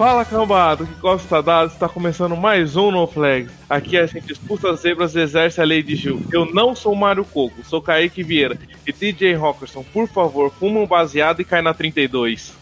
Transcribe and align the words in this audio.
Fala 0.00 0.24
cambado, 0.24 0.86
que 0.86 0.94
gosta 0.94 1.42
dado, 1.42 1.70
está 1.70 1.86
começando 1.86 2.34
mais 2.34 2.74
um 2.74 2.90
No 2.90 3.06
Flag. 3.06 3.50
Aqui 3.68 3.98
a 3.98 4.06
gente 4.06 4.32
expulsa 4.32 4.70
as 4.70 4.80
zebras 4.80 5.14
e 5.14 5.20
exerce 5.20 5.60
a 5.60 5.64
lei 5.64 5.82
de 5.82 5.94
Gil. 5.94 6.22
Eu 6.32 6.46
não 6.46 6.74
sou 6.74 6.94
Mário 6.94 7.22
Coco, 7.22 7.62
sou 7.62 7.82
Kaique 7.82 8.22
Vieira. 8.22 8.58
E 8.86 8.92
DJ 8.94 9.34
Rockerson, 9.34 9.84
por 9.92 10.08
favor, 10.08 10.50
fuma 10.58 10.80
um 10.80 10.86
baseado 10.86 11.42
e 11.42 11.44
cai 11.44 11.60
na 11.60 11.74
32. 11.74 12.54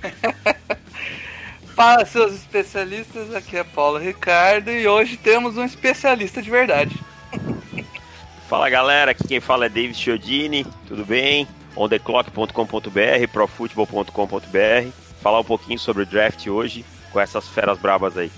Fala, 1.76 2.06
seus 2.06 2.32
especialistas, 2.32 3.34
aqui 3.34 3.58
é 3.58 3.64
Paulo 3.64 3.98
Ricardo 3.98 4.70
e 4.70 4.88
hoje 4.88 5.18
temos 5.18 5.58
um 5.58 5.64
especialista 5.66 6.40
de 6.40 6.50
verdade. 6.50 6.96
Fala 8.48 8.70
galera, 8.70 9.10
aqui 9.10 9.28
quem 9.28 9.40
fala 9.40 9.66
é 9.66 9.68
David 9.68 9.94
Chiodini, 9.94 10.66
tudo 10.86 11.04
bem? 11.04 11.46
ontheclock.com.br, 11.76 13.28
profutbol.com.br. 13.30 15.07
Falar 15.20 15.40
um 15.40 15.44
pouquinho 15.44 15.78
sobre 15.78 16.02
o 16.02 16.06
draft 16.06 16.46
hoje 16.46 16.84
com 17.12 17.20
essas 17.20 17.48
feras 17.48 17.78
brabas 17.78 18.16
aí. 18.16 18.30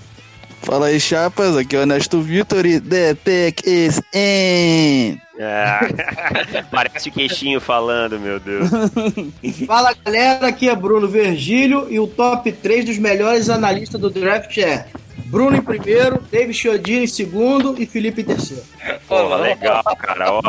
Fala 0.63 0.87
aí, 0.87 0.99
chapas. 0.99 1.57
Aqui 1.57 1.75
é 1.75 1.79
o 1.79 1.81
Ernesto 1.81 2.21
Vitor 2.21 2.65
e 2.65 2.79
The 2.79 3.15
Tech 3.15 3.63
is 3.67 3.99
in. 4.13 5.19
Ah, 5.39 5.81
parece 6.69 7.09
o 7.09 7.11
queixinho 7.11 7.59
falando, 7.59 8.19
meu 8.19 8.39
Deus. 8.39 8.69
Fala 9.65 9.95
galera, 10.05 10.47
aqui 10.47 10.69
é 10.69 10.75
Bruno 10.75 11.07
Vergílio 11.07 11.87
e 11.89 11.99
o 11.99 12.05
top 12.05 12.51
3 12.51 12.85
dos 12.85 12.97
melhores 12.99 13.49
analistas 13.49 13.99
do 13.99 14.11
draft 14.11 14.55
é 14.59 14.85
Bruno 15.25 15.57
em 15.57 15.61
primeiro, 15.61 16.21
David 16.31 16.53
Chiodini 16.53 17.03
em 17.05 17.07
segundo 17.07 17.75
e 17.81 17.85
Felipe 17.85 18.21
em 18.21 18.25
terceiro. 18.25 18.63
Pô, 19.07 19.35
legal, 19.35 19.83
cara, 19.97 20.31
ó. 20.31 20.41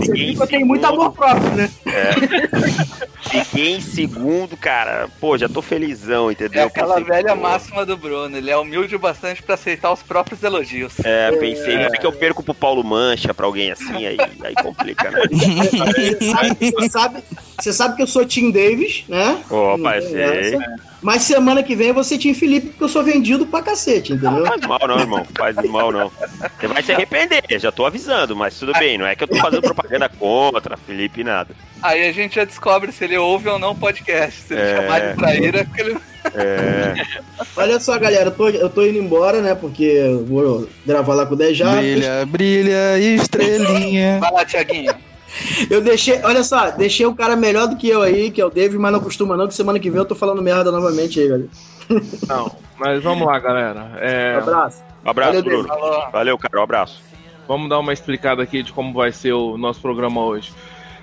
Que 0.00 0.36
eu 0.38 0.46
tenho 0.46 0.66
muito 0.66 0.84
amor 0.84 1.12
próprio, 1.12 1.50
né? 1.50 1.70
fiquei 3.20 3.76
em 3.76 3.80
segundo, 3.80 4.56
cara. 4.56 5.08
Pô, 5.20 5.36
já 5.36 5.48
tô 5.48 5.62
felizão, 5.62 6.28
É 6.28 6.32
entendeu? 6.32 6.66
aquela 6.66 6.96
Pensei, 6.96 7.10
velha 7.10 7.34
pô, 7.34 7.42
máxima 7.42 7.86
do 7.86 7.96
Bruno, 7.96 8.36
ele 8.36 8.50
é 8.50 8.56
humilde 8.56 8.94
o 8.94 8.98
bastante 8.98 9.42
pra 9.42 9.54
aceitar 9.54 9.92
os 9.92 10.02
próprios 10.02 10.42
elogios. 10.42 10.94
É, 11.04 11.32
pensei, 11.32 11.76
vai 11.78 11.90
que 11.90 12.06
eu 12.06 12.12
perco 12.12 12.42
pro 12.42 12.54
Paulo 12.54 12.84
Mancha, 12.84 13.32
pra 13.32 13.46
alguém 13.46 13.70
assim, 13.70 14.06
aí, 14.06 14.16
aí 14.42 14.54
complica, 14.54 15.10
né? 15.10 15.22
Você 15.30 16.88
sabe, 16.90 17.22
você 17.58 17.72
sabe 17.72 17.96
que 17.96 18.02
eu 18.02 18.06
sou 18.06 18.24
Tim 18.24 18.50
Davis, 18.50 19.04
né? 19.08 19.38
Opa, 19.50 19.94
Não 19.96 20.02
sei. 20.02 20.22
essa. 20.22 20.58
Mas 21.02 21.22
semana 21.22 21.62
que 21.62 21.76
vem 21.76 21.92
você 21.92 22.16
Tim 22.16 22.32
Felipe, 22.32 22.68
porque 22.68 22.84
eu 22.84 22.88
sou 22.88 23.02
vendido 23.04 23.44
pra 23.46 23.60
cacete, 23.60 24.14
entendeu? 24.14 24.46
Faz 24.46 24.60
mal 24.62 24.80
não, 24.88 24.98
irmão. 24.98 25.26
Faz 25.36 25.54
mal 25.68 25.92
não. 25.92 26.10
Você 26.58 26.66
vai 26.66 26.82
se 26.82 26.92
arrepender, 26.92 27.42
já 27.58 27.70
tô 27.70 27.84
avisando, 27.84 28.34
mas 28.34 28.58
tudo 28.58 28.72
bem, 28.72 28.96
não 28.96 29.06
é 29.06 29.14
que 29.14 29.22
eu 29.22 29.28
tô 29.28 29.36
fazendo 29.36 29.60
propaganda 29.60 30.08
contra, 30.08 30.78
Felipe, 30.78 31.22
nada. 31.22 31.54
Aí 31.82 32.08
a 32.08 32.12
gente 32.12 32.36
já 32.36 32.44
descobre 32.44 32.90
se 32.90 33.04
ele 33.04 33.18
ouve 33.18 33.50
ou 33.50 33.58
não 33.58 33.72
o 33.72 33.76
podcast. 33.76 34.40
Se 34.40 34.54
ele 34.54 34.62
É. 34.62 34.76
chamar 34.76 35.00
de 35.00 35.16
traíra, 35.16 35.60
é 35.60 35.64
porque 35.64 35.80
ele. 35.82 35.96
É, 36.34 36.94
Olha 37.54 37.78
só, 37.78 37.98
galera, 37.98 38.24
eu 38.28 38.30
tô, 38.30 38.48
eu 38.48 38.70
tô 38.70 38.82
indo 38.86 38.96
embora, 38.98 39.42
né? 39.42 39.54
Porque 39.54 39.84
eu 39.84 40.24
vou 40.24 40.66
gravar 40.86 41.12
lá 41.12 41.26
com 41.26 41.34
o 41.34 41.36
Dejá. 41.36 41.76
Brilha, 41.76 42.24
brilha, 42.26 42.98
estrelinha. 42.98 44.18
Vai 44.20 44.32
lá, 44.32 44.42
Tiaguinho. 44.44 44.94
Eu 45.70 45.80
deixei, 45.80 46.20
olha 46.22 46.44
só, 46.44 46.70
deixei 46.70 47.06
o 47.06 47.14
cara 47.14 47.34
melhor 47.36 47.66
do 47.68 47.76
que 47.76 47.88
eu 47.88 48.02
aí, 48.02 48.30
que 48.30 48.40
é 48.40 48.44
o 48.46 48.50
David, 48.50 48.78
mas 48.78 48.92
não 48.92 49.00
costuma 49.00 49.36
não, 49.36 49.48
que 49.48 49.54
semana 49.54 49.78
que 49.80 49.90
vem 49.90 49.98
eu 49.98 50.04
tô 50.04 50.14
falando 50.14 50.42
merda 50.42 50.70
novamente 50.70 51.20
aí, 51.20 51.28
galera. 51.28 51.48
Não, 52.28 52.50
mas 52.78 53.02
vamos 53.02 53.26
lá, 53.26 53.38
galera. 53.38 53.92
É, 54.00 54.36
Um 54.36 54.42
abraço. 54.42 54.82
um 55.04 55.10
abraço, 55.10 55.32
Valeu, 55.32 55.42
Bruno. 55.44 55.68
Falou. 55.68 56.10
Valeu, 56.10 56.38
cara, 56.38 56.60
um 56.60 56.62
abraço. 56.62 57.02
vamos 57.46 57.68
dar 57.68 57.78
uma 57.78 57.92
explicada 57.92 58.42
aqui 58.42 58.62
de 58.62 58.72
como 58.72 58.92
vai 58.94 59.12
ser 59.12 59.32
o 59.32 59.58
nosso 59.58 59.80
programa 59.80 60.24
hoje. 60.24 60.52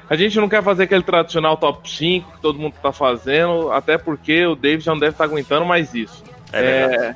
A 0.10 0.16
gente 0.16 0.38
não 0.40 0.50
quer 0.50 0.62
fazer 0.62 0.84
aquele 0.84 1.04
tradicional 1.04 1.56
top 1.56 1.90
5 1.90 2.32
que 2.34 2.42
todo 2.42 2.60
mundo 2.60 2.74
tá 2.82 2.92
fazendo, 2.92 3.72
até 3.72 3.98
porque 3.98 4.46
o 4.46 4.56
David 4.56 4.84
já 4.84 4.92
não 4.92 5.00
deve 5.00 5.14
estar 5.14 5.24
aguentando 5.24 5.66
mais 5.66 5.94
isso. 5.94 6.24
É. 6.52 6.62
É, 6.62 7.16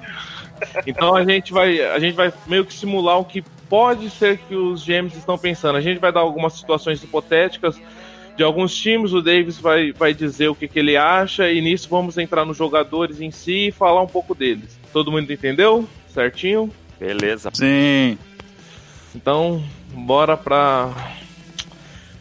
então 0.88 1.14
a 1.14 1.26
gente 1.26 1.52
vai 1.52 1.82
a 1.82 2.00
gente 2.00 2.16
vai 2.16 2.32
meio 2.48 2.64
que 2.64 2.74
simular 2.74 3.20
o 3.20 3.26
que 3.26 3.44
pode 3.70 4.10
ser 4.10 4.38
que 4.38 4.56
os 4.56 4.86
GMs 4.86 5.18
estão 5.18 5.38
pensando. 5.38 5.78
A 5.78 5.82
gente 5.82 6.00
vai 6.00 6.12
dar 6.12 6.22
algumas 6.22 6.54
situações 6.54 7.04
hipotéticas 7.04 7.80
de 8.36 8.44
alguns 8.44 8.76
times, 8.76 9.14
o 9.14 9.22
Davis 9.22 9.58
vai, 9.58 9.94
vai 9.94 10.14
dizer 10.14 10.50
o 10.50 10.56
que, 10.56 10.68
que 10.68 10.78
ele 10.78 10.98
acha 10.98 11.50
e 11.50 11.62
nisso 11.62 11.88
vamos 11.90 12.18
entrar 12.18 12.44
nos 12.44 12.58
jogadores 12.58 13.22
em 13.22 13.32
si 13.32 13.68
e 13.68 13.72
falar 13.72 14.02
um 14.02 14.08
pouco 14.08 14.36
deles. 14.36 14.78
Todo 14.92 15.12
mundo 15.12 15.32
entendeu? 15.32 15.88
Certinho? 16.10 16.70
Beleza. 17.00 17.50
Sim. 17.54 18.18
Então, 19.14 19.64
bora 19.94 20.36
pra 20.36 20.92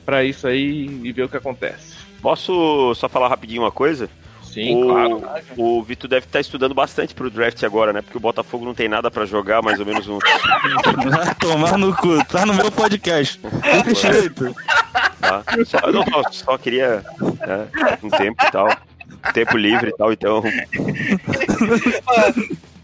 para 0.05 0.23
isso 0.23 0.47
aí 0.47 1.01
e 1.03 1.13
ver 1.13 1.23
o 1.23 1.29
que 1.29 1.37
acontece. 1.37 1.95
Posso 2.21 2.95
só 2.95 3.09
falar 3.09 3.29
rapidinho 3.29 3.63
uma 3.63 3.73
coisa? 3.73 4.09
Sim, 4.55 4.85
o, 4.85 4.87
claro. 4.87 5.23
O 5.57 5.83
Vitor 5.83 6.09
deve 6.09 6.27
estar 6.27 6.39
estudando 6.39 6.73
bastante 6.73 7.13
pro 7.13 7.29
draft 7.29 7.61
agora, 7.65 7.93
né? 7.93 8.01
Porque 8.01 8.17
o 8.17 8.21
Botafogo 8.21 8.65
não 8.65 8.73
tem 8.73 8.89
nada 8.89 9.11
pra 9.11 9.27
jogar, 9.27 9.61
mais 9.61 9.81
ou 9.81 9.87
menos 9.87 10.09
um. 10.09 10.21
Tomar 11.41 11.77
no 11.77 11.93
cu. 11.97 12.25
Tá 12.27 12.47
no 12.47 12.55
meu 12.55 12.71
podcast. 12.71 13.41
Respeito. 13.85 14.55
Tá? 15.21 15.43
Só, 15.67 15.91
não, 15.91 16.05
só, 16.05 16.23
só 16.31 16.59
queria 16.59 17.05
né, 17.21 17.67
um 18.01 18.09
tempo 18.11 18.45
e 18.47 18.51
tal. 18.53 18.69
Tempo 19.33 19.57
livre 19.57 19.91
e 19.91 19.97
tal, 19.97 20.13
então. 20.13 20.43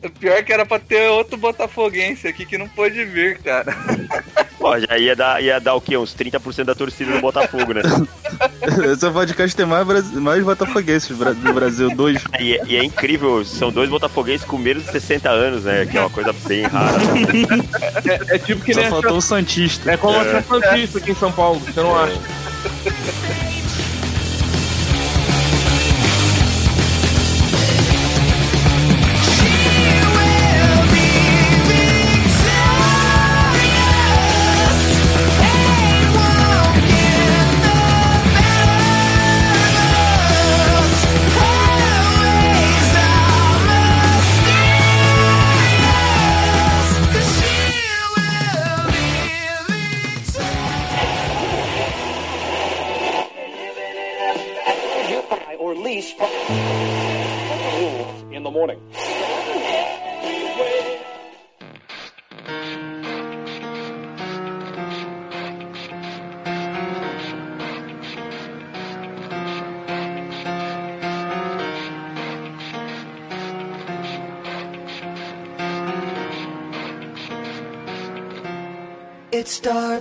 O 0.03 0.09
pior 0.09 0.43
que 0.43 0.53
era 0.53 0.65
pra 0.65 0.79
ter 0.79 1.09
outro 1.11 1.37
botafoguense 1.37 2.27
aqui 2.27 2.47
que 2.47 2.57
não 2.57 2.67
pôde 2.69 3.05
vir, 3.05 3.39
cara. 3.39 3.77
Pô, 4.59 4.79
já 4.79 4.99
ia 4.99 5.17
dar, 5.17 5.43
ia 5.43 5.59
dar 5.59 5.75
o 5.75 5.81
quê? 5.81 5.97
Uns 5.97 6.15
30% 6.15 6.65
da 6.65 6.75
torcida 6.75 7.13
do 7.13 7.21
Botafogo, 7.21 7.73
né? 7.73 7.81
Esse 8.93 9.11
podcast 9.11 9.57
tem 9.57 9.65
mais, 9.65 9.87
mais 10.13 10.45
botafoguenses 10.45 11.09
do 11.09 11.53
Brasil. 11.55 11.91
Dois. 11.97 12.23
E, 12.39 12.57
é- 12.57 12.65
e 12.67 12.77
é 12.77 12.85
incrível, 12.85 13.43
são 13.43 13.71
dois 13.73 13.89
botafoguenses 13.89 14.47
com 14.47 14.59
menos 14.59 14.85
de 14.85 14.93
60 14.93 15.31
anos, 15.31 15.65
né? 15.65 15.87
Que 15.87 15.97
é 15.97 16.01
uma 16.01 16.11
coisa 16.11 16.33
bem 16.47 16.63
rara. 16.65 16.99
É, 18.05 18.35
é 18.37 18.39
tipo 18.39 18.63
que 18.63 18.75
Só 18.75 18.81
nem 18.81 18.91
faltou 18.91 19.17
o 19.17 19.23
Santista. 19.23 19.93
É 19.93 19.97
como 19.97 20.19
a 20.19 20.43
Santista 20.43 20.99
aqui 20.99 21.13
em 21.13 21.15
São 21.17 21.33
Paulo, 21.33 21.59
você 21.61 21.81
não 21.81 21.99
acha? 21.99 22.21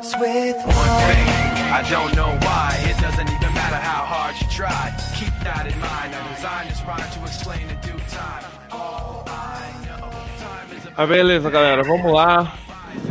Starts 0.04 0.22
with 0.22 0.56
I 1.72 1.84
don't 1.90 2.16
know 2.16 2.32
why. 2.42 2.76
It 2.90 3.00
doesn't 3.02 3.30
even 3.30 3.54
matter 3.54 3.76
how 3.76 4.06
hard 4.06 4.36
you 4.42 4.48
try. 4.50 4.94
Keep 5.16 5.34
that 5.44 5.68
in 5.72 5.78
mind. 5.80 6.16
I 6.16 6.34
designed 6.36 6.70
this 6.72 6.82
rhyme 6.84 7.12
to 7.12 7.20
explain 7.22 7.62
in 7.70 7.80
due 7.82 8.00
time. 8.10 8.44
All 8.72 9.24
I 9.28 9.72
know, 9.86 10.10
time 10.40 10.78
is 10.78 10.86
a 10.86 10.94
Ah, 10.98 11.06
beleza, 11.06 11.50
galera, 11.50 11.84
vamos 11.84 12.12
lá. 12.12 12.54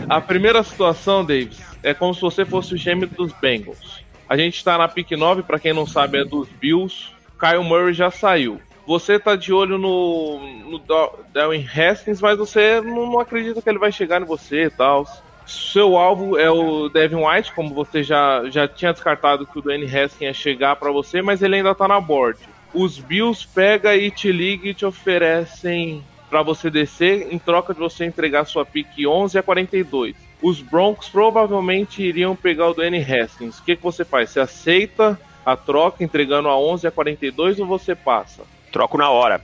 A 0.08 0.20
primeira 0.20 0.62
situação, 0.62 1.24
Davis, 1.24 1.60
é 1.82 1.94
como 1.94 2.12
se 2.14 2.20
você 2.20 2.44
fosse 2.44 2.74
o 2.74 2.76
gêmeo 2.76 3.08
dos 3.08 3.32
Bengals. 3.32 4.02
A 4.28 4.36
gente 4.36 4.62
tá 4.62 4.76
na 4.76 4.88
pick 4.88 5.10
9, 5.12 5.42
pra 5.42 5.58
quem 5.58 5.72
não 5.72 5.86
sabe, 5.86 6.18
é 6.20 6.24
dos 6.24 6.48
Bills. 6.48 7.10
Kyle 7.38 7.62
Murray 7.64 7.94
já 7.94 8.10
saiu. 8.10 8.60
Você 8.86 9.18
tá 9.18 9.36
de 9.36 9.52
olho 9.52 9.78
no, 9.78 10.38
no 10.68 10.78
Da- 10.80 11.10
Darwin 11.32 11.64
Haskins, 11.66 12.20
mas 12.20 12.36
você 12.38 12.80
não, 12.80 13.06
não 13.12 13.20
acredita 13.20 13.62
que 13.62 13.68
ele 13.68 13.78
vai 13.78 13.92
chegar 13.92 14.20
em 14.20 14.24
você 14.24 14.64
e 14.64 14.70
tal. 14.70 15.06
Seu 15.48 15.96
alvo 15.96 16.38
é 16.38 16.50
o 16.50 16.90
Devin 16.90 17.24
White, 17.24 17.54
como 17.54 17.74
você 17.74 18.02
já, 18.02 18.42
já 18.50 18.68
tinha 18.68 18.92
descartado 18.92 19.46
que 19.46 19.58
o 19.58 19.62
Dwayne 19.62 19.86
Haskins 19.86 20.20
ia 20.20 20.34
chegar 20.34 20.76
pra 20.76 20.92
você, 20.92 21.22
mas 21.22 21.40
ele 21.40 21.56
ainda 21.56 21.74
tá 21.74 21.88
na 21.88 21.98
board. 21.98 22.38
Os 22.74 22.98
Bills 22.98 23.48
pega 23.54 23.96
e 23.96 24.10
te 24.10 24.30
liga 24.30 24.68
e 24.68 24.74
te 24.74 24.84
oferecem 24.84 26.04
pra 26.28 26.42
você 26.42 26.68
descer 26.68 27.32
em 27.32 27.38
troca 27.38 27.72
de 27.72 27.80
você 27.80 28.04
entregar 28.04 28.44
sua 28.44 28.66
pick 28.66 28.88
11 29.06 29.38
a 29.38 29.42
42. 29.42 30.14
Os 30.42 30.60
Broncos 30.60 31.08
provavelmente 31.08 32.02
iriam 32.02 32.36
pegar 32.36 32.68
o 32.68 32.74
Dwayne 32.74 33.02
Haskins. 33.02 33.58
O 33.58 33.64
que, 33.64 33.74
que 33.74 33.82
você 33.82 34.04
faz? 34.04 34.28
Você 34.28 34.40
aceita 34.40 35.18
a 35.46 35.56
troca 35.56 36.04
entregando 36.04 36.48
a 36.48 36.58
11 36.58 36.86
a 36.86 36.90
42 36.90 37.58
ou 37.58 37.66
você 37.66 37.94
passa? 37.94 38.42
Troco 38.70 38.98
na 38.98 39.08
hora. 39.08 39.40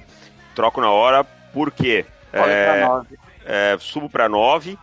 Troco 0.55 0.83
na 0.83 0.91
hora, 0.91 1.25
por 1.25 1.71
quê? 1.71 2.05
Olha 2.31 2.53
É, 3.47 3.73
é, 3.73 3.77
subo 3.79 4.11
para 4.11 4.29
9. 4.29 4.79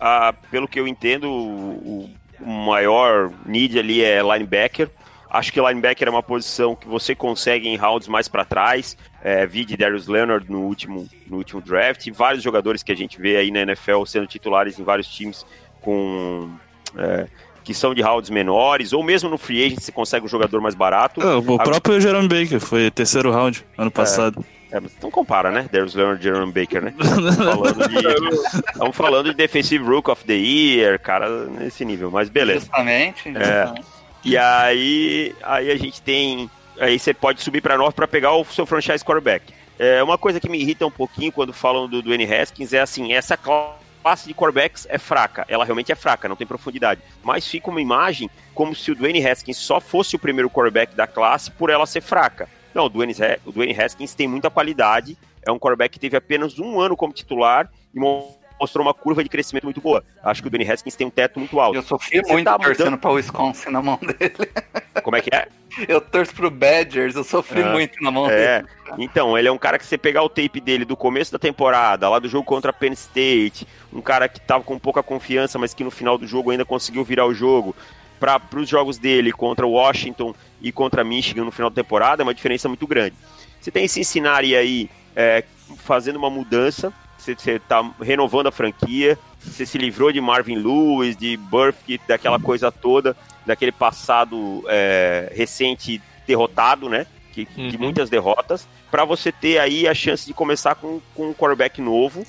Ah, 0.00 0.32
pelo 0.50 0.68
que 0.68 0.78
eu 0.78 0.86
entendo, 0.86 1.28
o, 1.30 2.10
o 2.40 2.46
maior 2.46 3.32
need 3.46 3.78
ali 3.78 4.02
é 4.02 4.20
linebacker. 4.22 4.88
Acho 5.30 5.52
que 5.52 5.60
linebacker 5.60 6.08
é 6.08 6.10
uma 6.10 6.22
posição 6.22 6.74
que 6.74 6.88
você 6.88 7.14
consegue 7.14 7.68
em 7.68 7.76
rounds 7.76 8.08
mais 8.08 8.28
para 8.28 8.44
trás. 8.44 8.96
É, 9.22 9.44
vi 9.46 9.64
de 9.64 9.76
Darius 9.76 10.06
Leonard 10.06 10.50
no 10.50 10.60
último, 10.62 11.06
no 11.26 11.36
último 11.36 11.60
draft. 11.60 12.06
E 12.06 12.10
vários 12.10 12.42
jogadores 12.42 12.82
que 12.82 12.92
a 12.92 12.96
gente 12.96 13.20
vê 13.20 13.36
aí 13.36 13.50
na 13.50 13.60
NFL 13.60 14.04
sendo 14.06 14.26
titulares 14.26 14.78
em 14.78 14.84
vários 14.84 15.06
times 15.08 15.44
com. 15.82 16.48
é, 16.96 17.26
que 17.64 17.74
são 17.74 17.92
de 17.92 18.00
rounds 18.00 18.30
menores, 18.30 18.94
ou 18.94 19.02
mesmo 19.02 19.28
no 19.28 19.36
free 19.36 19.62
agent 19.66 19.80
você 19.80 19.92
consegue 19.92 20.24
um 20.24 20.28
jogador 20.28 20.58
mais 20.62 20.74
barato. 20.74 21.20
Ah, 21.20 21.36
o 21.36 21.40
Agora- 21.40 21.64
próprio 21.64 22.00
Jerome 22.00 22.26
Baker 22.26 22.58
foi 22.60 22.90
terceiro 22.90 23.30
round 23.30 23.62
ano 23.76 23.90
passado. 23.90 24.42
É, 24.42 24.57
mas 24.72 24.92
não 25.00 25.10
compara, 25.10 25.50
né? 25.50 25.68
Darius 25.70 25.94
Leonard 25.94 26.20
e 26.20 26.24
Jerome 26.24 26.52
Baker, 26.52 26.82
né? 26.82 26.94
Estamos 26.98 28.96
falando, 28.96 29.30
de, 29.30 29.34
Defensive 29.34 29.84
Rook 29.84 30.10
of 30.10 30.24
the 30.24 30.34
Year, 30.34 31.00
cara, 31.00 31.46
nesse 31.46 31.84
nível, 31.84 32.10
mas 32.10 32.28
beleza. 32.28 32.60
Justamente. 32.60 33.28
É. 33.30 33.32
justamente. 33.32 33.86
E 34.24 34.36
aí, 34.36 35.34
aí 35.42 35.70
a 35.70 35.76
gente 35.76 36.02
tem. 36.02 36.50
Aí 36.78 36.98
você 36.98 37.14
pode 37.14 37.42
subir 37.42 37.60
para 37.60 37.76
9 37.76 37.94
para 37.94 38.06
pegar 38.06 38.34
o 38.34 38.44
seu 38.44 38.66
franchise 38.66 39.04
quarterback. 39.04 39.52
É, 39.78 40.02
uma 40.02 40.18
coisa 40.18 40.40
que 40.40 40.48
me 40.48 40.60
irrita 40.60 40.86
um 40.86 40.90
pouquinho 40.90 41.32
quando 41.32 41.52
falam 41.52 41.88
do 41.88 42.02
Dwayne 42.02 42.32
Haskins 42.32 42.72
é 42.72 42.80
assim: 42.80 43.12
essa 43.12 43.36
classe 43.36 44.26
de 44.26 44.34
quarterbacks 44.34 44.86
é 44.90 44.98
fraca. 44.98 45.46
Ela 45.48 45.64
realmente 45.64 45.92
é 45.92 45.94
fraca, 45.94 46.28
não 46.28 46.36
tem 46.36 46.46
profundidade. 46.46 47.00
Mas 47.22 47.46
fica 47.46 47.70
uma 47.70 47.80
imagem 47.80 48.28
como 48.54 48.74
se 48.74 48.90
o 48.90 48.94
Dwayne 48.94 49.24
Haskins 49.26 49.56
só 49.56 49.80
fosse 49.80 50.16
o 50.16 50.18
primeiro 50.18 50.50
quarterback 50.50 50.94
da 50.94 51.06
classe 51.06 51.50
por 51.50 51.70
ela 51.70 51.86
ser 51.86 52.00
fraca. 52.00 52.48
Não, 52.78 52.84
o 52.84 52.88
Dwayne, 52.88 53.12
o 53.44 53.50
Dwayne 53.50 53.74
Haskins 53.80 54.14
tem 54.14 54.28
muita 54.28 54.48
qualidade. 54.48 55.18
É 55.44 55.50
um 55.50 55.58
quarterback 55.58 55.92
que 55.94 55.98
teve 55.98 56.16
apenas 56.16 56.56
um 56.60 56.80
ano 56.80 56.96
como 56.96 57.12
titular 57.12 57.68
e 57.92 57.98
mo- 57.98 58.38
mostrou 58.60 58.86
uma 58.86 58.94
curva 58.94 59.20
de 59.22 59.28
crescimento 59.28 59.64
muito 59.64 59.80
boa. 59.80 60.04
Acho 60.22 60.40
que 60.42 60.46
o 60.46 60.50
Dwayne 60.50 60.70
Haskins 60.70 60.94
tem 60.94 61.04
um 61.06 61.10
teto 61.10 61.40
muito 61.40 61.58
alto. 61.58 61.74
Eu 61.76 61.82
sofri 61.82 62.20
Você 62.20 62.32
muito 62.32 62.44
tá 62.44 62.56
torcendo 62.56 62.78
mudando- 62.84 63.00
pra 63.00 63.10
Wisconsin 63.10 63.70
na 63.70 63.82
mão 63.82 63.98
dele. 64.00 64.32
Como 65.02 65.16
é 65.16 65.20
que 65.20 65.34
é? 65.34 65.48
Eu 65.88 66.00
torço 66.00 66.32
pro 66.34 66.50
Badgers, 66.52 67.16
eu 67.16 67.24
sofri 67.24 67.62
É. 67.62 67.72
muito 67.72 68.00
na 68.00 68.12
mão 68.12 68.30
É, 68.30 68.62
dele. 68.62 68.68
então, 68.98 69.36
ele 69.36 69.48
é 69.48 69.52
um 69.52 69.58
cara 69.58 69.76
que 69.76 69.84
você 69.86 69.98
pegar 69.98 70.22
o 70.22 70.28
tape 70.28 70.60
dele 70.60 70.84
do 70.84 70.96
começo 70.96 71.32
da 71.32 71.38
temporada, 71.38 72.08
lá 72.08 72.18
do 72.20 72.28
jogo 72.28 72.44
contra 72.44 72.70
a 72.70 72.72
Penn 72.72 72.92
State, 72.92 73.66
um 73.92 74.00
cara 74.00 74.28
que 74.28 74.40
tava 74.40 74.62
com 74.62 74.78
pouca 74.78 75.02
confiança, 75.02 75.58
mas 75.58 75.74
que 75.74 75.82
no 75.82 75.90
final 75.90 76.16
do 76.16 76.26
jogo 76.28 76.50
ainda 76.52 76.64
conseguiu 76.64 77.02
virar 77.04 77.26
o 77.26 77.34
jogo, 77.34 77.74
para 78.20 78.40
os 78.56 78.68
jogos 78.68 78.98
dele 78.98 79.30
contra 79.32 79.64
o 79.66 79.70
Washington 79.72 80.34
e 80.60 80.72
contra 80.72 81.04
Michigan 81.04 81.44
no 81.44 81.50
final 81.50 81.70
da 81.70 81.74
temporada, 81.82 82.22
é 82.22 82.24
uma 82.24 82.34
diferença 82.34 82.68
muito 82.68 82.86
grande. 82.86 83.14
Você 83.60 83.70
tem 83.70 83.86
Cincinnati 83.88 84.54
aí 84.54 84.88
é, 85.16 85.44
fazendo 85.78 86.16
uma 86.16 86.30
mudança, 86.30 86.92
você, 87.16 87.34
você 87.34 87.58
tá 87.58 87.88
renovando 88.00 88.46
a 88.46 88.52
franquia, 88.52 89.18
você 89.40 89.64
se 89.66 89.78
livrou 89.78 90.10
de 90.12 90.20
Marvin 90.20 90.56
Lewis, 90.56 91.16
de 91.16 91.36
Burfict, 91.36 92.06
daquela 92.06 92.38
coisa 92.38 92.70
toda, 92.72 93.16
daquele 93.46 93.72
passado 93.72 94.64
é, 94.68 95.32
recente 95.34 96.00
derrotado, 96.26 96.88
né? 96.88 97.06
Que, 97.32 97.44
que- 97.46 97.68
de 97.68 97.76
Uhum. 97.76 97.82
muitas 97.84 98.10
derrotas, 98.10 98.68
para 98.90 99.04
você 99.04 99.30
ter 99.32 99.58
aí 99.58 99.86
a 99.86 99.94
chance 99.94 100.26
de 100.26 100.34
começar 100.34 100.74
com, 100.74 101.00
com 101.14 101.30
um 101.30 101.34
quarterback 101.34 101.80
novo, 101.80 102.24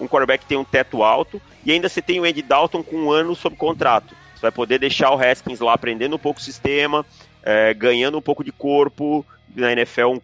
um 0.00 0.06
quarterback 0.08 0.42
que 0.42 0.48
tem 0.48 0.58
um 0.58 0.64
teto 0.64 1.02
alto, 1.02 1.40
e 1.64 1.72
ainda 1.72 1.88
você 1.88 2.00
tem 2.02 2.18
o 2.20 2.24
Andy 2.24 2.42
Dalton 2.42 2.82
com 2.82 2.96
um 2.96 3.10
ano 3.10 3.34
sob 3.36 3.56
contrato. 3.56 4.14
Você 4.34 4.42
vai 4.42 4.50
poder 4.52 4.78
deixar 4.78 5.10
o 5.10 5.18
Haskins 5.20 5.58
lá 5.60 5.72
aprendendo 5.74 6.14
um 6.16 6.18
pouco 6.18 6.38
o 6.40 6.42
sistema, 6.42 7.04
é, 7.48 7.72
ganhando 7.72 8.18
um 8.18 8.20
pouco 8.20 8.44
de 8.44 8.52
corpo 8.52 9.24
na 9.56 9.72
NFL, 9.72 10.08
um 10.08 10.20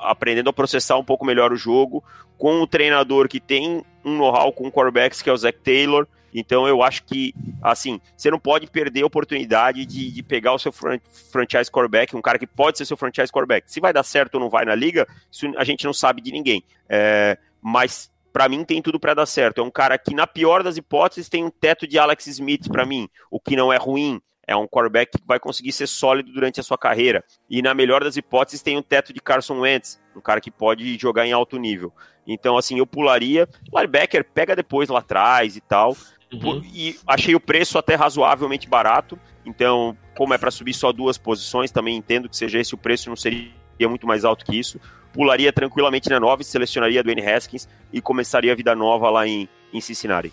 aprendendo 0.00 0.50
a 0.50 0.52
processar 0.52 0.96
um 0.98 1.04
pouco 1.04 1.24
melhor 1.24 1.52
o 1.52 1.56
jogo, 1.56 2.02
com 2.36 2.60
um 2.60 2.66
treinador 2.66 3.28
que 3.28 3.38
tem 3.38 3.84
um 4.04 4.16
know-how 4.18 4.52
com 4.52 4.68
quarterbacks, 4.68 5.22
que 5.22 5.30
é 5.30 5.32
o 5.32 5.36
Zach 5.36 5.56
Taylor. 5.62 6.08
Então 6.34 6.66
eu 6.66 6.82
acho 6.82 7.04
que, 7.04 7.32
assim, 7.62 8.00
você 8.16 8.32
não 8.32 8.38
pode 8.40 8.66
perder 8.66 9.02
a 9.02 9.06
oportunidade 9.06 9.86
de, 9.86 10.10
de 10.10 10.22
pegar 10.24 10.54
o 10.54 10.58
seu 10.58 10.72
fran- 10.72 10.98
franchise 11.30 11.70
quarterback, 11.70 12.16
um 12.16 12.20
cara 12.20 12.36
que 12.36 12.48
pode 12.48 12.78
ser 12.78 12.84
seu 12.84 12.96
franchise 12.96 13.32
quarterback. 13.32 13.70
Se 13.70 13.78
vai 13.78 13.92
dar 13.92 14.02
certo 14.02 14.34
ou 14.34 14.40
não 14.40 14.50
vai 14.50 14.64
na 14.64 14.74
liga, 14.74 15.06
isso 15.30 15.46
a 15.56 15.62
gente 15.62 15.84
não 15.84 15.92
sabe 15.92 16.20
de 16.20 16.32
ninguém. 16.32 16.64
É, 16.88 17.38
mas 17.62 18.10
Pra 18.32 18.50
mim 18.50 18.64
tem 18.64 18.82
tudo 18.82 19.00
pra 19.00 19.14
dar 19.14 19.24
certo. 19.24 19.62
É 19.62 19.64
um 19.64 19.70
cara 19.70 19.96
que, 19.96 20.14
na 20.14 20.26
pior 20.26 20.62
das 20.62 20.76
hipóteses, 20.76 21.26
tem 21.26 21.42
um 21.42 21.48
teto 21.48 21.86
de 21.86 21.98
Alex 21.98 22.26
Smith 22.26 22.68
pra 22.68 22.84
mim, 22.84 23.08
o 23.30 23.40
que 23.40 23.56
não 23.56 23.72
é 23.72 23.78
ruim. 23.78 24.20
É 24.46 24.54
um 24.54 24.66
quarterback 24.68 25.18
que 25.18 25.24
vai 25.26 25.40
conseguir 25.40 25.72
ser 25.72 25.86
sólido 25.88 26.32
durante 26.32 26.60
a 26.60 26.62
sua 26.62 26.78
carreira. 26.78 27.24
E 27.50 27.60
na 27.62 27.74
melhor 27.74 28.04
das 28.04 28.16
hipóteses, 28.16 28.62
tem 28.62 28.76
um 28.78 28.82
teto 28.82 29.12
de 29.12 29.20
Carson 29.20 29.58
Wentz, 29.60 30.00
um 30.14 30.20
cara 30.20 30.40
que 30.40 30.50
pode 30.50 30.96
jogar 30.98 31.26
em 31.26 31.32
alto 31.32 31.58
nível. 31.58 31.92
Então, 32.26 32.56
assim, 32.56 32.78
eu 32.78 32.86
pularia. 32.86 33.48
Linebacker 33.74 34.24
pega 34.32 34.54
depois 34.54 34.88
lá 34.88 35.00
atrás 35.00 35.56
e 35.56 35.60
tal. 35.60 35.96
Por- 36.40 36.62
E 36.74 36.96
achei 37.06 37.34
o 37.34 37.40
preço 37.40 37.76
até 37.78 37.94
razoavelmente 37.94 38.68
barato. 38.68 39.18
Então, 39.44 39.96
como 40.16 40.32
é 40.34 40.38
para 40.38 40.50
subir 40.50 40.74
só 40.74 40.92
duas 40.92 41.18
posições, 41.18 41.70
também 41.70 41.96
entendo 41.96 42.28
que 42.28 42.36
seja 42.36 42.58
esse 42.60 42.74
o 42.74 42.78
preço, 42.78 43.08
não 43.08 43.16
seria 43.16 43.50
muito 43.88 44.06
mais 44.06 44.24
alto 44.24 44.44
que 44.44 44.56
isso. 44.58 44.80
Pularia 45.12 45.52
tranquilamente 45.52 46.08
na 46.10 46.18
9, 46.20 46.44
selecionaria 46.44 47.02
Dwayne 47.02 47.22
Haskins 47.26 47.68
e 47.92 48.00
começaria 48.00 48.52
a 48.52 48.56
vida 48.56 48.74
nova 48.74 49.08
lá 49.10 49.26
em, 49.26 49.48
em 49.72 49.80
Cincinnati. 49.80 50.32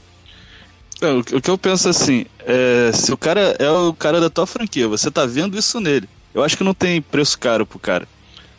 É, 1.06 1.12
o, 1.12 1.42
que- 1.42 1.50
eu 1.50 1.58
penso 1.58 1.90
assim, 1.90 2.26
é, 2.40 2.92
se 2.94 3.12
o 3.12 3.18
cara 3.18 3.56
é 3.60 3.70
o 3.70 3.94
cara 3.94 4.20
da 4.22 4.30
tua 4.30 4.46
franquia, 4.48 4.88
você 4.88 5.10
tá 5.12 5.26
vendo 5.26 5.58
isso 5.58 5.80
nele. 5.80 6.08
Eu 6.34 6.44
acho 6.44 6.58
que 6.58 6.64
não 6.64 6.74
tem 6.74 7.02
preço 7.02 7.38
caro 7.38 7.66
pro 7.66 7.78
cara. 7.80 8.08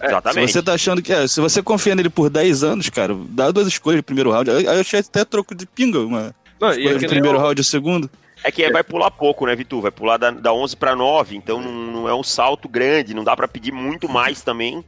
Exatamente. 0.02 0.48
Se 0.48 0.52
você 0.54 0.62
tá 0.62 0.74
achando 0.74 1.00
que. 1.02 1.12
É, 1.12 1.26
se 1.26 1.40
você 1.40 1.62
confia 1.62 1.94
nele 1.94 2.10
por 2.10 2.28
10 2.28 2.62
anos, 2.62 2.88
cara, 2.90 3.16
dá 3.30 3.50
duas 3.50 3.66
escolhas 3.66 3.98
de 3.98 4.02
primeiro 4.02 4.30
round. 4.30 4.50
Aí 4.50 4.64
eu 4.64 4.80
achei 4.80 5.00
até 5.00 5.24
troco 5.24 5.54
de 5.54 5.66
pinga, 5.66 5.98
uma 6.00 6.34
Não, 6.60 6.72
e 6.74 6.86
é 6.86 6.98
primeiro 6.98 7.38
round 7.38 7.60
e 7.60 7.64
segundo. 7.64 8.10
É 8.42 8.52
que 8.52 8.70
vai 8.70 8.84
pular 8.84 9.10
pouco, 9.10 9.46
né, 9.46 9.56
Vitor? 9.56 9.80
Vai 9.80 9.90
pular 9.90 10.18
da, 10.18 10.30
da 10.30 10.52
11 10.52 10.76
para 10.76 10.94
9, 10.94 11.34
então 11.34 11.62
não, 11.62 11.72
não 11.72 12.08
é 12.08 12.14
um 12.14 12.22
salto 12.22 12.68
grande, 12.68 13.14
não 13.14 13.24
dá 13.24 13.34
para 13.34 13.48
pedir 13.48 13.72
muito 13.72 14.06
mais 14.06 14.42
também, 14.42 14.84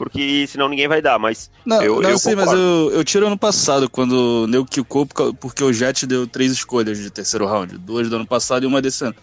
porque 0.00 0.46
senão 0.46 0.66
ninguém 0.66 0.88
vai 0.88 1.02
dar, 1.02 1.18
mas 1.18 1.50
Não, 1.62 1.82
eu, 1.82 2.00
não 2.00 2.08
eu 2.08 2.18
sei, 2.18 2.34
mas 2.34 2.50
eu, 2.50 2.90
eu 2.90 3.04
tiro 3.04 3.26
ano 3.26 3.36
passado, 3.36 3.86
quando 3.86 4.44
o 4.44 4.46
Nego 4.46 4.64
quicou, 4.64 5.06
porque 5.06 5.62
o 5.62 5.70
Jet 5.74 6.06
deu 6.06 6.26
três 6.26 6.50
escolhas 6.50 6.96
de 6.96 7.10
terceiro 7.10 7.44
round. 7.46 7.76
Duas 7.76 8.08
do 8.08 8.16
ano 8.16 8.26
passado 8.26 8.62
e 8.62 8.66
uma 8.66 8.80
desse 8.80 9.04
ano. 9.04 9.14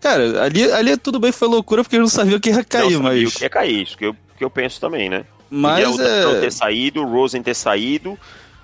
Cara, 0.00 0.44
ali, 0.44 0.70
ali 0.70 0.96
tudo 0.96 1.18
bem, 1.18 1.32
foi 1.32 1.48
loucura, 1.48 1.82
porque 1.82 1.96
eu 1.96 2.00
não 2.00 2.06
sabia 2.06 2.36
o 2.36 2.40
que 2.40 2.50
ia 2.50 2.58
Não 2.58 2.62
cair, 2.64 2.92
sabia 2.92 2.98
mas. 3.00 3.28
o 3.28 3.38
que 3.38 3.42
ia 3.42 3.50
cair, 3.50 3.82
isso 3.82 3.98
que 3.98 4.06
eu, 4.06 4.14
que 4.38 4.44
eu 4.44 4.48
penso 4.48 4.80
também, 4.80 5.10
né? 5.10 5.24
Mas 5.50 5.84
o 5.98 6.00
é. 6.00 6.40
ter 6.42 6.52
saído, 6.52 7.02
o 7.02 7.10
Rosen 7.10 7.42
ter 7.42 7.54
saído, 7.54 8.16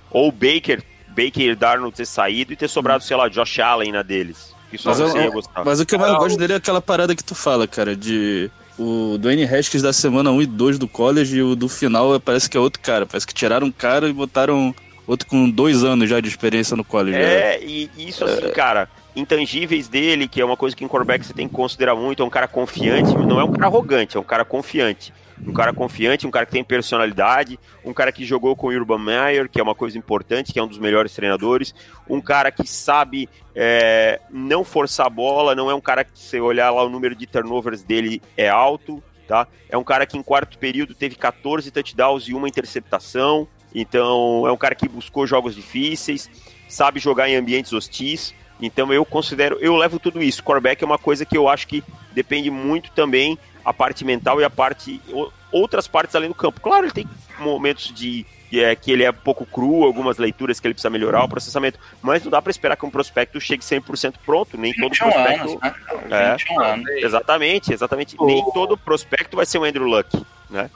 ou 0.08 0.28
o 0.28 0.32
Baker, 0.32 0.84
Baker 1.08 1.50
e 1.50 1.56
Darnold 1.56 1.96
ter 1.96 2.06
saído 2.06 2.52
e 2.52 2.56
ter 2.56 2.68
sobrado, 2.68 3.02
sei 3.02 3.16
lá, 3.16 3.28
Josh 3.28 3.58
Allen 3.58 3.90
na 3.90 4.02
deles. 4.02 4.54
Que 4.70 4.78
só 4.78 4.90
Mas, 4.90 4.98
você 4.98 5.18
eu- 5.18 5.22
ia 5.22 5.30
gostar. 5.30 5.64
mas 5.64 5.80
o 5.80 5.84
que 5.84 5.96
eu 5.96 5.98
mais 5.98 6.14
gosto 6.14 6.38
dele 6.38 6.52
é 6.52 6.56
aquela 6.56 6.80
parada 6.80 7.12
que 7.16 7.24
tu 7.24 7.34
fala, 7.34 7.66
cara, 7.66 7.96
de. 7.96 8.48
O 8.78 9.16
Dwayne 9.18 9.44
Haskins 9.44 9.82
da 9.82 9.92
semana 9.92 10.30
1 10.30 10.42
e 10.42 10.46
2 10.46 10.78
do 10.78 10.86
college 10.86 11.36
e 11.36 11.42
o 11.42 11.56
do 11.56 11.68
final 11.68 12.18
parece 12.20 12.48
que 12.48 12.56
é 12.56 12.60
outro 12.60 12.80
cara. 12.80 13.06
Parece 13.06 13.26
que 13.26 13.32
tiraram 13.34 13.66
um 13.68 13.72
cara 13.72 14.08
e 14.08 14.12
botaram 14.12 14.74
outro 15.06 15.26
com 15.26 15.48
dois 15.48 15.82
anos 15.82 16.08
já 16.10 16.20
de 16.20 16.28
experiência 16.28 16.76
no 16.76 16.84
college. 16.84 17.16
né? 17.16 17.24
É, 17.54 17.64
e 17.64 17.90
e 17.96 18.08
isso 18.08 18.24
assim, 18.24 18.50
cara, 18.52 18.88
intangíveis 19.16 19.88
dele, 19.88 20.28
que 20.28 20.40
é 20.40 20.44
uma 20.44 20.56
coisa 20.56 20.76
que 20.76 20.84
em 20.84 20.88
quarterback 20.88 21.24
você 21.24 21.32
tem 21.32 21.48
que 21.48 21.54
considerar 21.54 21.96
muito, 21.96 22.22
é 22.22 22.26
um 22.26 22.30
cara 22.30 22.46
confiante, 22.46 23.16
não 23.16 23.40
é 23.40 23.44
um 23.44 23.52
cara 23.52 23.66
arrogante, 23.66 24.16
é 24.16 24.20
um 24.20 24.24
cara 24.24 24.44
confiante. 24.44 25.12
Um 25.44 25.52
cara 25.52 25.72
confiante, 25.72 26.26
um 26.26 26.30
cara 26.30 26.46
que 26.46 26.52
tem 26.52 26.64
personalidade, 26.64 27.58
um 27.84 27.92
cara 27.92 28.10
que 28.10 28.24
jogou 28.24 28.56
com 28.56 28.68
o 28.68 28.70
Urban 28.70 28.98
Meyer, 28.98 29.50
que 29.50 29.60
é 29.60 29.62
uma 29.62 29.74
coisa 29.74 29.98
importante, 29.98 30.50
que 30.50 30.58
é 30.58 30.62
um 30.62 30.66
dos 30.66 30.78
melhores 30.78 31.12
treinadores, 31.12 31.74
um 32.08 32.22
cara 32.22 32.50
que 32.50 32.66
sabe 32.66 33.28
é, 33.54 34.18
não 34.30 34.64
forçar 34.64 35.06
a 35.06 35.10
bola, 35.10 35.54
não 35.54 35.70
é 35.70 35.74
um 35.74 35.80
cara 35.80 36.04
que 36.04 36.18
você 36.18 36.40
olhar 36.40 36.70
lá 36.70 36.82
o 36.82 36.88
número 36.88 37.14
de 37.14 37.26
turnovers 37.26 37.82
dele 37.82 38.22
é 38.34 38.48
alto, 38.48 39.02
tá? 39.28 39.46
É 39.68 39.76
um 39.76 39.84
cara 39.84 40.06
que 40.06 40.16
em 40.16 40.22
quarto 40.22 40.56
período 40.58 40.94
teve 40.94 41.16
14 41.16 41.70
touchdowns 41.70 42.28
e 42.28 42.34
uma 42.34 42.48
interceptação, 42.48 43.46
então 43.74 44.46
é 44.46 44.52
um 44.52 44.56
cara 44.56 44.74
que 44.74 44.88
buscou 44.88 45.26
jogos 45.26 45.54
difíceis, 45.54 46.30
sabe 46.66 46.98
jogar 46.98 47.28
em 47.28 47.36
ambientes 47.36 47.74
hostis, 47.74 48.34
Então 48.60 48.92
eu 48.92 49.04
considero, 49.04 49.58
eu 49.60 49.76
levo 49.76 49.98
tudo 49.98 50.22
isso. 50.22 50.42
Quarterback 50.42 50.82
é 50.82 50.86
uma 50.86 50.98
coisa 50.98 51.24
que 51.26 51.36
eu 51.36 51.48
acho 51.48 51.66
que 51.68 51.82
depende 52.12 52.50
muito 52.50 52.90
também 52.92 53.38
a 53.64 53.72
parte 53.72 54.04
mental 54.04 54.40
e 54.40 54.44
a 54.44 54.50
parte 54.50 55.00
o- 55.10 55.30
outras 55.52 55.86
partes 55.86 56.14
além 56.14 56.28
do 56.28 56.34
campo. 56.34 56.60
Claro, 56.60 56.84
ele 56.86 56.92
tem 56.92 57.06
momentos 57.38 57.92
de 57.94 58.24
que 58.48 58.62
é, 58.62 58.76
que 58.76 58.92
ele 58.92 59.02
é 59.02 59.10
pouco 59.10 59.44
cru, 59.44 59.82
algumas 59.84 60.18
leituras 60.18 60.60
que 60.60 60.66
ele 60.68 60.74
precisa 60.74 60.88
melhorar 60.88 61.24
o 61.24 61.28
processamento, 61.28 61.80
mas 62.00 62.22
não 62.22 62.30
dá 62.30 62.40
para 62.40 62.50
esperar 62.52 62.76
que 62.76 62.86
um 62.86 62.90
prospecto 62.90 63.40
chegue 63.40 63.62
100% 63.62 64.14
pronto, 64.24 64.56
nem 64.56 64.72
todo 64.72 64.90
21 64.92 65.10
prospecto. 65.10 65.40
anos, 65.42 65.60
né? 65.60 65.74
É. 66.10 66.36
21 66.36 66.60
anos. 66.60 66.88
Exatamente, 67.02 67.72
exatamente. 67.72 68.16
Nem 68.20 68.44
todo 68.54 68.76
prospecto 68.78 69.36
vai 69.36 69.44
ser 69.44 69.58
um 69.58 69.64
Andrew 69.64 69.84
Luck, 69.86 70.16
né? 70.48 70.70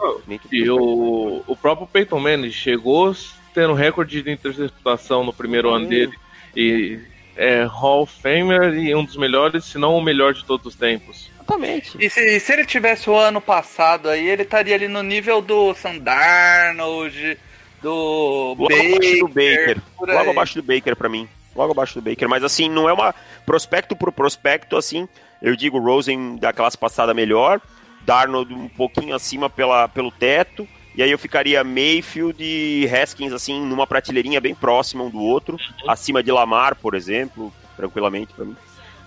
E 0.52 0.68
o, 0.68 1.44
o 1.46 1.56
próprio 1.56 1.86
Peyton 1.86 2.18
Manning 2.18 2.50
chegou 2.50 3.14
tendo 3.54 3.72
recorde 3.72 4.20
de 4.20 4.30
interceptação 4.32 5.22
no 5.24 5.32
primeiro 5.32 5.70
ano 5.70 5.88
dele. 5.88 6.12
E 6.56 6.98
é 7.36 7.64
Hall 7.64 8.02
of 8.02 8.20
Famer 8.20 8.74
e 8.74 8.94
um 8.94 9.04
dos 9.04 9.16
melhores, 9.16 9.64
se 9.64 9.78
não 9.78 9.96
o 9.96 10.02
melhor 10.02 10.34
de 10.34 10.44
todos 10.44 10.66
os 10.66 10.74
tempos. 10.74 11.30
Exatamente. 11.34 11.96
E 11.98 12.08
se, 12.08 12.20
e 12.20 12.40
se 12.40 12.52
ele 12.52 12.64
tivesse 12.64 13.10
o 13.10 13.16
ano 13.16 13.40
passado 13.40 14.08
aí, 14.08 14.28
ele 14.28 14.42
estaria 14.42 14.74
ali 14.74 14.88
no 14.88 15.02
nível 15.02 15.40
do 15.40 15.74
Sandarnold, 15.74 17.38
do 17.82 18.56
Logo 18.58 18.68
Baker, 18.68 18.94
abaixo 18.94 19.18
do 19.18 19.28
Baker. 19.28 19.76
Logo 20.00 20.30
abaixo 20.30 20.54
do 20.54 20.62
Baker 20.62 20.96
pra 20.96 21.08
mim. 21.08 21.28
Logo 21.56 21.72
abaixo 21.72 22.00
do 22.00 22.02
Baker. 22.02 22.28
Mas 22.28 22.44
assim, 22.44 22.68
não 22.68 22.88
é 22.88 22.92
uma 22.92 23.14
prospecto 23.44 23.96
por 23.96 24.12
prospecto, 24.12 24.76
assim. 24.76 25.08
Eu 25.42 25.56
digo 25.56 25.78
Rosen 25.78 26.36
da 26.36 26.52
classe 26.52 26.76
passada 26.76 27.14
melhor, 27.14 27.60
Darnold 28.02 28.52
um 28.52 28.68
pouquinho 28.68 29.14
acima 29.14 29.48
pela, 29.48 29.88
pelo 29.88 30.10
teto. 30.10 30.68
E 31.00 31.02
aí 31.02 31.10
eu 31.12 31.18
ficaria 31.18 31.64
Mayfield 31.64 32.36
e 32.44 32.86
Haskins, 32.94 33.32
assim, 33.32 33.58
numa 33.64 33.86
prateleirinha 33.86 34.38
bem 34.38 34.54
próxima 34.54 35.02
um 35.02 35.08
do 35.08 35.18
outro. 35.18 35.56
Acima 35.88 36.22
de 36.22 36.30
Lamar, 36.30 36.74
por 36.76 36.94
exemplo, 36.94 37.50
tranquilamente 37.74 38.34
pra 38.34 38.44
mim. 38.44 38.54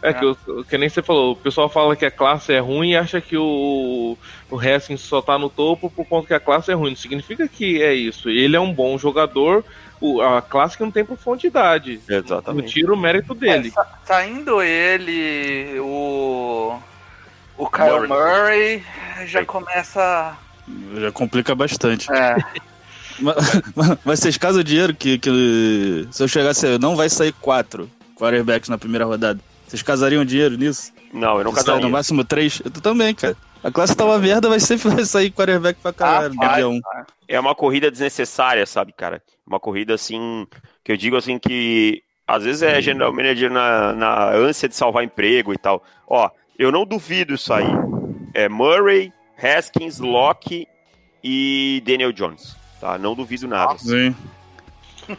É, 0.01 0.11
que, 0.11 0.25
o- 0.25 0.63
que 0.67 0.75
nem 0.75 0.89
você 0.89 1.03
falou, 1.03 1.33
o 1.33 1.35
pessoal 1.35 1.69
fala 1.69 1.95
que 1.95 2.03
a 2.03 2.09
classe 2.09 2.51
é 2.51 2.57
ruim 2.57 2.93
e 2.93 2.97
acha 2.97 3.21
que 3.21 3.37
o, 3.37 4.17
o 4.49 4.59
Haskins 4.59 5.01
só 5.01 5.21
tá 5.21 5.37
no 5.37 5.51
topo 5.51 5.87
por 5.87 6.03
conta 6.05 6.25
que 6.29 6.33
a 6.33 6.39
classe 6.39 6.71
é 6.71 6.73
ruim. 6.73 6.89
Não 6.89 6.97
significa 6.97 7.47
que 7.47 7.79
é 7.83 7.93
isso. 7.93 8.27
Ele 8.27 8.55
é 8.55 8.59
um 8.59 8.73
bom 8.73 8.97
jogador, 8.97 9.63
o, 10.01 10.19
a 10.19 10.41
classe 10.41 10.75
que 10.75 10.81
não 10.83 10.89
tem 10.91 11.05
profundidade. 11.05 12.01
Não 12.09 12.17
Exatamente. 12.17 12.73
tira 12.73 12.91
o 12.91 12.97
mérito 12.97 13.35
dele. 13.35 13.67
É, 13.67 13.71
sa- 13.71 13.99
saindo 14.03 14.63
ele, 14.63 15.79
o. 15.79 16.75
O 17.55 17.69
Kyle 17.69 18.07
Murray. 18.07 18.07
Murray, 18.07 18.83
já 19.27 19.45
começa. 19.45 20.35
Já 20.99 21.11
complica 21.11 21.53
bastante. 21.53 22.11
É, 22.11 22.35
Mas, 23.19 23.35
mas 24.03 24.19
vocês 24.19 24.37
casam 24.37 24.61
o 24.61 24.63
dinheiro 24.63 24.93
que, 24.95 25.17
que 25.19 26.07
se 26.11 26.23
eu 26.23 26.27
chegasse 26.27 26.65
aí, 26.65 26.79
não 26.79 26.95
vai 26.95 27.09
sair 27.09 27.31
quatro 27.33 27.89
quarterbacks 28.15 28.69
na 28.69 28.77
primeira 28.77 29.05
rodada. 29.05 29.39
Vocês 29.67 29.81
casariam 29.81 30.25
dinheiro 30.25 30.57
nisso? 30.57 30.91
Não, 31.13 31.37
eu 31.37 31.43
não 31.43 31.51
casaria. 31.53 31.81
no 31.81 31.89
máximo 31.89 32.23
três? 32.23 32.61
Eu 32.63 32.71
também, 32.71 33.13
cara. 33.13 33.35
A 33.63 33.71
classe 33.71 33.95
tá 33.95 34.03
uma 34.03 34.17
merda, 34.17 34.49
mas 34.49 34.63
sempre 34.63 34.89
vai 34.89 35.05
sair 35.05 35.31
quarterback 35.31 35.79
pra 35.81 35.93
caralho. 35.93 36.35
Ah, 36.41 36.55
dia 36.55 36.67
um. 36.67 36.81
é 37.27 37.39
uma 37.39 37.55
corrida 37.55 37.89
desnecessária, 37.89 38.65
sabe, 38.65 38.91
cara? 38.93 39.21
Uma 39.45 39.59
corrida 39.59 39.93
assim, 39.93 40.45
que 40.83 40.91
eu 40.91 40.97
digo 40.97 41.15
assim 41.15 41.39
que 41.39 42.03
às 42.27 42.43
vezes 42.43 42.61
é 42.61 42.81
general 42.81 43.13
manager 43.13 43.51
na, 43.51 43.93
na 43.93 44.29
ânsia 44.31 44.67
de 44.67 44.75
salvar 44.75 45.03
emprego 45.03 45.53
e 45.53 45.57
tal. 45.57 45.83
Ó, 46.07 46.29
eu 46.57 46.71
não 46.71 46.85
duvido 46.85 47.35
isso 47.35 47.53
aí. 47.53 47.67
É 48.33 48.49
Murray, 48.49 49.13
Haskins, 49.43 49.99
Locke 49.99 50.67
e 51.23 51.81
Daniel 51.85 52.11
Jones, 52.13 52.55
tá? 52.79 52.97
Não 52.97 53.15
duvido 53.15 53.47
nada. 53.47 53.77
Sim. 53.77 54.15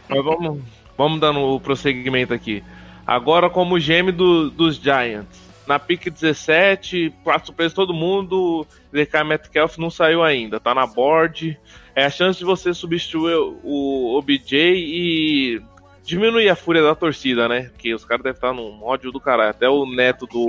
Mas 0.09 0.23
vamos, 0.23 0.61
vamos 0.97 1.19
dando 1.19 1.39
o 1.39 1.59
prosseguimento 1.59 2.33
aqui. 2.33 2.63
Agora, 3.05 3.49
como 3.49 3.79
gêmeo 3.79 4.13
do- 4.13 4.49
dos 4.49 4.77
Giants. 4.77 5.45
Na 5.67 5.79
pick 5.79 6.11
17, 6.11 7.11
pra 7.23 7.39
surpresa 7.43 7.73
todo 7.73 7.91
mundo, 7.91 8.67
DK 8.91 9.23
Metcalf 9.23 9.79
não 9.79 9.89
saiu 9.89 10.21
ainda, 10.23 10.59
tá 10.59 10.75
na 10.75 10.85
board. 10.85 11.59
É 11.95 12.05
a 12.05 12.09
chance 12.11 12.37
de 12.37 12.45
você 12.45 12.71
substituir 12.71 13.35
o 13.63 14.15
OBJ 14.15 14.53
e 14.75 15.59
diminuir 16.03 16.49
a 16.49 16.55
fúria 16.55 16.83
da 16.83 16.93
torcida, 16.93 17.47
né? 17.49 17.69
Porque 17.73 17.95
os 17.95 18.05
caras 18.05 18.23
devem 18.23 18.37
estar 18.37 18.53
num 18.53 18.83
ódio 18.83 19.11
do 19.11 19.19
caralho. 19.19 19.49
Até 19.49 19.67
o 19.67 19.87
neto 19.87 20.27
do, 20.27 20.45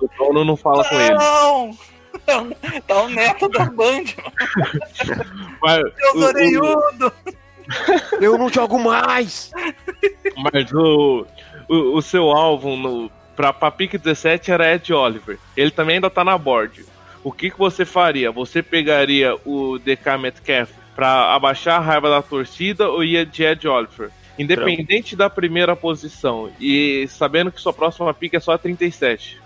do 0.00 0.10
dono 0.16 0.46
não 0.46 0.56
fala 0.56 0.82
com 0.88 0.94
ele. 0.98 1.18
Não! 2.26 2.50
Tá 2.86 3.02
o 3.02 3.08
neto 3.08 3.48
da 3.48 3.64
Band, 3.66 4.04
Mas, 5.60 5.82
o- 6.14 6.18
orelhudos! 6.24 7.12
Eu 8.20 8.36
não 8.38 8.48
jogo 8.48 8.78
mais! 8.78 9.50
Mas 10.52 10.72
o, 10.72 11.26
o, 11.68 11.96
o 11.96 12.02
seu 12.02 12.30
alvo 12.30 12.76
no, 12.76 13.10
pra, 13.36 13.52
pra 13.52 13.70
pick 13.70 13.94
17 13.98 14.50
era 14.50 14.74
Ed 14.74 14.92
Oliver. 14.92 15.38
Ele 15.56 15.70
também 15.70 15.96
ainda 15.96 16.10
tá 16.10 16.24
na 16.24 16.36
board. 16.36 16.84
O 17.24 17.30
que, 17.32 17.50
que 17.50 17.58
você 17.58 17.84
faria? 17.84 18.30
Você 18.32 18.62
pegaria 18.62 19.36
o 19.44 19.78
DK 19.78 20.18
Metcalf 20.18 20.70
pra 20.94 21.34
abaixar 21.34 21.76
a 21.80 21.84
raiva 21.84 22.10
da 22.10 22.20
torcida 22.22 22.88
ou 22.88 23.04
ia 23.04 23.24
de 23.24 23.44
Ed 23.44 23.66
Oliver? 23.68 24.10
Independente 24.38 25.14
da 25.14 25.28
primeira 25.30 25.76
posição 25.76 26.50
e 26.58 27.06
sabendo 27.08 27.52
que 27.52 27.60
sua 27.60 27.72
próxima 27.72 28.12
pick 28.14 28.34
é 28.34 28.40
só 28.40 28.52
a 28.52 28.58
37. 28.58 29.40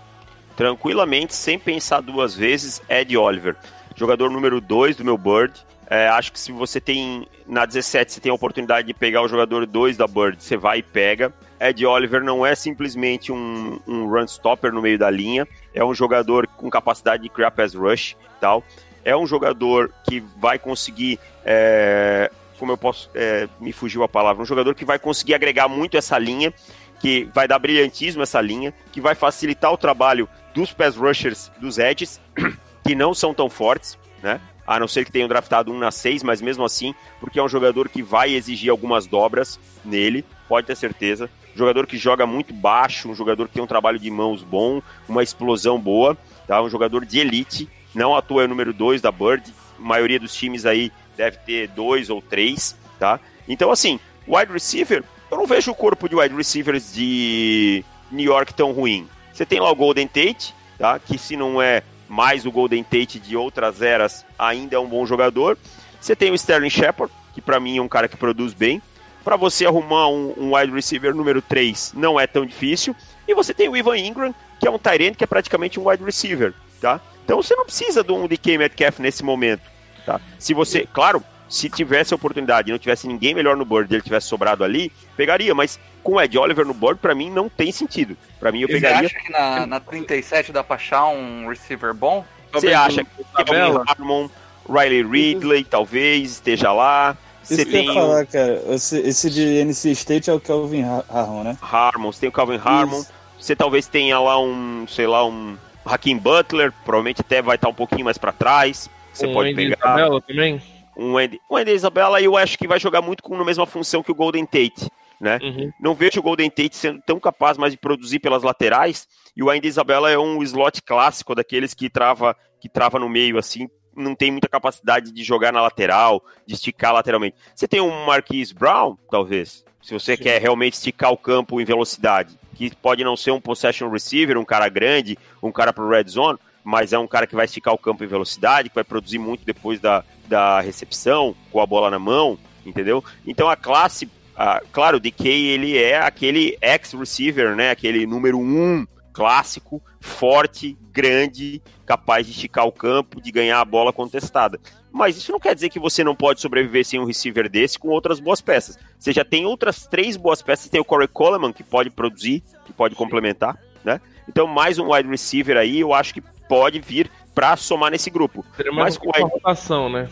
Tranquilamente, 0.57 1.35
sem 1.35 1.57
pensar 1.59 2.01
duas 2.01 2.35
vezes, 2.35 2.81
Ed 2.89 3.15
Oliver. 3.15 3.55
Jogador 3.95 4.29
número 4.31 4.59
2 4.59 4.95
do 4.95 5.05
meu 5.05 5.17
Bird. 5.17 5.53
É, 5.89 6.09
acho 6.09 6.33
que 6.33 6.39
se 6.39 6.51
você 6.51 6.81
tem, 6.81 7.27
na 7.47 7.65
17, 7.65 8.11
você 8.11 8.19
tem 8.19 8.31
a 8.31 8.35
oportunidade 8.35 8.87
de 8.87 8.93
pegar 8.93 9.21
o 9.21 9.27
jogador 9.27 9.65
2 9.67 9.95
da 9.95 10.07
Bird, 10.07 10.43
você 10.43 10.57
vai 10.57 10.79
e 10.79 10.83
pega. 10.83 11.31
Ed 11.59 11.85
Oliver 11.85 12.23
não 12.23 12.45
é 12.45 12.55
simplesmente 12.55 13.31
um, 13.31 13.79
um 13.87 14.09
run 14.09 14.27
stopper 14.27 14.73
no 14.73 14.81
meio 14.81 14.97
da 14.97 15.09
linha, 15.09 15.47
é 15.73 15.85
um 15.85 15.93
jogador 15.93 16.47
com 16.47 16.69
capacidade 16.69 17.23
de 17.23 17.29
criar 17.29 17.51
pass 17.51 17.75
rush 17.75 18.17
tal. 18.41 18.63
É 19.05 19.15
um 19.15 19.27
jogador 19.27 19.93
que 20.03 20.19
vai 20.37 20.57
conseguir, 20.59 21.19
é, 21.45 22.31
como 22.57 22.71
eu 22.71 22.77
posso, 22.77 23.09
é, 23.13 23.47
me 23.59 23.71
fugiu 23.71 24.03
a 24.03 24.09
palavra, 24.09 24.41
um 24.41 24.45
jogador 24.45 24.73
que 24.75 24.83
vai 24.83 24.97
conseguir 24.97 25.35
agregar 25.35 25.67
muito 25.67 25.97
essa 25.97 26.17
linha, 26.17 26.51
que 26.99 27.29
vai 27.33 27.47
dar 27.47 27.59
brilhantismo 27.59 28.23
essa 28.23 28.41
linha, 28.41 28.73
que 28.91 28.99
vai 28.99 29.15
facilitar 29.15 29.71
o 29.71 29.77
trabalho 29.77 30.27
dos 30.57 30.73
pass 30.73 30.95
rushers 30.95 31.51
dos 31.59 31.77
edges, 31.77 32.19
que 32.83 32.95
não 32.95 33.13
são 33.13 33.31
tão 33.31 33.47
fortes, 33.47 33.95
né? 34.23 34.41
A 34.65 34.79
não 34.79 34.87
ser 34.87 35.05
que 35.05 35.11
tenham 35.11 35.27
draftado 35.27 35.71
um 35.71 35.77
na 35.77 35.91
6, 35.91 36.23
mas 36.23 36.41
mesmo 36.41 36.65
assim, 36.65 36.95
porque 37.19 37.37
é 37.37 37.43
um 37.43 37.47
jogador 37.47 37.87
que 37.87 38.01
vai 38.01 38.33
exigir 38.33 38.71
algumas 38.71 39.05
dobras 39.05 39.59
nele, 39.85 40.25
pode 40.49 40.65
ter 40.65 40.75
certeza. 40.75 41.29
Jogador 41.55 41.85
que 41.85 41.95
joga 41.95 42.25
muito 42.25 42.55
baixo, 42.55 43.07
um 43.07 43.13
jogador 43.13 43.47
que 43.47 43.53
tem 43.53 43.61
um 43.61 43.67
trabalho 43.67 43.99
de 43.99 44.09
mãos 44.09 44.41
bom, 44.41 44.81
uma 45.07 45.21
explosão 45.21 45.79
boa, 45.79 46.17
tá? 46.47 46.59
Um 46.59 46.69
jogador 46.69 47.05
de 47.05 47.19
elite, 47.19 47.69
não 47.93 48.15
à 48.15 48.21
toa 48.21 48.41
é 48.41 48.45
o 48.45 48.49
número 48.49 48.73
2 48.73 48.99
da 48.99 49.11
Bird, 49.11 49.53
a 49.77 49.81
maioria 49.81 50.19
dos 50.19 50.33
times 50.33 50.65
aí 50.65 50.91
deve 51.15 51.37
ter 51.37 51.67
dois 51.67 52.09
ou 52.09 52.19
três, 52.19 52.75
tá? 52.97 53.19
Então, 53.47 53.71
assim, 53.71 53.99
wide 54.27 54.51
receiver, 54.51 55.03
eu 55.29 55.37
não 55.37 55.45
vejo 55.45 55.69
o 55.69 55.75
corpo 55.75 56.09
de 56.09 56.15
wide 56.15 56.35
receivers 56.35 56.91
de 56.91 57.85
New 58.11 58.25
York 58.25 58.55
tão 58.55 58.71
ruim. 58.71 59.07
Você 59.37 59.45
tem 59.45 59.59
lá 59.59 59.69
o 59.69 59.75
Golden 59.75 60.07
Tate, 60.07 60.55
tá? 60.79 60.97
Que 60.97 61.15
se 61.15 61.37
não 61.37 61.61
é 61.61 61.83
mais 62.09 62.47
o 62.47 62.51
Golden 62.51 62.83
Tate 62.83 63.19
de 63.19 63.37
outras 63.37 63.83
eras, 63.83 64.25
ainda 64.37 64.75
é 64.75 64.79
um 64.79 64.87
bom 64.87 65.05
jogador. 65.05 65.55
Você 66.01 66.15
tem 66.15 66.31
o 66.31 66.33
Sterling 66.33 66.71
Shepard, 66.71 67.13
que 67.35 67.39
para 67.39 67.59
mim 67.59 67.77
é 67.77 67.81
um 67.81 67.87
cara 67.87 68.07
que 68.07 68.17
produz 68.17 68.55
bem. 68.55 68.81
Para 69.23 69.35
você 69.35 69.67
arrumar 69.67 70.07
um, 70.07 70.33
um 70.35 70.55
wide 70.55 70.73
receiver 70.73 71.13
número 71.13 71.39
3 71.39 71.93
não 71.95 72.19
é 72.19 72.25
tão 72.25 72.47
difícil. 72.47 72.95
E 73.27 73.35
você 73.35 73.53
tem 73.53 73.69
o 73.69 73.77
Ivan 73.77 73.99
Ingram, 73.99 74.33
que 74.59 74.67
é 74.67 74.71
um 74.71 74.79
end 74.99 75.15
que 75.15 75.23
é 75.23 75.27
praticamente 75.27 75.79
um 75.79 75.87
wide 75.87 76.03
receiver, 76.03 76.55
tá? 76.81 76.99
Então 77.23 77.39
você 77.39 77.55
não 77.55 77.65
precisa 77.65 78.03
de 78.03 78.11
um 78.11 78.27
DK 78.27 78.57
Metcalf 78.57 78.99
nesse 78.99 79.23
momento, 79.23 79.61
tá? 80.03 80.19
Se 80.39 80.55
você, 80.55 80.87
claro, 80.91 81.23
se 81.47 81.69
tivesse 81.69 82.11
a 82.11 82.15
oportunidade 82.15 82.69
e 82.69 82.71
não 82.71 82.79
tivesse 82.79 83.07
ninguém 83.07 83.35
melhor 83.35 83.55
no 83.55 83.65
board, 83.65 83.93
ele 83.93 84.01
tivesse 84.01 84.27
sobrado 84.27 84.63
ali, 84.63 84.91
pegaria, 85.15 85.53
mas 85.53 85.79
com 86.07 86.13
o 86.13 86.21
Ed 86.21 86.37
Oliver 86.37 86.65
no 86.65 86.73
board, 86.73 86.99
para 87.01 87.13
mim 87.13 87.29
não 87.29 87.49
tem 87.49 87.71
sentido. 87.71 88.15
Para 88.39 88.51
mim 88.51 88.61
eu 88.61 88.67
Você 88.67 88.73
pegaria 88.75 89.07
acha 89.07 89.19
que 89.19 89.31
na, 89.31 89.65
na 89.67 89.79
37 89.79 90.51
dá 90.53 90.63
pra 90.63 90.77
achar 90.77 91.05
um 91.07 91.47
receiver 91.49 91.93
bom? 91.93 92.23
Você 92.53 92.73
acha 92.73 93.03
que. 93.03 93.23
Calvin 93.35 93.83
Harmon, 93.87 94.29
Riley 94.69 95.03
Ridley, 95.03 95.63
talvez, 95.65 96.31
esteja 96.31 96.71
lá. 96.71 97.17
Você 97.43 97.55
Isso 97.55 97.65
que 97.65 97.75
eu 97.77 97.81
tem 97.85 97.93
falar, 97.93 98.25
cara. 98.25 98.61
Esse, 98.69 98.97
esse 98.99 99.29
de 99.29 99.43
NC 99.61 99.91
State 99.91 100.29
é 100.29 100.33
o 100.33 100.39
Kelvin 100.39 100.83
Har- 100.83 101.05
Harmon, 101.09 101.43
né? 101.43 101.57
Harmon, 101.61 102.11
você 102.11 102.21
tem 102.21 102.29
o 102.29 102.31
Calvin 102.31 102.59
Harmon. 102.63 102.99
Isso. 102.99 103.11
Você 103.39 103.55
talvez 103.55 103.87
tenha 103.87 104.19
lá 104.19 104.39
um, 104.39 104.85
sei 104.87 105.07
lá, 105.07 105.25
um 105.25 105.57
Hakim 105.85 106.17
Butler, 106.17 106.73
provavelmente 106.83 107.21
até 107.21 107.41
vai 107.41 107.55
estar 107.55 107.69
um 107.69 107.73
pouquinho 107.73 108.05
mais 108.05 108.17
para 108.17 108.31
trás. 108.31 108.89
Você 109.13 109.27
Um 109.27 109.33
pode 109.33 109.49
Andy 109.51 109.55
pegar 109.69 109.77
Isabella 109.77 110.21
também. 110.21 110.61
um 110.97 111.17
Andy, 111.17 111.39
um 111.49 111.55
Andy 111.57 111.71
Isabella 111.71 112.19
e 112.21 112.25
eu 112.25 112.35
acho 112.35 112.57
que 112.57 112.67
vai 112.67 112.79
jogar 112.79 113.01
muito 113.01 113.21
com 113.23 113.35
a 113.35 113.45
mesma 113.45 113.65
função 113.65 114.01
que 114.03 114.11
o 114.11 114.15
Golden 114.15 114.45
Tate, 114.45 114.89
né? 115.19 115.39
Uhum. 115.41 115.71
Não 115.79 115.93
vejo 115.93 116.19
o 116.19 116.23
Golden 116.23 116.49
Tate 116.49 116.75
sendo 116.75 117.01
tão 117.05 117.19
capaz 117.19 117.57
mais 117.57 117.73
de 117.73 117.77
produzir 117.77 118.19
pelas 118.19 118.43
laterais. 118.43 119.07
E 119.35 119.43
o 119.43 119.49
Andy 119.49 119.67
Isabella 119.67 120.11
é 120.11 120.17
um 120.17 120.41
slot 120.43 120.81
clássico 120.81 121.35
daqueles 121.35 121.73
que 121.73 121.89
trava, 121.89 122.35
que 122.59 122.69
trava 122.69 122.99
no 122.99 123.09
meio, 123.09 123.37
assim. 123.37 123.67
Não 123.95 124.13
tem 124.15 124.31
muita 124.31 124.47
capacidade 124.47 125.11
de 125.11 125.23
jogar 125.23 125.51
na 125.51 125.61
lateral, 125.61 126.23
de 126.45 126.53
esticar 126.53 126.93
lateralmente. 126.93 127.35
Você 127.55 127.67
tem 127.67 127.81
um 127.81 128.05
Marquise 128.05 128.53
Brown, 128.53 128.95
talvez, 129.09 129.65
se 129.81 129.93
você 129.93 130.15
quer 130.15 130.39
realmente 130.39 130.73
esticar 130.73 131.11
o 131.11 131.17
campo 131.17 131.59
em 131.59 131.65
velocidade. 131.65 132.37
que 132.53 132.75
pode 132.75 133.03
não 133.03 133.15
ser 133.15 133.31
um 133.31 133.39
possession 133.39 133.89
receiver, 133.89 134.37
um 134.37 134.45
cara 134.45 134.67
grande, 134.67 135.17
um 135.41 135.51
cara 135.51 135.71
pro 135.71 135.87
red 135.87 136.07
zone, 136.07 136.39
mas 136.63 136.91
é 136.91 136.97
um 136.97 137.07
cara 137.07 137.25
que 137.25 137.35
vai 137.35 137.45
esticar 137.45 137.73
o 137.73 137.77
campo 137.77 138.03
em 138.03 138.07
velocidade, 138.07 138.69
que 138.69 138.75
vai 138.75 138.83
produzir 138.83 139.19
muito 139.19 139.45
depois 139.45 139.79
da, 139.79 140.03
da 140.27 140.59
recepção, 140.59 141.35
com 141.51 141.61
a 141.61 141.65
bola 141.65 141.89
na 141.89 141.99
mão, 141.99 142.37
entendeu? 142.65 143.03
Então 143.25 143.49
a 143.49 143.55
classe, 143.55 144.09
ah, 144.37 144.61
claro, 144.71 144.97
o 144.97 144.99
DK 144.99 145.27
ele 145.27 145.75
é 145.75 145.99
aquele 145.99 146.55
ex-receiver, 146.61 147.55
né? 147.55 147.71
Aquele 147.71 148.05
número 148.05 148.37
um 148.37 148.85
clássico, 149.11 149.81
forte, 149.99 150.77
grande, 150.91 151.59
capaz 151.87 152.23
de 152.27 152.33
esticar 152.33 152.67
o 152.67 152.71
campo, 152.71 153.19
de 153.19 153.31
ganhar 153.31 153.59
a 153.59 153.65
bola 153.65 153.91
contestada. 153.91 154.59
Mas 154.91 155.17
isso 155.17 155.31
não 155.31 155.39
quer 155.39 155.55
dizer 155.55 155.69
que 155.69 155.79
você 155.79 156.03
não 156.03 156.15
pode 156.15 156.39
sobreviver 156.39 156.85
sem 156.85 156.99
um 156.99 157.05
receiver 157.05 157.49
desse 157.49 157.79
com 157.79 157.87
outras 157.87 158.19
boas 158.19 158.39
peças. 158.39 158.77
Você 158.99 159.11
já 159.11 159.25
tem 159.25 159.43
outras 159.43 159.87
três 159.87 160.15
boas 160.15 160.43
peças, 160.43 160.69
tem 160.69 160.79
o 160.79 160.85
Corey 160.85 161.07
Coleman 161.07 161.51
que 161.51 161.63
pode 161.63 161.89
produzir, 161.89 162.43
que 162.63 162.71
pode 162.71 162.93
complementar, 162.93 163.57
né? 163.83 163.99
Então 164.29 164.45
mais 164.45 164.77
um 164.77 164.93
wide 164.93 165.09
receiver 165.09 165.57
aí, 165.57 165.79
eu 165.79 165.95
acho 165.95 166.13
que 166.13 166.21
pode 166.47 166.79
vir 166.79 167.09
para 167.33 167.55
somar 167.57 167.89
nesse 167.89 168.11
grupo. 168.11 168.45
Seria 168.55 168.71
Mas 168.71 168.81
mais 168.81 168.97
com 168.97 169.09
Ed, 169.09 169.23
rotação, 169.23 169.89
né? 169.89 170.07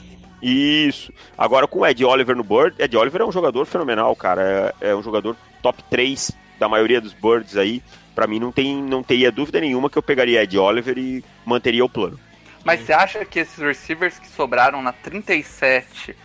Isso. 0.46 1.12
Agora 1.38 1.68
com 1.68 1.80
o 1.80 1.86
Ed 1.86 2.04
Oliver 2.06 2.36
no 2.36 2.44
Bird, 2.44 2.76
Ed 2.78 2.96
Oliver 2.96 3.22
é 3.22 3.26
um 3.26 3.32
jogador 3.32 3.66
fenomenal, 3.66 4.16
cara. 4.16 4.74
É, 4.82 4.90
é 4.92 4.96
um 4.96 5.02
jogador 5.02 5.36
top 5.62 5.84
3 5.90 6.32
da 6.60 6.70
maioria 6.70 7.02
dos 7.02 7.14
Birds 7.14 7.58
aí. 7.58 7.82
Pra 8.14 8.28
mim 8.28 8.40
não 8.40 8.52
tem 8.52 8.82
não 8.82 9.04
teria 9.04 9.32
dúvida 9.32 9.60
nenhuma 9.60 9.90
que 9.90 9.98
eu 9.98 10.04
pegaria 10.04 10.44
Ed 10.44 10.58
Oliver 10.58 10.98
e 10.98 11.24
manteria 11.46 11.84
o 11.84 11.90
plano. 11.90 12.20
Mas 12.64 12.82
você 12.82 12.94
acha 12.94 13.26
que 13.26 13.40
esses 13.40 13.58
receivers 13.58 14.18
que 14.18 14.28
sobraram 14.28 14.82
na 14.82 14.92
37 14.92 16.16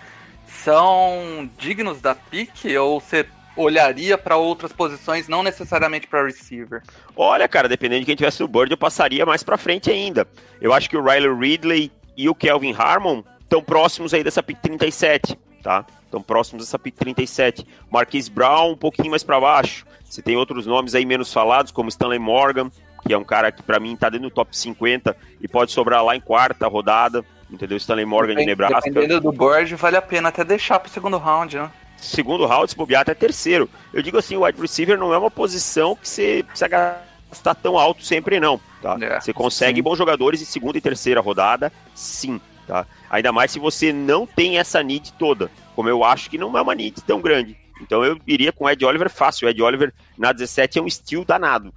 são 0.47 1.49
dignos 1.59 2.01
da 2.01 2.15
pique 2.15 2.77
ou 2.77 3.01
você 3.01 3.27
olharia 3.57 4.17
para 4.17 4.37
outras 4.37 4.73
posições, 4.73 5.29
não 5.29 5.43
necessariamente 5.43 6.07
para 6.07 6.25
receiver? 6.25 6.83
Olha, 7.17 7.49
cara, 7.49 7.69
dependendo 7.69 8.01
de 8.01 8.07
quem 8.07 8.17
tivesse 8.17 8.41
no 8.41 8.49
board, 8.49 8.73
eu 8.73 8.79
passaria 8.79 9.27
mais 9.27 9.43
pra 9.43 9.59
frente 9.59 9.91
ainda. 9.91 10.27
Eu 10.61 10.73
acho 10.73 10.89
que 10.89 10.97
o 10.97 11.03
Riley 11.03 11.35
Ridley 11.35 11.93
e 12.17 12.29
o 12.29 12.35
Kelvin 12.35 12.75
Harmon 12.77 13.23
estão 13.51 13.63
próximos 13.63 14.15
aí 14.15 14.23
dessa 14.23 14.43
pick 14.43 14.61
37, 14.61 15.37
tá? 15.61 15.85
Estão 16.05 16.23
próximos 16.23 16.65
dessa 16.65 16.79
pick 16.79 16.95
37. 16.97 17.67
Marquise 17.91 18.31
Brown 18.31 18.73
um 18.73 18.77
pouquinho 18.77 19.11
mais 19.11 19.25
pra 19.25 19.41
baixo. 19.41 19.85
Você 20.09 20.23
tem 20.23 20.37
outros 20.37 20.67
nomes 20.67 20.95
aí 20.95 21.05
menos 21.05 21.33
falados, 21.33 21.73
como 21.73 21.89
Stanley 21.89 22.19
Morgan, 22.19 22.71
que 23.07 23.13
é 23.13 23.19
um 23.19 23.25
cara 23.25 23.51
que 23.51 23.63
pra 23.63 23.81
mim 23.81 23.97
tá 23.97 24.09
dentro 24.09 24.29
do 24.29 24.35
top 24.35 24.57
50 24.57 25.17
e 25.41 25.49
pode 25.49 25.73
sobrar 25.73 26.05
lá 26.05 26.15
em 26.15 26.21
quarta 26.21 26.69
rodada, 26.69 27.25
entendeu? 27.51 27.77
Stanley 27.77 28.05
Morgan 28.05 28.37
de 28.37 28.47
Nebraska. 28.47 28.81
Dependendo 28.83 29.21
do 29.21 29.33
board, 29.33 29.75
vale 29.75 29.97
a 29.97 30.03
pena 30.03 30.29
até 30.29 30.45
deixar 30.45 30.79
pro 30.79 30.91
segundo 30.91 31.17
round, 31.17 31.57
né? 31.57 31.71
segundo 31.97 32.47
round, 32.47 32.71
se 32.71 32.77
bobear 32.77 33.03
até 33.03 33.15
terceiro. 33.15 33.69
Eu 33.93 34.01
digo 34.01 34.17
assim, 34.17 34.35
o 34.35 34.45
wide 34.45 34.59
receiver 34.59 34.99
não 34.99 35.13
é 35.13 35.19
uma 35.19 35.31
posição 35.31 35.95
que 35.95 36.09
você 36.09 36.43
precisa 36.47 36.67
gastar 36.67 37.55
tão 37.57 37.79
alto 37.79 38.03
sempre, 38.05 38.41
não. 38.41 38.59
Tá? 38.81 38.97
É, 38.99 39.21
você 39.21 39.35
consegue 39.35 39.83
bons 39.83 39.99
jogadores 39.99 40.41
em 40.41 40.47
segunda 40.47 40.79
e 40.79 40.81
terceira 40.81 41.21
rodada, 41.21 41.71
sim. 41.95 42.41
Tá? 42.71 42.87
Ainda 43.11 43.33
mais 43.33 43.51
se 43.51 43.59
você 43.59 43.93
não 43.93 44.25
tem 44.25 44.57
essa 44.57 44.81
need 44.81 45.13
toda, 45.15 45.51
como 45.75 45.89
eu 45.89 46.05
acho 46.05 46.31
que 46.31 46.39
não 46.39 46.57
é 46.57 46.63
uma 46.63 46.73
need 46.73 47.03
tão 47.03 47.21
grande. 47.21 47.57
Então 47.83 48.05
eu 48.05 48.17
iria 48.29 48.53
com 48.53 48.65
o 48.65 48.71
Ed 48.71 48.85
Oliver 48.85 49.11
fácil. 49.11 49.49
O 49.49 49.51
Ed 49.51 49.61
Oliver 49.61 49.93
na 50.17 50.31
17 50.31 50.79
é 50.79 50.83
um 50.83 50.87
estilo 50.87 51.25
danado. 51.25 51.75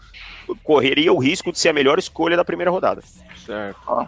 Correria 0.62 1.12
o 1.12 1.18
risco 1.18 1.52
de 1.52 1.58
ser 1.58 1.70
a 1.70 1.74
melhor 1.74 1.98
escolha 1.98 2.38
da 2.38 2.46
primeira 2.46 2.70
rodada. 2.70 3.02
Certo. 3.44 4.08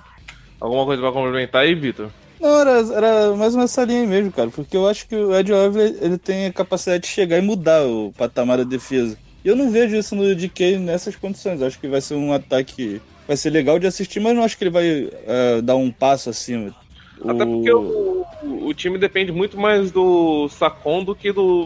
Alguma 0.61 0.85
coisa 0.85 1.01
pra 1.01 1.11
complementar 1.11 1.63
aí, 1.63 1.73
Vitor? 1.73 2.11
Não, 2.39 2.59
era, 2.59 2.71
era 2.93 3.35
mais 3.35 3.55
nessa 3.55 3.83
linha 3.83 4.01
aí 4.01 4.07
mesmo, 4.07 4.31
cara. 4.31 4.51
Porque 4.51 4.77
eu 4.77 4.87
acho 4.87 5.07
que 5.07 5.15
o 5.15 5.35
Ed 5.35 5.51
Oliver 5.51 5.97
ele 5.99 6.19
tem 6.19 6.45
a 6.45 6.53
capacidade 6.53 7.01
de 7.01 7.09
chegar 7.09 7.39
e 7.39 7.41
mudar 7.41 7.81
o 7.81 8.13
patamar 8.15 8.59
da 8.59 8.63
defesa. 8.63 9.17
E 9.43 9.47
eu 9.47 9.55
não 9.55 9.71
vejo 9.71 9.95
isso 9.95 10.15
no 10.15 10.35
DK 10.35 10.77
nessas 10.77 11.15
condições. 11.15 11.61
Eu 11.61 11.65
acho 11.65 11.79
que 11.79 11.87
vai 11.87 12.01
ser 12.01 12.13
um 12.13 12.31
ataque. 12.31 13.01
Vai 13.27 13.37
ser 13.37 13.49
legal 13.49 13.79
de 13.79 13.87
assistir, 13.87 14.19
mas 14.19 14.35
não 14.35 14.43
acho 14.43 14.55
que 14.55 14.65
ele 14.65 14.71
vai 14.71 15.09
eh, 15.25 15.61
dar 15.63 15.75
um 15.75 15.91
passo 15.91 16.29
acima. 16.29 16.75
Até 17.23 17.45
porque 17.45 17.71
o, 17.73 18.25
o 18.43 18.73
time 18.73 18.97
depende 18.97 19.31
muito 19.31 19.57
mais 19.59 19.91
do 19.91 20.47
Sacon 20.49 21.03
do 21.03 21.15
que 21.15 21.31
do, 21.31 21.65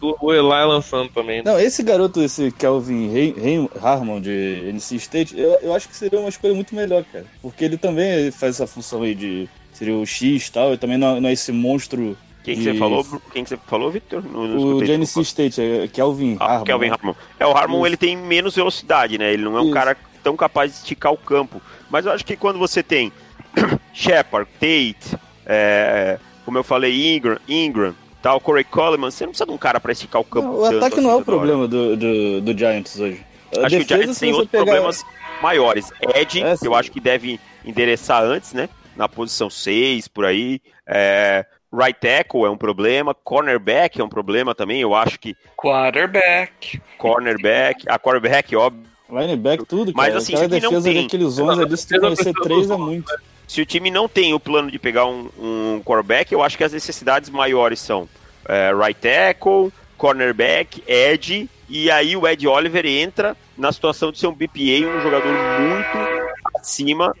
do, 0.00 0.16
do 0.20 0.32
Eli 0.32 0.66
lançando 0.66 1.08
também. 1.10 1.38
né? 1.38 1.42
Não, 1.50 1.58
esse 1.58 1.82
garoto, 1.82 2.22
esse 2.22 2.50
Kelvin 2.52 3.68
Harmon 3.82 4.20
de 4.20 4.62
NC 4.72 4.96
State, 4.96 5.38
eu, 5.38 5.58
eu 5.62 5.74
acho 5.74 5.88
que 5.88 5.96
seria 5.96 6.18
uma 6.20 6.28
escolha 6.28 6.54
muito 6.54 6.74
melhor, 6.74 7.04
cara. 7.12 7.26
Porque 7.42 7.64
ele 7.64 7.76
também 7.76 8.30
faz 8.30 8.54
essa 8.56 8.66
função 8.66 9.02
aí 9.02 9.14
de. 9.14 9.48
Seria 9.72 9.94
o 9.94 10.04
X 10.04 10.46
e 10.48 10.52
tal, 10.52 10.74
e 10.74 10.76
também 10.78 10.96
não, 10.98 11.20
não 11.20 11.28
é 11.28 11.32
esse 11.32 11.52
monstro. 11.52 12.16
Quem 12.42 12.56
que 12.56 12.62
você 12.62 12.74
falou? 12.74 13.04
Quem 13.32 13.44
que 13.44 13.50
você 13.50 13.58
falou, 13.66 13.90
Victor? 13.90 14.24
O 14.24 14.46
escutei, 14.56 14.86
de 14.86 14.92
NC 14.94 14.98
desculpa. 15.00 15.26
State, 15.28 15.60
é 15.60 15.88
Kelvin 15.88 16.36
Ah, 16.40 16.52
Harmon. 16.54 16.64
Kelvin 16.64 16.86
né? 16.88 16.92
Harmon. 16.98 17.14
É, 17.38 17.46
o 17.46 17.50
Harmon 17.50 17.76
Isso. 17.78 17.86
ele 17.86 17.96
tem 17.96 18.16
menos 18.16 18.54
velocidade, 18.56 19.18
né? 19.18 19.32
Ele 19.32 19.42
não 19.44 19.56
é 19.56 19.60
um 19.60 19.64
Isso. 19.64 19.74
cara 19.74 19.96
tão 20.22 20.34
capaz 20.36 20.72
de 20.72 20.78
esticar 20.78 21.12
o 21.12 21.16
campo. 21.16 21.60
Mas 21.90 22.06
eu 22.06 22.12
acho 22.12 22.24
que 22.24 22.36
quando 22.36 22.58
você 22.58 22.82
tem 22.82 23.12
Shepard, 23.92 24.48
Tate, 24.54 25.16
é, 25.46 26.18
como 26.44 26.58
eu 26.58 26.64
falei, 26.64 27.14
Ingram, 27.16 27.38
Ingram 27.48 27.94
tal, 28.22 28.40
Corey 28.40 28.64
Coleman, 28.64 29.10
você 29.10 29.24
não 29.24 29.30
precisa 29.30 29.46
de 29.46 29.52
um 29.52 29.58
cara 29.58 29.78
pra 29.80 29.92
esticar 29.92 30.20
o 30.20 30.24
campo. 30.24 30.46
Não, 30.48 30.58
o 30.58 30.62
tanto 30.62 30.76
ataque 30.78 30.94
assim 30.96 31.02
não 31.06 31.10
é 31.12 31.16
o 31.16 31.24
problema 31.24 31.68
do, 31.68 31.96
do, 31.96 32.40
do 32.40 32.58
Giants 32.58 32.98
hoje. 32.98 33.24
A 33.56 33.60
Acho 33.66 33.76
que 33.76 33.76
o 33.76 33.78
defesa, 33.78 33.96
Giants 34.02 34.18
tem 34.18 34.32
outros 34.32 34.50
pegar- 34.50 34.64
problemas 34.64 35.04
maiores. 35.40 35.90
Ed, 36.14 36.42
É, 36.42 36.54
eu 36.62 36.74
acho 36.74 36.90
que 36.90 37.00
deve 37.00 37.38
endereçar 37.64 38.22
antes, 38.22 38.52
né? 38.52 38.68
Na 38.96 39.08
posição 39.08 39.48
6, 39.48 40.08
por 40.08 40.24
aí. 40.24 40.60
É, 40.86 41.46
right 41.72 41.98
tackle 41.98 42.44
é 42.44 42.50
um 42.50 42.56
problema. 42.58 43.14
Cornerback 43.14 44.00
é 44.00 44.04
um 44.04 44.08
problema 44.08 44.54
também. 44.54 44.80
Eu 44.80 44.94
acho 44.94 45.18
que 45.18 45.36
Quarterback. 45.56 46.80
cornerback. 46.98 47.84
A 47.88 47.98
cornerback, 47.98 48.54
óbvio. 48.56 48.82
Lineback, 49.10 49.64
tudo, 49.64 49.92
Mas, 49.94 50.08
cara. 50.08 50.18
assim, 50.18 50.34
Aquela 50.34 50.48
se 50.50 50.54
ele 50.56 50.60
não 50.64 50.70
defesa 50.70 50.92
tem- 50.92 51.02
daqueles 51.02 51.38
11 51.38 51.62
ali, 51.62 51.76
se 51.78 51.86
tu 51.88 52.00
conhecer 52.00 52.32
três 52.42 52.68
é 52.70 52.76
muito. 52.76 53.10
Se 53.48 53.60
o 53.62 53.66
time 53.66 53.90
não 53.90 54.06
tem 54.08 54.32
o 54.34 54.38
plano 54.38 54.70
de 54.70 54.78
pegar 54.78 55.06
um, 55.06 55.28
um 55.36 55.82
quarterback, 55.84 56.30
eu 56.32 56.42
acho 56.42 56.56
que 56.56 56.62
as 56.64 56.72
necessidades 56.72 57.30
maiores 57.30 57.80
são 57.80 58.08
é, 58.46 58.72
right 58.74 59.00
tackle, 59.00 59.72
cornerback, 59.96 60.82
edge, 60.86 61.48
e 61.68 61.90
aí 61.90 62.16
o 62.16 62.26
Ed 62.28 62.46
Oliver 62.46 62.86
entra 62.86 63.36
na 63.56 63.72
situação 63.72 64.12
de 64.12 64.18
ser 64.18 64.26
um 64.26 64.32
BPA, 64.34 64.86
um 64.86 65.00
jogador 65.02 65.32
muito 65.32 66.58
acima. 66.60 67.14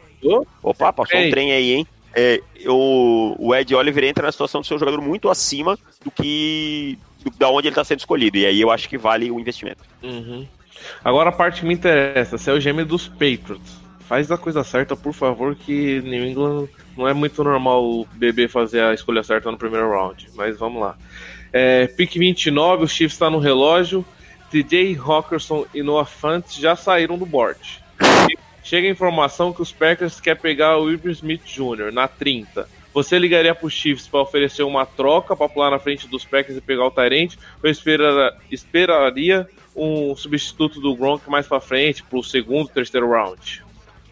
Opa, 0.62 0.92
passou 0.92 1.18
um 1.18 1.22
Ei. 1.24 1.30
trem 1.30 1.52
aí, 1.52 1.72
hein? 1.74 1.86
É, 2.14 2.40
o, 2.66 3.34
o 3.38 3.54
Ed 3.54 3.74
Oliver 3.74 4.04
entra 4.04 4.26
na 4.26 4.32
situação 4.32 4.60
de 4.60 4.66
ser 4.66 4.74
um 4.74 4.78
jogador 4.78 5.00
muito 5.00 5.28
acima 5.28 5.78
do 6.04 6.10
que 6.10 6.98
do- 7.22 7.30
da 7.38 7.48
onde 7.50 7.68
ele 7.68 7.72
está 7.72 7.84
sendo 7.84 8.00
escolhido. 8.00 8.36
E 8.38 8.46
aí 8.46 8.60
eu 8.60 8.70
acho 8.70 8.88
que 8.88 8.96
vale 8.98 9.30
o 9.30 9.38
investimento. 9.38 9.82
Uhum. 10.02 10.46
Agora 11.04 11.28
a 11.30 11.32
parte 11.32 11.60
que 11.60 11.66
me 11.66 11.74
interessa, 11.74 12.38
se 12.38 12.50
é 12.50 12.52
o 12.52 12.60
gêmeo 12.60 12.86
dos 12.86 13.06
Patriots. 13.08 13.87
Faz 14.08 14.30
a 14.30 14.38
coisa 14.38 14.64
certa, 14.64 14.96
por 14.96 15.12
favor, 15.12 15.54
que 15.54 16.00
New 16.00 16.24
England 16.24 16.68
não 16.96 17.06
é 17.06 17.12
muito 17.12 17.44
normal 17.44 17.84
o 17.84 18.06
bebê 18.14 18.48
fazer 18.48 18.80
a 18.80 18.94
escolha 18.94 19.22
certa 19.22 19.50
no 19.50 19.58
primeiro 19.58 19.90
round. 19.90 20.28
Mas 20.34 20.58
vamos 20.58 20.80
lá. 20.80 20.96
É, 21.52 21.86
pick 21.86 22.14
29, 22.16 22.84
o 22.84 22.88
Chiefs 22.88 23.12
está 23.14 23.28
no 23.28 23.38
relógio. 23.38 24.04
TJ 24.50 24.98
Hawkinson 24.98 25.66
e 25.74 25.82
Noah 25.82 26.06
Fant 26.06 26.44
já 26.58 26.74
saíram 26.74 27.18
do 27.18 27.26
board. 27.26 27.60
Chega 28.64 28.88
a 28.88 28.90
informação 28.90 29.52
que 29.52 29.60
os 29.60 29.72
Packers 29.72 30.20
querem 30.20 30.40
pegar 30.40 30.78
o 30.78 30.84
Wilbur 30.84 31.10
Smith 31.10 31.42
Jr. 31.44 31.92
na 31.92 32.08
30. 32.08 32.66
Você 32.94 33.18
ligaria 33.18 33.54
pro 33.54 33.68
Chiefs 33.68 34.08
para 34.08 34.20
oferecer 34.22 34.62
uma 34.62 34.86
troca 34.86 35.36
para 35.36 35.48
pular 35.50 35.70
na 35.70 35.78
frente 35.78 36.08
dos 36.08 36.24
Packers 36.24 36.56
e 36.56 36.60
pegar 36.62 36.86
o 36.86 36.90
Tyrant? 36.90 37.34
Ou 37.62 37.68
espera- 37.70 38.34
esperaria 38.50 39.46
um 39.76 40.16
substituto 40.16 40.80
do 40.80 40.96
Gronk 40.96 41.28
mais 41.28 41.46
para 41.46 41.60
frente, 41.60 42.02
pro 42.02 42.22
segundo, 42.22 42.68
terceiro 42.68 43.10
round? 43.10 43.62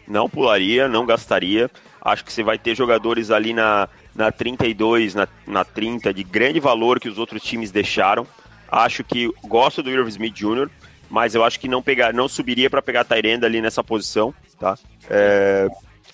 Não 0.07 0.29
pularia, 0.29 0.87
não 0.87 1.05
gastaria. 1.05 1.69
Acho 2.01 2.23
que 2.23 2.31
você 2.31 2.41
vai 2.41 2.57
ter 2.57 2.75
jogadores 2.75 3.31
ali 3.31 3.53
na, 3.53 3.89
na 4.15 4.31
32, 4.31 5.13
na, 5.13 5.27
na 5.45 5.65
30, 5.65 6.13
de 6.13 6.23
grande 6.23 6.59
valor 6.59 6.99
que 6.99 7.09
os 7.09 7.17
outros 7.17 7.43
times 7.43 7.71
deixaram. 7.71 8.25
Acho 8.71 9.03
que 9.03 9.29
gosto 9.43 9.83
do 9.83 9.89
Irv 9.89 10.07
Smith 10.07 10.33
Jr., 10.33 10.69
mas 11.09 11.35
eu 11.35 11.43
acho 11.43 11.59
que 11.59 11.67
não 11.67 11.81
pegar, 11.81 12.13
não 12.13 12.27
subiria 12.27 12.69
para 12.69 12.81
pegar 12.81 13.05
Tyrande 13.05 13.45
ali 13.45 13.61
nessa 13.61 13.83
posição, 13.83 14.33
tá? 14.59 14.77
É, 15.09 15.67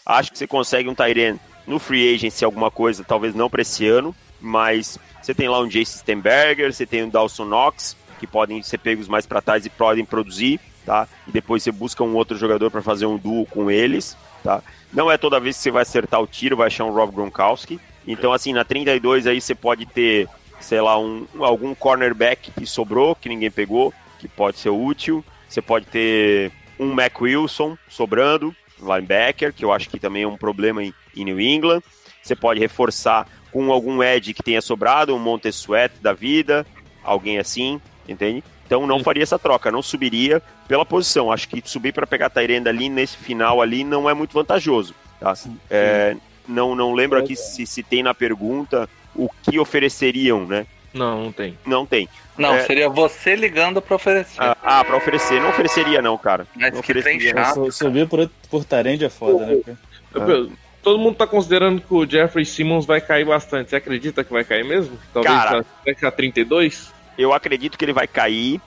acho 0.05 0.31
que 0.31 0.37
você 0.37 0.45
consegue 0.45 0.87
um 0.87 0.93
Tyrande 0.93 1.39
no 1.65 1.79
free 1.79 2.13
agency 2.13 2.45
alguma 2.45 2.69
coisa, 2.69 3.03
talvez 3.03 3.33
não 3.33 3.49
para 3.49 3.61
esse 3.61 3.87
ano, 3.87 4.15
mas 4.39 4.99
você 5.21 5.33
tem 5.33 5.47
lá 5.47 5.59
um 5.59 5.67
Jason 5.67 5.97
Stenberger, 5.99 6.71
você 6.71 6.85
tem 6.85 7.03
um 7.03 7.09
Dawson 7.09 7.45
Knox, 7.45 7.97
que 8.19 8.27
podem 8.27 8.61
ser 8.61 8.77
pegos 8.77 9.07
mais 9.07 9.25
para 9.25 9.41
trás 9.41 9.65
e 9.65 9.69
podem 9.69 10.05
produzir, 10.05 10.59
tá? 10.85 11.07
E 11.27 11.31
depois 11.31 11.63
você 11.63 11.71
busca 11.71 12.03
um 12.03 12.15
outro 12.15 12.37
jogador 12.37 12.69
para 12.69 12.81
fazer 12.81 13.05
um 13.05 13.17
duo 13.17 13.45
com 13.45 13.69
eles, 13.69 14.17
tá? 14.43 14.61
Não 14.91 15.11
é 15.11 15.17
toda 15.17 15.39
vez 15.39 15.57
que 15.57 15.63
você 15.63 15.71
vai 15.71 15.81
acertar 15.81 16.21
o 16.21 16.27
tiro, 16.27 16.57
vai 16.57 16.67
achar 16.67 16.85
um 16.85 16.91
Rob 16.91 17.13
Gronkowski. 17.13 17.79
Então, 18.07 18.33
assim, 18.33 18.53
na 18.53 18.63
32 18.63 19.27
aí 19.27 19.39
você 19.39 19.55
pode 19.55 19.85
ter, 19.85 20.27
sei 20.59 20.81
lá, 20.81 20.99
um, 20.99 21.25
algum 21.39 21.73
cornerback 21.73 22.51
que 22.51 22.65
sobrou, 22.65 23.15
que 23.15 23.29
ninguém 23.29 23.49
pegou, 23.49 23.93
que 24.19 24.27
pode 24.27 24.59
ser 24.59 24.69
útil. 24.69 25.23
Você 25.47 25.61
pode 25.61 25.85
ter 25.85 26.51
um 26.79 26.93
Mac 26.93 27.19
Wilson 27.21 27.77
sobrando, 27.87 28.55
linebacker, 28.79 29.53
que 29.53 29.63
eu 29.63 29.71
acho 29.71 29.89
que 29.89 29.99
também 29.99 30.23
é 30.23 30.27
um 30.27 30.37
problema 30.37 30.83
em, 30.83 30.93
em 31.15 31.25
New 31.25 31.39
England. 31.39 31.81
Você 32.21 32.35
pode 32.35 32.59
reforçar 32.59 33.27
com 33.51 33.71
algum 33.71 34.01
edge 34.01 34.33
que 34.33 34.43
tenha 34.43 34.61
sobrado, 34.61 35.15
um 35.15 35.19
Montesuet 35.19 35.93
da 36.01 36.13
vida, 36.13 36.65
alguém 37.03 37.37
assim, 37.37 37.79
entende? 38.07 38.43
Então 38.65 38.87
não 38.87 39.03
faria 39.03 39.23
essa 39.23 39.37
troca, 39.37 39.71
não 39.71 39.81
subiria, 39.81 40.41
pela 40.67 40.85
posição. 40.85 41.31
Acho 41.31 41.47
que 41.49 41.61
subir 41.67 41.93
para 41.93 42.07
pegar 42.07 42.29
Tyrande 42.29 42.69
ali 42.69 42.89
nesse 42.89 43.17
final 43.17 43.61
ali 43.61 43.83
não 43.83 44.09
é 44.09 44.13
muito 44.13 44.33
vantajoso. 44.33 44.93
Tá? 45.19 45.33
É, 45.69 46.15
não, 46.47 46.75
não 46.75 46.93
lembro 46.93 47.17
aqui 47.19 47.35
se, 47.35 47.65
se 47.65 47.81
tem 47.83 48.03
na 48.03 48.13
pergunta 48.13 48.89
o 49.15 49.29
que 49.43 49.59
ofereceriam, 49.59 50.45
né? 50.45 50.65
Não, 50.93 51.23
não 51.25 51.31
tem. 51.31 51.57
Não 51.65 51.85
tem. 51.85 52.07
Não, 52.37 52.53
É. 52.55 52.61
seria 52.65 52.87
você 52.89 53.35
ligando 53.35 53.81
pra 53.81 53.95
oferecer. 53.95 54.35
Ah, 54.41 54.55
ah, 54.61 54.83
pra 54.83 54.95
oferecer. 54.97 55.41
Não 55.41 55.49
ofereceria, 55.49 56.01
não, 56.01 56.17
cara. 56.17 56.45
Mas 56.55 56.71
não 56.71 56.79
ofereceria. 56.79 57.31
chato. 57.31 57.71
Su- 57.71 57.85
Subir 57.85 58.07
por, 58.07 58.29
por 58.49 58.63
Tyrande 58.65 59.05
é 59.05 59.09
foda, 59.09 59.45
né? 59.45 59.57
cara? 59.65 59.77
Eu- 60.31 60.51
Todo 60.83 60.99
mundo 60.99 61.15
tá 61.15 61.25
considerando 61.25 61.79
que 61.81 61.93
o 61.93 62.05
Jeffrey 62.05 62.45
Simmons 62.45 62.85
vai 62.85 62.99
cair 62.99 63.23
bastante. 63.25 63.69
Você 63.69 63.77
acredita 63.77 64.21
que 64.21 64.33
vai 64.33 64.43
cair 64.43 64.65
mesmo? 64.65 64.99
Talvez 65.13 65.33
Cara. 65.33 65.65
vai 65.85 65.95
ficar 65.95 66.11
32? 66.11 66.91
Eu 67.17 67.31
acredito 67.31 67.77
que 67.77 67.85
ele 67.85 67.93
vai 67.93 68.05
cair 68.05 68.59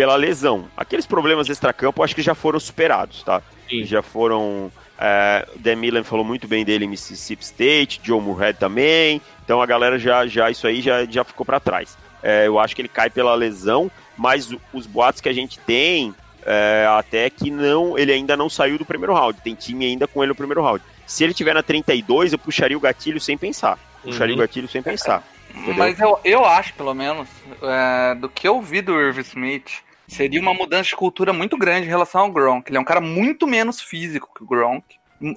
pela 0.00 0.16
lesão. 0.16 0.64
Aqueles 0.74 1.04
problemas 1.04 1.50
extracampo, 1.50 2.00
eu 2.00 2.04
acho 2.06 2.14
que 2.14 2.22
já 2.22 2.34
foram 2.34 2.58
superados, 2.58 3.22
tá? 3.22 3.42
Sim. 3.68 3.84
Já 3.84 4.00
foram. 4.00 4.72
É, 4.98 5.46
o 5.54 5.58
Dan 5.58 5.76
Millen 5.76 6.02
falou 6.02 6.24
muito 6.24 6.48
bem 6.48 6.64
dele 6.64 6.86
em 6.86 6.88
Mississippi 6.88 7.44
State, 7.44 8.00
Joe 8.02 8.18
Moorhead 8.18 8.58
também. 8.58 9.20
Então 9.44 9.60
a 9.60 9.66
galera 9.66 9.98
já, 9.98 10.26
já 10.26 10.50
isso 10.50 10.66
aí 10.66 10.80
já, 10.80 11.04
já 11.04 11.22
ficou 11.22 11.44
pra 11.44 11.60
trás. 11.60 11.98
É, 12.22 12.46
eu 12.46 12.58
acho 12.58 12.74
que 12.74 12.80
ele 12.80 12.88
cai 12.88 13.10
pela 13.10 13.34
lesão, 13.34 13.90
mas 14.16 14.48
os 14.72 14.86
boatos 14.86 15.20
que 15.20 15.28
a 15.28 15.34
gente 15.34 15.58
tem 15.58 16.14
é, 16.46 16.86
até 16.98 17.28
que 17.28 17.50
não, 17.50 17.98
ele 17.98 18.10
ainda 18.10 18.34
não 18.38 18.48
saiu 18.48 18.78
do 18.78 18.86
primeiro 18.86 19.12
round. 19.12 19.38
Tem 19.42 19.54
time 19.54 19.84
ainda 19.84 20.08
com 20.08 20.22
ele 20.22 20.30
no 20.30 20.34
primeiro 20.34 20.62
round. 20.62 20.82
Se 21.06 21.24
ele 21.24 21.34
tiver 21.34 21.52
na 21.52 21.62
32, 21.62 22.32
eu 22.32 22.38
puxaria 22.38 22.76
o 22.76 22.80
gatilho 22.80 23.20
sem 23.20 23.36
pensar. 23.36 23.78
Puxaria 24.02 24.34
Uhum. 24.34 24.40
o 24.40 24.42
gatilho 24.46 24.66
sem 24.66 24.82
pensar. 24.82 25.22
Entendeu? 25.54 25.74
Mas 25.74 26.00
eu, 26.00 26.18
eu 26.24 26.42
acho, 26.46 26.72
pelo 26.72 26.94
menos, 26.94 27.28
é, 27.62 28.14
do 28.14 28.30
que 28.30 28.48
eu 28.48 28.62
vi 28.62 28.80
do 28.80 28.98
Irv 28.98 29.18
Smith, 29.18 29.82
seria 30.10 30.40
uma 30.40 30.52
mudança 30.54 30.90
de 30.90 30.96
cultura 30.96 31.32
muito 31.32 31.56
grande 31.56 31.86
em 31.86 31.90
relação 31.90 32.22
ao 32.22 32.30
Gronk. 32.30 32.68
Ele 32.70 32.76
é 32.76 32.80
um 32.80 32.84
cara 32.84 33.00
muito 33.00 33.46
menos 33.46 33.80
físico 33.80 34.28
que 34.34 34.42
o 34.42 34.46
Gronk. 34.46 34.84
Um, 35.20 35.34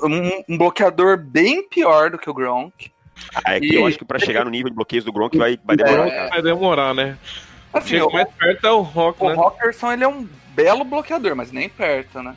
um- 0.49 0.57
bloqueador 0.57 1.17
bem 1.17 1.67
pior 1.67 2.09
do 2.09 2.17
que 2.17 2.29
o 2.29 2.33
Gronk. 2.33 2.91
Ah, 3.45 3.55
é 3.55 3.59
que 3.59 3.75
eu 3.75 3.85
acho 3.85 3.97
que 3.97 4.05
pra 4.05 4.17
chegar 4.17 4.43
no 4.45 4.49
nível 4.51 4.69
de 4.69 4.75
bloqueios 4.75 5.05
do 5.05 5.11
Gronk 5.11 5.37
vai, 5.37 5.59
vai 5.63 5.75
demorar. 5.75 6.07
É. 6.07 6.29
Vai 6.29 6.41
demorar, 6.41 6.93
né? 6.93 7.17
Assim, 7.73 7.89
Chega 7.89 8.07
o, 8.07 8.13
mais 8.13 8.27
perto 8.31 8.65
é 8.67 8.71
o 8.71 8.81
Rock, 8.81 9.23
o 9.23 9.29
né? 9.29 9.35
Rockerson 9.35 9.91
ele 9.91 10.03
é 10.03 10.07
um 10.07 10.27
belo 10.55 10.83
bloqueador, 10.83 11.35
mas 11.35 11.51
nem 11.51 11.67
perto, 11.67 12.21
né? 12.21 12.35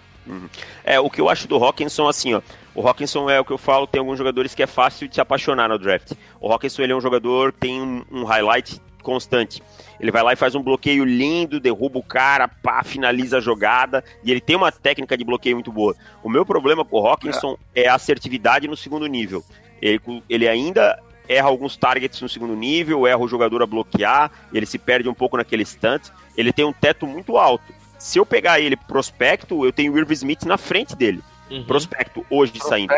É, 0.83 0.99
o 0.99 1.09
que 1.09 1.21
eu 1.21 1.29
acho 1.29 1.47
do 1.47 1.63
Hawkinson, 1.63 2.09
assim, 2.09 2.35
ó. 2.35 2.41
O 2.75 2.87
Hawkinson 2.87 3.31
é 3.31 3.39
o 3.39 3.45
que 3.45 3.53
eu 3.53 3.59
falo, 3.59 3.87
tem 3.87 4.01
alguns 4.01 4.19
jogadores 4.19 4.55
que 4.55 4.63
é 4.63 4.67
fácil 4.67 5.07
de 5.07 5.15
se 5.15 5.21
apaixonar 5.21 5.69
no 5.69 5.79
draft. 5.79 6.13
O 6.41 6.53
Hawkinson, 6.53 6.83
ele 6.83 6.93
é 6.93 6.97
um 6.97 7.01
jogador 7.01 7.53
que 7.53 7.61
tem 7.61 7.81
um, 7.81 8.05
um 8.11 8.25
highlight 8.25 8.81
constante. 9.07 9.63
Ele 10.01 10.11
vai 10.11 10.23
lá 10.23 10.33
e 10.33 10.37
faz 10.37 10.57
um 10.57 10.63
bloqueio 10.63 11.05
lindo, 11.05 11.61
derruba 11.61 12.01
o 12.01 12.03
cara, 12.03 12.49
pá, 12.49 12.83
finaliza 12.83 13.39
a 13.39 13.41
jogada, 13.41 14.03
e 14.25 14.33
ele 14.33 14.41
tem 14.41 14.57
uma 14.57 14.73
técnica 14.73 15.17
de 15.17 15.25
bloqueio 15.25 15.55
muito 15.55 15.71
boa. 15.71 15.95
O 16.25 16.29
meu 16.29 16.45
problema 16.45 16.85
com 16.85 17.01
o 17.01 17.07
Hawkinson 17.07 17.57
é 17.73 17.87
a 17.87 17.95
assertividade 17.95 18.67
no 18.67 18.77
segundo 18.77 19.07
nível. 19.07 19.45
Ele, 19.81 20.01
ele 20.29 20.49
ainda 20.49 21.01
erra 21.29 21.49
alguns 21.49 21.77
targets 21.77 22.21
no 22.21 22.29
segundo 22.29 22.57
nível, 22.57 23.07
erra 23.07 23.19
o 23.19 23.29
jogador 23.29 23.63
a 23.63 23.67
bloquear, 23.67 24.31
ele 24.53 24.67
se 24.67 24.79
perde 24.79 25.09
um 25.09 25.15
pouco 25.15 25.37
naquele 25.37 25.65
stunt. 25.65 26.09
Ele 26.37 26.53
tem 26.53 26.65
um 26.65 26.73
teto 26.73 27.07
muito 27.07 27.37
alto. 27.39 27.73
Se 27.99 28.19
eu 28.19 28.27
pegar 28.27 28.61
ele 28.61 28.77
prospecto, 28.77 29.65
eu 29.65 29.73
tenho 29.73 29.93
o 29.93 29.99
Irv 29.99 30.11
Smith 30.13 30.43
na 30.43 30.59
frente 30.59 30.97
dele. 30.97 31.23
Uhum. 31.51 31.65
Prospecto, 31.65 32.27
hoje 32.29 32.53
saindo. 32.61 32.93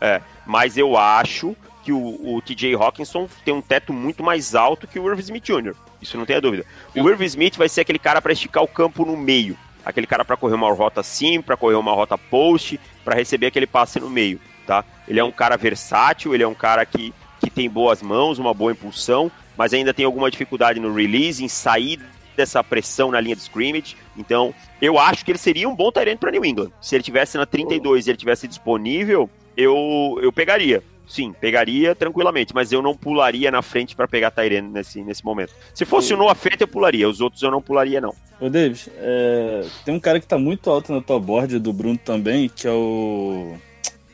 É, 0.00 0.22
mas 0.46 0.78
eu 0.78 0.96
acho 0.96 1.56
que 1.90 1.92
o, 1.92 2.36
o 2.36 2.40
TJ 2.40 2.76
Hawkinson 2.76 3.28
tem 3.44 3.52
um 3.52 3.60
teto 3.60 3.92
muito 3.92 4.22
mais 4.22 4.54
alto 4.54 4.86
que 4.86 5.00
o 5.00 5.10
Irv 5.10 5.18
Smith 5.18 5.44
Jr. 5.44 5.74
Isso 6.00 6.16
não 6.16 6.24
tem 6.24 6.36
a 6.36 6.40
dúvida. 6.40 6.64
O 6.94 7.08
Irv 7.08 7.20
Smith 7.24 7.56
vai 7.56 7.68
ser 7.68 7.80
aquele 7.80 7.98
cara 7.98 8.22
para 8.22 8.32
esticar 8.32 8.62
o 8.62 8.68
campo 8.68 9.04
no 9.04 9.16
meio. 9.16 9.58
Aquele 9.84 10.06
cara 10.06 10.24
para 10.24 10.36
correr 10.36 10.54
uma 10.54 10.72
rota 10.72 11.02
sim, 11.02 11.42
para 11.42 11.56
correr 11.56 11.74
uma 11.74 11.92
rota 11.92 12.16
post, 12.16 12.78
para 13.04 13.16
receber 13.16 13.46
aquele 13.46 13.66
passe 13.66 13.98
no 13.98 14.08
meio, 14.08 14.38
tá? 14.66 14.84
Ele 15.08 15.18
é 15.18 15.24
um 15.24 15.32
cara 15.32 15.56
versátil, 15.56 16.32
ele 16.32 16.44
é 16.44 16.46
um 16.46 16.54
cara 16.54 16.86
que, 16.86 17.12
que 17.40 17.50
tem 17.50 17.68
boas 17.68 18.02
mãos, 18.02 18.38
uma 18.38 18.54
boa 18.54 18.70
impulsão, 18.70 19.30
mas 19.56 19.74
ainda 19.74 19.92
tem 19.92 20.04
alguma 20.04 20.30
dificuldade 20.30 20.78
no 20.78 20.94
release, 20.94 21.42
em 21.42 21.48
sair 21.48 21.98
dessa 22.36 22.62
pressão 22.62 23.10
na 23.10 23.20
linha 23.20 23.34
de 23.34 23.42
scrimmage. 23.42 23.96
Então, 24.16 24.54
eu 24.80 24.96
acho 24.96 25.24
que 25.24 25.32
ele 25.32 25.38
seria 25.38 25.68
um 25.68 25.74
bom 25.74 25.90
Tyrant 25.90 26.18
para 26.18 26.30
New 26.30 26.44
England. 26.44 26.70
Se 26.80 26.94
ele 26.94 27.02
tivesse 27.02 27.36
na 27.36 27.46
32 27.46 28.06
e 28.06 28.10
ele 28.10 28.18
tivesse 28.18 28.46
disponível, 28.46 29.28
eu, 29.56 30.18
eu 30.22 30.32
pegaria. 30.32 30.84
Sim, 31.10 31.32
pegaria 31.32 31.92
tranquilamente, 31.92 32.54
mas 32.54 32.70
eu 32.70 32.80
não 32.80 32.94
pularia 32.96 33.50
na 33.50 33.62
frente 33.62 33.96
para 33.96 34.06
pegar 34.06 34.30
Tyrant 34.30 34.70
nesse, 34.70 35.02
nesse 35.02 35.24
momento. 35.24 35.52
Se 35.74 35.84
fosse 35.84 36.14
o 36.14 36.16
Noah 36.16 36.36
Fett, 36.36 36.60
eu 36.60 36.68
pularia. 36.68 37.08
Os 37.08 37.20
outros 37.20 37.42
eu 37.42 37.50
não 37.50 37.60
pularia, 37.60 38.00
não. 38.00 38.14
Ô, 38.40 38.48
Davis, 38.48 38.88
é, 38.96 39.64
tem 39.84 39.92
um 39.92 39.98
cara 39.98 40.20
que 40.20 40.26
tá 40.28 40.38
muito 40.38 40.70
alto 40.70 40.92
na 40.92 41.00
tua 41.00 41.18
board 41.18 41.58
do 41.58 41.72
Bruno 41.72 41.98
também, 41.98 42.48
que 42.48 42.64
é 42.68 42.70
o. 42.70 43.54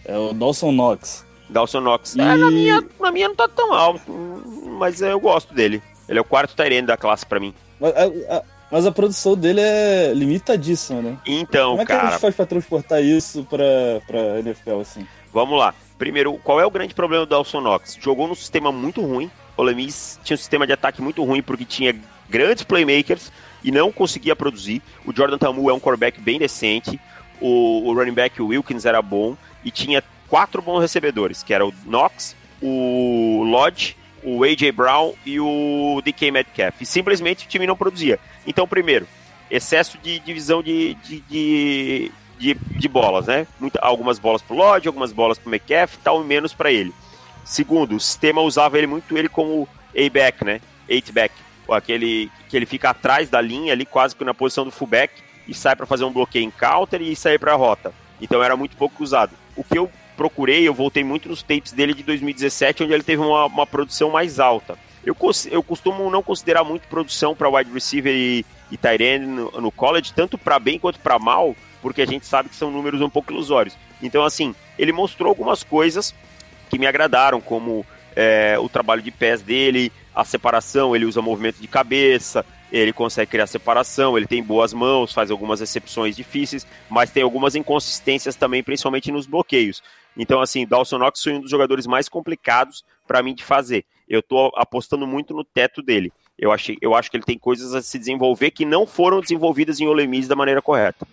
É 0.07 0.17
o 0.17 0.33
Dawson 0.33 0.73
Knox. 0.73 1.27
Dawson 1.51 1.81
Knox. 1.83 2.17
E- 2.17 2.21
É, 2.23 2.35
na, 2.37 2.51
minha, 2.51 2.83
na 2.99 3.13
minha 3.13 3.29
não 3.29 3.37
tá 3.37 3.47
tão 3.47 3.75
alto, 3.75 4.11
mas 4.79 5.03
eu 5.03 5.21
gosto 5.21 5.53
dele. 5.53 5.83
Ele 6.09 6.19
é 6.19 6.23
o 6.23 6.25
quarto 6.25 6.57
Tyrant 6.57 6.87
da 6.87 6.97
classe 6.97 7.27
para 7.27 7.39
mim. 7.39 7.53
Mas 7.79 7.93
a, 7.95 8.37
a- 8.39 8.43
mas 8.73 8.87
a 8.87 8.91
produção 8.91 9.37
dele 9.37 9.61
é 9.61 10.13
limitadíssima, 10.15 11.01
né? 11.03 11.19
Então, 11.27 11.71
Como 11.73 11.83
é 11.83 11.87
que 11.87 11.93
a 11.93 11.97
cara, 11.99 12.11
gente 12.13 12.21
faz 12.21 12.35
pra 12.35 12.47
transportar 12.47 13.05
isso 13.05 13.45
pra, 13.45 13.65
pra 14.07 14.41
NFL, 14.41 14.81
assim? 14.81 15.07
Vamos 15.33 15.59
lá. 15.59 15.75
Primeiro, 15.99 16.35
qual 16.39 16.61
é 16.61 16.67
o 16.67 16.71
grande 16.71 16.95
problema 16.95 17.25
do 17.25 17.31
Dawson 17.31 17.61
Knox? 17.61 17.99
Jogou 18.01 18.29
num 18.29 18.35
sistema 18.35 18.71
muito 18.71 19.01
ruim. 19.01 19.31
O 19.57 19.63
Lemis 19.63 20.21
tinha 20.23 20.35
um 20.35 20.39
sistema 20.39 20.67
de 20.67 20.73
ataque 20.73 21.01
muito 21.01 21.25
ruim 21.25 21.43
porque 21.43 21.65
tinha 21.65 21.95
grandes 22.29 22.65
playmakers 22.65 23.33
e 23.65 23.71
não 23.71 23.91
conseguia 23.91 24.37
produzir. 24.37 24.83
O 25.07 25.15
Jordan 25.15 25.39
Tamu 25.39 25.71
é 25.71 25.73
um 25.73 25.81
quarterback 25.81 26.21
bem 26.21 26.39
decente. 26.39 27.01
O, 27.41 27.89
o 27.89 27.95
running 27.95 28.13
back 28.13 28.41
Wilkins 28.41 28.85
era 28.85 29.01
bom 29.01 29.37
e 29.65 29.71
tinha 29.71 30.03
quatro 30.29 30.61
bons 30.61 30.81
recebedores, 30.81 31.43
que 31.43 31.55
era 31.55 31.67
o 31.67 31.73
Knox, 31.85 32.37
o 32.61 33.43
Lodge, 33.45 33.97
o 34.23 34.45
AJ 34.45 34.73
Brown 34.73 35.15
e 35.25 35.41
o 35.41 36.03
DK 36.05 36.31
Metcalf. 36.31 36.81
E 36.81 36.87
simplesmente 36.87 37.47
o 37.47 37.49
time 37.49 37.67
não 37.67 37.77
produzia. 37.77 38.19
Então, 38.47 38.67
primeiro, 38.67 39.07
excesso 39.51 39.99
de 39.99 40.19
divisão 40.19 40.63
de, 40.63 40.95
de, 40.95 41.21
de, 41.21 42.13
de, 42.38 42.55
de 42.55 42.88
bolas, 42.88 43.27
né? 43.27 43.46
Muita, 43.59 43.79
algumas 43.81 44.18
bolas 44.18 44.42
pro 44.42 44.57
Lodge, 44.57 44.87
algumas 44.87 45.12
bolas 45.12 45.38
pro 45.38 45.51
McCaff, 45.51 45.99
tal, 45.99 46.22
e 46.22 46.25
menos 46.25 46.53
para 46.53 46.70
ele. 46.70 46.92
Segundo, 47.44 47.96
o 47.96 48.01
sistema 48.01 48.40
usava 48.40 48.77
ele 48.77 48.87
muito 48.87 49.16
ele 49.16 49.29
como 49.29 49.68
A-back, 49.96 50.44
né? 50.44 50.61
Eight-back. 50.88 51.35
Aquele 51.68 52.31
que 52.49 52.57
ele 52.57 52.66
fica 52.66 52.90
atrás 52.90 53.29
da 53.29 53.40
linha 53.40 53.72
ali, 53.72 53.85
quase 53.85 54.14
que 54.14 54.25
na 54.25 54.35
posição 54.35 54.64
do 54.64 54.70
fullback, 54.70 55.12
e 55.49 55.55
sai 55.55 55.75
para 55.75 55.87
fazer 55.87 56.05
um 56.05 56.12
bloqueio 56.12 56.44
em 56.44 56.51
counter 56.51 57.01
e 57.01 57.14
sair 57.16 57.38
para 57.38 57.53
a 57.53 57.57
rota. 57.57 57.92
Então 58.20 58.42
era 58.42 58.57
muito 58.57 58.77
pouco 58.77 59.03
usado. 59.03 59.33
O 59.57 59.64
que 59.64 59.79
eu 59.79 59.90
procurei, 60.16 60.66
eu 60.66 60.75
voltei 60.75 61.05
muito 61.05 61.29
nos 61.29 61.42
tapes 61.42 61.72
dele 61.72 61.94
de 61.94 62.03
2017, 62.03 62.85
onde 62.85 62.92
ele 62.92 63.03
teve 63.03 63.22
uma, 63.22 63.46
uma 63.46 63.66
produção 63.66 64.11
mais 64.11 64.40
alta. 64.40 64.79
Eu, 65.05 65.16
eu 65.51 65.62
costumo 65.62 66.11
não 66.11 66.22
considerar 66.22 66.64
muito 66.64 66.88
produção 66.88 67.35
para 67.35 67.49
wide 67.49 67.70
receiver 67.72 68.12
e, 68.12 68.44
e 68.70 68.77
tight 68.77 69.03
end 69.03 69.27
no, 69.27 69.51
no 69.61 69.70
college, 69.70 70.12
tanto 70.12 70.37
para 70.37 70.59
bem 70.59 70.79
quanto 70.79 70.99
para 70.99 71.18
mal, 71.18 71.55
porque 71.87 72.03
a 72.03 72.07
gente 72.07 72.27
sabe 72.27 72.49
que 72.49 72.57
são 72.57 72.68
números 72.68 73.01
um 73.01 73.09
pouco 73.09 73.33
ilusórios. 73.33 73.79
Então, 74.03 74.25
assim, 74.25 74.53
ele 74.77 74.90
mostrou 74.90 75.29
algumas 75.29 75.62
coisas 75.62 76.12
que 76.68 76.81
me 76.81 76.85
agradaram, 76.85 77.40
como 77.40 77.87
é, 78.16 78.59
o 78.59 78.68
trabalho 78.68 79.01
de 79.01 79.12
pés 79.12 79.40
dele, 79.40 79.92
a 80.12 80.25
separação, 80.25 80.96
ele 80.96 81.05
usa 81.05 81.22
movimento 81.22 81.61
de 81.61 81.68
cabeça, 81.68 82.44
ele 82.72 82.92
consegue 82.92 83.31
criar 83.31 83.46
separação, 83.46 84.18
ele 84.18 84.27
tem 84.27 84.42
boas 84.42 84.72
mãos, 84.72 85.12
faz 85.12 85.31
algumas 85.31 85.61
recepções 85.61 86.16
difíceis, 86.16 86.66
mas 86.90 87.12
tem 87.12 87.22
algumas 87.22 87.55
inconsistências 87.55 88.35
também, 88.35 88.64
principalmente 88.64 89.12
nos 89.12 89.25
bloqueios. 89.25 89.81
Então, 90.16 90.40
assim, 90.40 90.66
Dawson 90.66 90.99
Knox 90.99 91.22
foi 91.22 91.35
um 91.35 91.40
dos 91.40 91.53
jogadores 91.53 91.87
mais 91.87 92.09
complicados 92.09 92.85
para 93.07 93.22
mim 93.22 93.33
de 93.33 93.44
fazer. 93.44 93.85
Eu 94.09 94.25
tô 94.25 94.51
apostando 94.57 95.07
muito 95.07 95.33
no 95.33 95.44
teto 95.44 95.81
dele. 95.81 96.12
Eu, 96.37 96.51
achei, 96.51 96.77
eu 96.81 96.96
acho 96.96 97.09
que 97.12 97.16
ele 97.16 97.25
tem 97.25 97.38
coisas 97.38 97.77
a 97.77 97.81
se 97.81 97.96
desenvolver 97.96 98.51
que 98.51 98.64
não 98.64 98.88
foram 98.88 99.20
desenvolvidas 99.20 99.79
em 99.79 99.87
Ole 99.87 100.05
Miss 100.09 100.27
da 100.27 100.35
maneira 100.35 100.61
correta. 100.61 101.07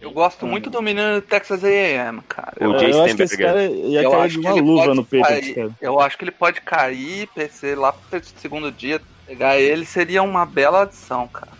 Eu 0.00 0.10
gosto 0.10 0.46
muito 0.46 0.70
do 0.70 0.82
menino 0.82 1.14
do 1.14 1.22
Texas 1.22 1.62
A&M, 1.64 2.20
cara. 2.22 2.52
O 2.60 2.64
eu 2.64 2.78
Jay 2.78 2.90
eu 2.92 3.04
acho 3.04 3.16
que 3.16 3.22
esse 3.22 3.38
cara 3.38 3.64
ia 3.64 4.02
Eu 4.02 4.10
cair 4.10 4.20
acho 4.22 4.34
de 4.34 4.40
que 4.40 4.46
uma 4.46 4.58
ele 4.58 4.66
luva 4.66 4.84
pode 4.84 4.96
no 4.96 5.04
peito, 5.04 5.54
cara. 5.54 5.70
Eu 5.80 6.00
acho 6.00 6.18
que 6.18 6.24
ele 6.24 6.30
pode 6.30 6.60
cair, 6.60 7.28
PC 7.28 7.74
lá 7.74 7.92
pro 7.92 8.20
segundo 8.36 8.70
dia. 8.72 9.00
Pegar 9.26 9.58
ele 9.58 9.84
seria 9.84 10.22
uma 10.22 10.44
bela 10.44 10.82
adição, 10.82 11.28
cara. 11.28 11.52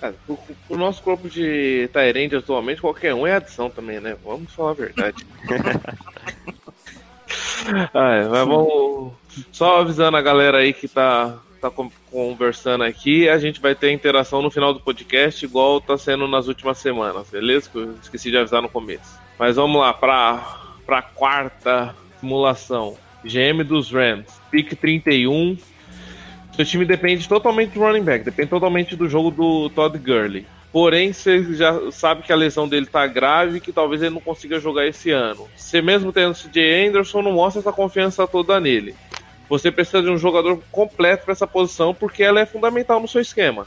Cara, 0.00 0.14
pro, 0.26 0.38
pro 0.68 0.76
nosso 0.76 1.02
corpo 1.02 1.28
de 1.28 1.88
Tyrande 1.92 2.36
atualmente, 2.36 2.80
qualquer 2.80 3.14
um 3.14 3.26
é 3.26 3.36
adição 3.36 3.70
também, 3.70 4.00
né? 4.00 4.16
Vamos 4.22 4.52
falar 4.52 4.72
a 4.72 4.74
verdade. 4.74 5.26
ah, 7.94 8.14
é, 8.14 8.24
mas 8.24 8.46
vamos. 8.46 9.12
Só 9.50 9.80
avisando 9.80 10.16
a 10.16 10.22
galera 10.22 10.58
aí 10.58 10.72
que 10.72 10.86
tá, 10.86 11.36
tá 11.64 11.70
con- 11.70 11.90
conversando 12.10 12.84
aqui, 12.84 13.26
a 13.26 13.38
gente 13.38 13.58
vai 13.58 13.74
ter 13.74 13.90
interação 13.90 14.42
no 14.42 14.50
final 14.50 14.74
do 14.74 14.80
podcast, 14.80 15.42
igual 15.44 15.80
tá 15.80 15.96
sendo 15.96 16.28
nas 16.28 16.46
últimas 16.46 16.76
semanas, 16.76 17.30
beleza? 17.30 17.70
Que 17.70 17.78
eu 17.78 17.94
esqueci 18.02 18.30
de 18.30 18.36
avisar 18.36 18.60
no 18.60 18.68
começo. 18.68 19.18
Mas 19.38 19.56
vamos 19.56 19.80
lá, 19.80 19.92
pra, 19.94 20.58
pra 20.84 21.00
quarta 21.00 21.94
simulação. 22.20 22.96
GM 23.24 23.64
dos 23.64 23.90
Rams, 23.90 24.26
pick 24.50 24.74
31. 24.76 25.56
Seu 26.54 26.64
time 26.66 26.84
depende 26.84 27.26
totalmente 27.26 27.72
do 27.72 27.80
running 27.80 28.02
back, 28.04 28.24
depende 28.24 28.50
totalmente 28.50 28.94
do 28.94 29.08
jogo 29.08 29.30
do 29.30 29.70
Todd 29.70 29.98
Gurley. 29.98 30.46
Porém, 30.70 31.12
você 31.12 31.54
já 31.54 31.90
sabe 31.90 32.22
que 32.22 32.32
a 32.32 32.36
lesão 32.36 32.68
dele 32.68 32.84
tá 32.84 33.06
grave 33.06 33.56
e 33.56 33.60
que 33.60 33.72
talvez 33.72 34.02
ele 34.02 34.12
não 34.14 34.20
consiga 34.20 34.60
jogar 34.60 34.86
esse 34.86 35.10
ano. 35.10 35.48
Você 35.56 35.80
mesmo 35.80 36.12
tendo 36.12 36.32
o 36.32 36.34
CJ 36.34 36.88
Anderson 36.88 37.22
não 37.22 37.32
mostra 37.32 37.60
essa 37.60 37.72
confiança 37.72 38.26
toda 38.26 38.60
nele. 38.60 38.94
Você 39.48 39.70
precisa 39.70 40.02
de 40.02 40.10
um 40.10 40.18
jogador 40.18 40.60
completo 40.70 41.24
para 41.24 41.32
essa 41.32 41.46
posição 41.46 41.94
porque 41.94 42.22
ela 42.22 42.40
é 42.40 42.46
fundamental 42.46 43.00
no 43.00 43.08
seu 43.08 43.20
esquema. 43.20 43.66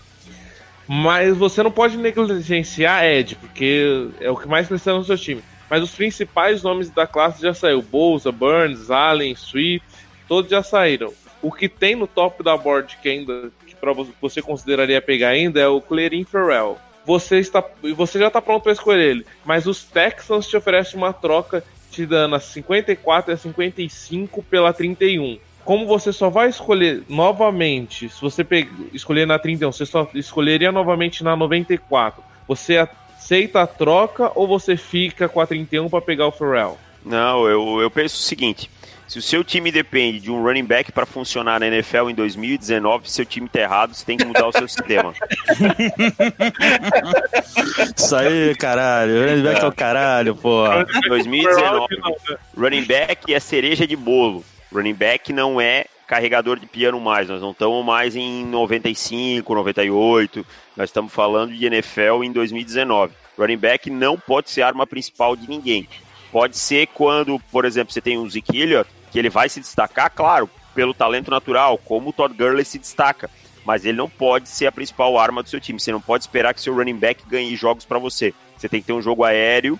Mas 0.87 1.35
você 1.35 1.61
não 1.61 1.71
pode 1.71 1.97
negligenciar 1.97 3.03
Ed, 3.03 3.35
porque 3.35 4.07
é 4.21 4.31
o 4.31 4.37
que 4.37 4.47
mais 4.47 4.67
precisa 4.67 4.93
no 4.93 5.03
seu 5.03 5.17
time. 5.17 5.43
Mas 5.69 5.83
os 5.83 5.91
principais 5.91 6.63
nomes 6.63 6.89
da 6.89 7.05
classe 7.05 7.41
já 7.41 7.53
saiu. 7.53 7.81
Bolsa, 7.81 8.31
Burns, 8.31 8.89
Allen, 8.89 9.33
Sweet, 9.33 9.83
todos 10.27 10.49
já 10.49 10.63
saíram. 10.63 11.13
O 11.41 11.51
que 11.51 11.67
tem 11.67 11.95
no 11.95 12.07
top 12.07 12.41
da 12.41 12.55
board 12.55 12.97
que 13.01 13.09
ainda 13.09 13.51
que 13.65 13.75
você 14.19 14.41
consideraria 14.41 15.01
pegar 15.01 15.29
ainda 15.29 15.59
é 15.59 15.67
o 15.67 15.81
Clearin 15.81 16.23
Ferrell. 16.23 16.77
Você 17.05 17.37
está 17.37 17.63
você 17.95 18.19
já 18.19 18.27
está 18.27 18.41
pronto 18.41 18.63
para 18.63 18.71
escolher 18.71 19.09
ele, 19.11 19.25
mas 19.45 19.65
os 19.65 19.83
Texans 19.83 20.47
te 20.47 20.57
oferecem 20.57 20.97
uma 20.97 21.13
troca 21.13 21.63
te 21.91 22.05
dando 22.05 22.35
a 22.35 22.39
54 22.39 23.31
e 23.31 23.33
a 23.33 23.37
55 23.37 24.43
pela 24.43 24.73
31. 24.73 25.39
Como 25.67 25.85
você 25.85 26.11
só 26.13 26.29
vai 26.29 26.47
escolher 26.47 27.03
novamente, 27.09 28.07
se 28.07 28.21
você 28.21 28.47
escolher 28.93 29.27
na 29.27 29.37
31, 29.37 29.69
você 29.69 29.85
só 29.85 30.09
escolheria 30.13 30.71
novamente 30.71 31.25
na 31.25 31.35
94. 31.35 32.23
Você 32.47 32.77
aceita 32.77 33.63
a 33.63 33.67
troca 33.67 34.31
ou 34.33 34.47
você 34.47 34.77
fica 34.77 35.27
com 35.27 35.41
a 35.41 35.45
31 35.45 35.89
para 35.89 35.99
pegar 35.99 36.25
o 36.25 36.31
Ferrell? 36.31 36.77
Não, 37.05 37.45
eu, 37.49 37.81
eu 37.81 37.91
penso 37.91 38.15
o 38.15 38.19
seguinte: 38.19 38.71
se 39.09 39.19
o 39.19 39.21
seu 39.21 39.43
time 39.43 39.69
depende 39.69 40.21
de 40.21 40.31
um 40.31 40.41
running 40.41 40.63
back 40.63 40.89
para 40.93 41.05
funcionar 41.05 41.59
na 41.59 41.67
NFL 41.67 42.11
em 42.11 42.15
2019, 42.15 43.11
seu 43.11 43.25
time 43.25 43.49
tá 43.49 43.59
errado, 43.59 43.93
você 43.93 44.05
tem 44.05 44.15
que 44.15 44.23
mudar 44.23 44.47
o 44.47 44.53
seu 44.53 44.69
sistema. 44.69 45.13
Isso 47.93 48.15
aí, 48.15 48.55
caralho. 48.55 49.21
Running 49.21 49.43
back 49.43 49.65
é 49.65 49.67
o 49.67 49.73
caralho, 49.73 50.33
porra. 50.33 50.85
2019, 51.09 51.87
running 52.57 52.85
back 52.85 53.33
é 53.33 53.39
cereja 53.41 53.85
de 53.85 53.97
bolo. 53.97 54.45
Running 54.71 54.93
back 54.93 55.31
não 55.31 55.59
é 55.59 55.85
carregador 56.07 56.59
de 56.59 56.65
piano 56.65 56.99
mais. 56.99 57.27
Nós 57.27 57.41
não 57.41 57.51
estamos 57.51 57.85
mais 57.85 58.15
em 58.15 58.45
95, 58.45 59.53
98. 59.53 60.45
Nós 60.75 60.89
estamos 60.89 61.11
falando 61.11 61.53
de 61.53 61.65
NFL 61.65 62.23
em 62.23 62.31
2019. 62.31 63.13
Running 63.37 63.57
back 63.57 63.89
não 63.89 64.17
pode 64.17 64.49
ser 64.49 64.61
arma 64.61 64.87
principal 64.87 65.35
de 65.35 65.47
ninguém. 65.47 65.87
Pode 66.31 66.57
ser 66.57 66.87
quando, 66.87 67.39
por 67.51 67.65
exemplo, 67.65 67.93
você 67.93 68.01
tem 68.01 68.17
um 68.17 68.29
Zeke 68.29 68.67
que 69.11 69.19
ele 69.19 69.29
vai 69.29 69.47
se 69.47 69.59
destacar, 69.59 70.11
claro, 70.11 70.49
pelo 70.75 70.93
talento 70.93 71.31
natural, 71.31 71.77
como 71.77 72.09
o 72.09 72.13
Todd 72.13 72.35
Gurley 72.35 72.65
se 72.65 72.77
destaca. 72.77 73.29
Mas 73.65 73.85
ele 73.85 73.97
não 73.97 74.09
pode 74.09 74.47
ser 74.47 74.67
a 74.67 74.71
principal 74.71 75.17
arma 75.17 75.43
do 75.43 75.49
seu 75.49 75.59
time. 75.59 75.79
Você 75.79 75.91
não 75.91 76.01
pode 76.01 76.23
esperar 76.23 76.53
que 76.53 76.61
seu 76.61 76.73
running 76.73 76.95
back 76.95 77.23
ganhe 77.27 77.55
jogos 77.55 77.83
para 77.83 77.99
você. 77.99 78.33
Você 78.57 78.69
tem 78.69 78.81
que 78.81 78.87
ter 78.87 78.93
um 78.93 79.01
jogo 79.01 79.23
aéreo 79.23 79.79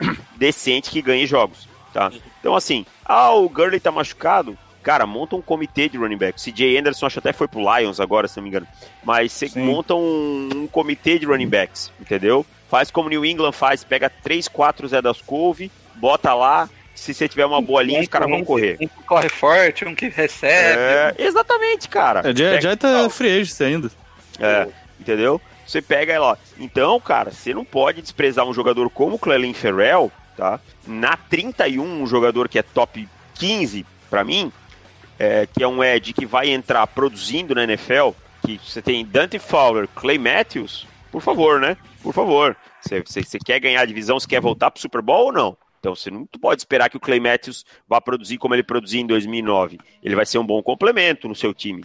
decente 0.36 0.90
que 0.90 1.00
ganhe 1.00 1.26
jogos, 1.26 1.68
tá? 1.92 2.10
Então, 2.40 2.56
assim, 2.56 2.84
ah, 3.04 3.32
o 3.34 3.48
Gurley 3.48 3.78
tá 3.78 3.92
machucado. 3.92 4.56
Cara, 4.82 5.06
monta 5.06 5.36
um 5.36 5.42
comitê 5.42 5.88
de 5.88 5.98
running 5.98 6.16
back. 6.16 6.40
CJ 6.40 6.78
Anderson 6.78 7.06
acho 7.06 7.18
até 7.18 7.32
foi 7.32 7.46
pro 7.46 7.60
Lions 7.60 8.00
agora, 8.00 8.26
se 8.26 8.36
não 8.38 8.44
me 8.44 8.48
engano. 8.48 8.66
Mas 9.04 9.32
você 9.32 9.50
monta 9.58 9.94
um, 9.94 10.48
um 10.54 10.66
comitê 10.66 11.18
de 11.18 11.26
running 11.26 11.48
backs, 11.48 11.92
entendeu? 12.00 12.46
Faz 12.68 12.90
como 12.90 13.08
New 13.08 13.24
England 13.24 13.52
faz, 13.52 13.84
pega 13.84 14.08
3, 14.08 14.48
4 14.48 14.88
Zé 14.88 15.02
das 15.02 15.20
Couve, 15.20 15.70
bota 15.96 16.32
lá. 16.32 16.68
Se 16.94 17.12
você 17.12 17.28
tiver 17.28 17.46
uma 17.46 17.60
boa 17.60 17.82
linha, 17.82 18.00
os 18.00 18.08
caras 18.08 18.28
vão 18.28 18.44
correr. 18.44 18.76
Um 18.80 18.88
que 18.88 19.02
corre 19.04 19.28
forte, 19.28 19.84
um 19.84 19.94
que 19.94 20.08
recebe. 20.08 20.78
É, 20.78 21.14
exatamente, 21.18 21.88
cara. 21.88 22.22
É, 22.30 22.34
já, 22.34 22.60
já 22.60 22.76
tá 22.76 23.08
free 23.10 23.40
agent 23.40 23.60
ainda. 23.60 23.90
É, 24.38 24.68
entendeu? 24.98 25.40
Você 25.66 25.80
pega 25.80 26.12
ela. 26.12 26.38
Então, 26.58 26.98
cara, 27.00 27.30
você 27.30 27.54
não 27.54 27.64
pode 27.64 28.02
desprezar 28.02 28.44
um 28.44 28.52
jogador 28.52 28.90
como 28.90 29.16
o 29.16 29.18
Clelin 29.18 29.54
Ferrell, 29.54 30.10
tá? 30.40 30.58
Na 30.86 31.18
31, 31.18 31.84
um 31.84 32.06
jogador 32.06 32.48
que 32.48 32.58
é 32.58 32.62
top 32.62 33.06
15 33.34 33.84
pra 34.08 34.24
mim, 34.24 34.50
é, 35.18 35.46
que 35.46 35.62
é 35.62 35.68
um 35.68 35.84
Ed 35.84 36.14
que 36.14 36.24
vai 36.24 36.48
entrar 36.48 36.86
produzindo 36.86 37.54
na 37.54 37.64
NFL, 37.64 38.10
que 38.46 38.58
você 38.58 38.80
tem 38.80 39.04
Dante 39.04 39.38
Fowler, 39.38 39.86
Clay 39.94 40.16
Matthews, 40.18 40.86
por 41.12 41.20
favor, 41.20 41.60
né? 41.60 41.76
Por 42.02 42.14
favor. 42.14 42.56
Você, 42.82 43.38
quer 43.44 43.60
ganhar 43.60 43.82
a 43.82 43.84
divisão, 43.84 44.18
você 44.18 44.26
quer 44.26 44.40
voltar 44.40 44.70
pro 44.70 44.80
Super 44.80 45.02
Bowl 45.02 45.26
ou 45.26 45.32
não? 45.32 45.56
Então 45.78 45.94
você 45.94 46.10
não 46.10 46.26
pode 46.40 46.62
esperar 46.62 46.88
que 46.88 46.96
o 46.96 47.00
Clay 47.00 47.20
Matthews 47.20 47.66
vá 47.86 48.00
produzir 48.00 48.38
como 48.38 48.54
ele 48.54 48.62
produziu 48.62 49.00
em 49.00 49.06
2009. 49.06 49.78
Ele 50.02 50.14
vai 50.16 50.24
ser 50.24 50.38
um 50.38 50.46
bom 50.46 50.62
complemento 50.62 51.28
no 51.28 51.34
seu 51.34 51.52
time. 51.52 51.84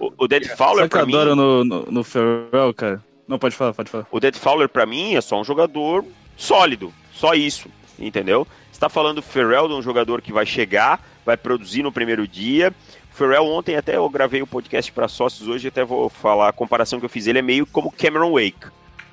O, 0.00 0.24
o 0.24 0.28
Dante 0.28 0.48
Fowler, 0.48 0.88
pra 0.88 1.06
mim, 1.06 1.14
adoro 1.14 1.36
no, 1.36 1.64
no, 1.64 1.82
no 1.86 2.04
Ferrell, 2.04 2.74
cara? 2.74 3.04
Não, 3.26 3.38
pode 3.38 3.54
falar, 3.54 3.72
pode 3.72 3.90
falar. 3.90 4.06
o 4.10 4.18
Dead 4.18 4.36
Fowler, 4.36 4.68
pra 4.68 4.84
mim, 4.84 5.14
é 5.14 5.20
só 5.20 5.40
um 5.40 5.44
jogador 5.44 6.04
sólido. 6.36 6.92
Só 7.12 7.34
isso. 7.34 7.68
Entendeu? 7.98 8.46
Você 8.70 8.80
tá 8.80 8.88
falando 8.88 9.16
do 9.16 9.22
Ferrell 9.22 9.68
de 9.68 9.74
um 9.74 9.82
jogador 9.82 10.20
que 10.22 10.32
vai 10.32 10.46
chegar, 10.46 11.00
vai 11.24 11.36
produzir 11.36 11.82
no 11.82 11.92
primeiro 11.92 12.26
dia. 12.26 12.72
O 13.12 13.14
Ferrell, 13.14 13.46
ontem 13.46 13.76
até 13.76 13.96
eu 13.96 14.08
gravei 14.08 14.42
o 14.42 14.46
podcast 14.46 14.90
para 14.90 15.06
sócios, 15.08 15.46
hoje 15.48 15.68
até 15.68 15.84
vou 15.84 16.08
falar 16.08 16.48
a 16.48 16.52
comparação 16.52 16.98
que 16.98 17.04
eu 17.04 17.10
fiz. 17.10 17.26
Ele 17.26 17.38
é 17.38 17.42
meio 17.42 17.66
como 17.66 17.92
Cameron 17.92 18.32
Wake. 18.32 18.72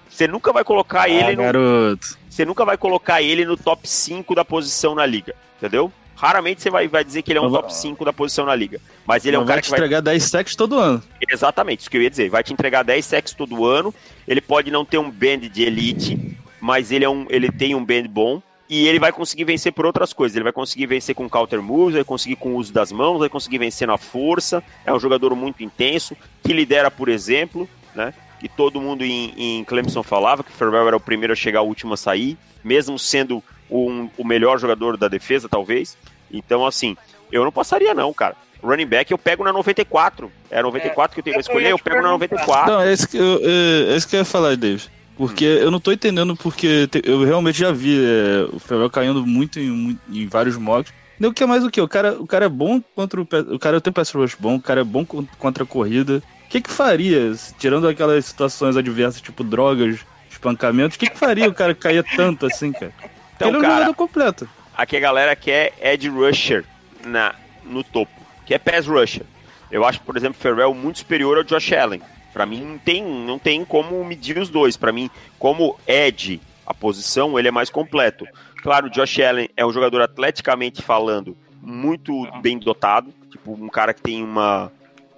Você 0.10 0.28
nunca 0.28 0.52
vai 0.52 0.64
colocar 0.64 1.04
Ah, 1.04 1.10
ele 1.10 1.36
no, 1.36 1.44
garoto. 1.44 2.18
você 2.30 2.44
nunca 2.46 2.66
vai 2.66 2.78
colocar 2.78 3.22
ele 3.22 3.46
no 3.46 3.56
top 3.56 3.88
5 3.88 4.34
da 4.34 4.44
posição 4.44 4.96
na 4.96 5.06
liga, 5.06 5.36
entendeu? 5.58 5.92
Raramente 6.16 6.62
você 6.62 6.70
vai, 6.70 6.88
vai 6.88 7.04
dizer 7.04 7.22
que 7.22 7.32
ele 7.32 7.40
é 7.40 7.42
um 7.42 7.50
top 7.52 7.74
5 7.74 8.04
da 8.04 8.12
posição 8.12 8.46
na 8.46 8.54
liga. 8.56 8.82
Mas 9.06 9.26
ele 9.26 9.36
é 9.38 9.40
um 9.40 9.44
cara 9.46 9.56
vai 9.56 9.62
que 9.62 9.68
te 9.68 9.70
vai 9.72 9.80
entregar 9.80 10.02
10 10.02 10.24
sacks 10.24 10.56
todo 10.56 10.78
ano. 10.78 11.02
Exatamente, 11.30 11.82
isso 11.82 11.90
que 11.90 11.96
eu 11.96 12.02
ia 12.02 12.10
dizer. 12.10 12.30
Vai 12.30 12.44
te 12.44 12.52
entregar 12.52 12.84
10 12.84 13.06
sacks 13.06 13.34
todo 13.34 13.64
ano. 13.66 13.94
Ele 14.28 14.42
pode 14.42 14.70
não 14.72 14.84
ter 14.84 14.98
um 14.98 15.10
band 15.10 15.38
de 15.50 15.64
elite, 15.64 16.38
mas 16.60 16.92
ele, 16.92 17.06
é 17.06 17.10
um, 17.10 17.26
ele 17.30 17.50
tem 17.50 17.74
um 17.74 17.86
band 17.86 18.04
bom. 18.10 18.42
E 18.70 18.88
ele 18.88 19.00
vai 19.00 19.12
conseguir 19.12 19.46
vencer 19.46 19.72
por 19.74 19.86
outras 19.86 20.14
coisas. 20.14 20.36
Ele 20.36 20.44
vai 20.44 20.54
conseguir 20.54 20.86
vencer 20.86 21.16
com 21.16 21.28
counter 21.28 21.60
moves, 21.62 21.96
vai 21.96 22.04
conseguir 22.04 22.36
com 22.36 22.50
o 22.54 22.56
uso 22.58 22.72
das 22.72 22.92
mãos, 22.92 23.18
vai 23.20 23.28
conseguir 23.30 23.58
vencer 23.58 23.88
na 23.88 23.98
força. 23.98 24.64
É 24.86 24.94
um 24.94 25.00
jogador 25.00 25.36
muito 25.36 25.64
intenso, 25.64 26.16
que 26.44 26.54
lidera, 26.54 26.92
por 26.92 27.10
exemplo, 27.10 27.68
né? 27.96 28.14
Que 28.40 28.48
todo 28.48 28.80
mundo 28.80 29.04
em, 29.04 29.34
em 29.36 29.64
Clemson 29.64 30.04
falava 30.04 30.44
que 30.44 30.52
o 30.52 30.54
Ferrell 30.54 30.88
era 30.88 30.96
o 30.96 31.00
primeiro 31.00 31.34
a 31.34 31.36
chegar, 31.36 31.62
o 31.62 31.66
último 31.68 31.96
a 31.96 31.98
sair, 31.98 32.38
mesmo 32.64 32.98
sendo 33.00 33.44
um- 33.70 34.08
o 34.18 34.24
melhor 34.24 34.60
jogador 34.60 34.96
da 34.98 35.08
defesa, 35.08 35.50
talvez. 35.50 35.98
Então, 36.32 36.64
assim, 36.66 36.96
eu 37.32 37.44
não 37.44 37.52
passaria, 37.52 37.94
não, 37.96 38.14
cara. 38.14 38.36
Running 38.64 38.86
back 38.86 39.12
eu 39.12 39.18
pego 39.18 39.44
na 39.44 39.52
94. 39.52 40.32
É 40.52 40.60
a 40.60 40.64
94 40.64 41.16
que 41.16 41.20
eu 41.22 41.24
tenho 41.24 41.34
que 41.34 41.38
eu 41.40 41.42
escolher, 41.42 41.72
eu 41.72 41.80
pego 41.80 42.02
na 42.02 42.18
perguntar. 42.20 42.68
94. 42.68 42.72
Não, 42.74 42.82
é 42.82 42.94
isso 42.94 43.08
que 43.08 43.18
eu, 43.18 43.40
é, 43.42 43.94
é 43.94 43.96
isso 43.96 44.08
que 44.08 44.16
eu 44.16 44.20
ia 44.20 44.26
falar, 44.26 44.56
David. 44.56 44.90
Porque 45.20 45.44
eu 45.44 45.70
não 45.70 45.82
tô 45.82 45.92
entendendo 45.92 46.34
porque 46.34 46.88
te- 46.88 47.02
eu 47.04 47.26
realmente 47.26 47.60
já 47.60 47.74
vi 47.74 48.00
é, 48.02 48.48
o 48.54 48.58
Ferrell 48.58 48.90
caindo 48.90 49.28
muito 49.28 49.60
em, 49.60 50.00
em 50.10 50.26
vários 50.28 50.56
mocks. 50.58 50.94
O 51.22 51.34
que 51.34 51.44
é 51.44 51.46
mais 51.46 51.62
o 51.66 51.70
que? 51.70 51.82
O 51.82 51.88
cara, 51.90 52.14
o 52.14 52.26
cara 52.26 52.46
é 52.46 52.50
bom 52.50 52.82
contra 52.96 53.20
o. 53.20 53.28
O 53.54 53.60
cara 53.60 53.82
tem 53.82 53.92
pass 53.92 54.12
rush 54.14 54.36
bom, 54.40 54.56
o 54.56 54.62
cara 54.62 54.80
é 54.80 54.84
bom 54.86 55.06
con- 55.06 55.28
contra 55.38 55.66
a 55.66 55.68
corrida. 55.68 56.24
O 56.46 56.50
que 56.50 56.62
que 56.62 56.72
faria, 56.72 57.34
tirando 57.60 57.86
aquelas 57.86 58.24
situações 58.26 58.78
adversas, 58.78 59.22
tipo 59.22 59.44
drogas, 59.44 60.00
espancamentos, 60.32 60.96
o 60.96 61.00
que 61.00 61.10
que 61.10 61.18
faria 61.18 61.50
o 61.50 61.54
cara 61.54 61.76
cair 61.76 62.02
tanto 62.16 62.46
assim, 62.46 62.72
cara? 62.72 62.94
Então, 63.36 63.50
ele 63.50 63.58
é 63.58 63.60
um 63.60 63.62
cara, 63.62 63.74
jogador 63.76 63.94
completo. 63.96 64.50
aqui 64.78 64.96
a 64.96 65.00
galera 65.02 65.36
quer 65.36 65.74
Ed 65.82 66.08
Rusher 66.08 66.64
na, 67.06 67.36
no 67.66 67.84
topo, 67.84 68.12
que 68.46 68.54
é 68.54 68.58
pass 68.58 68.88
rusher. 68.88 69.24
Eu 69.70 69.84
acho, 69.84 70.00
por 70.02 70.16
exemplo, 70.16 70.40
Ferrell 70.42 70.74
muito 70.74 71.00
superior 71.00 71.38
ao 71.38 71.44
Josh 71.44 71.74
Allen. 71.74 72.02
Pra 72.34 72.46
mim 72.46 72.64
não 72.64 72.78
tem, 72.78 73.04
não 73.04 73.40
tem 73.40 73.66
como 73.66 74.04
medir 74.04 74.38
os 74.38 74.50
dois. 74.50 74.78
Pra 74.78 74.92
mim, 74.92 75.10
como 75.38 75.80
Ed, 75.88 76.40
a 76.66 76.74
posição, 76.74 77.38
ele 77.38 77.48
é 77.48 77.52
mais 77.52 77.70
completo. 77.70 78.26
Claro, 78.62 78.88
o 78.88 78.90
Josh 78.90 79.20
Allen 79.20 79.50
é 79.56 79.66
um 79.66 79.72
jogador 79.72 80.02
atleticamente 80.02 80.82
falando 80.82 81.36
muito 81.62 82.14
bem 82.42 82.58
dotado, 82.58 83.14
tipo 83.30 83.54
um 83.54 83.70
cara 83.70 83.94
que 83.94 84.02
tem 84.02 84.24
uma 84.24 84.72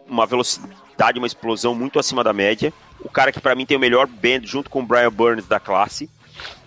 uma 0.08 0.26
velocidade, 0.26 1.18
uma 1.18 1.28
explosão 1.28 1.74
muito 1.74 1.98
acima 1.98 2.24
da 2.24 2.34
média. 2.34 2.74
O 3.00 3.10
cara 3.10 3.32
que 3.32 3.40
pra 3.40 3.56
mim 3.56 3.66
tem 3.66 3.78
o 3.78 3.80
melhor 3.80 4.08
band 4.08 4.42
junto 4.44 4.70
com 4.70 4.82
o 4.82 4.86
Brian 4.86 5.12
Burns 5.12 5.48
da 5.48 5.60
classe, 5.60 6.10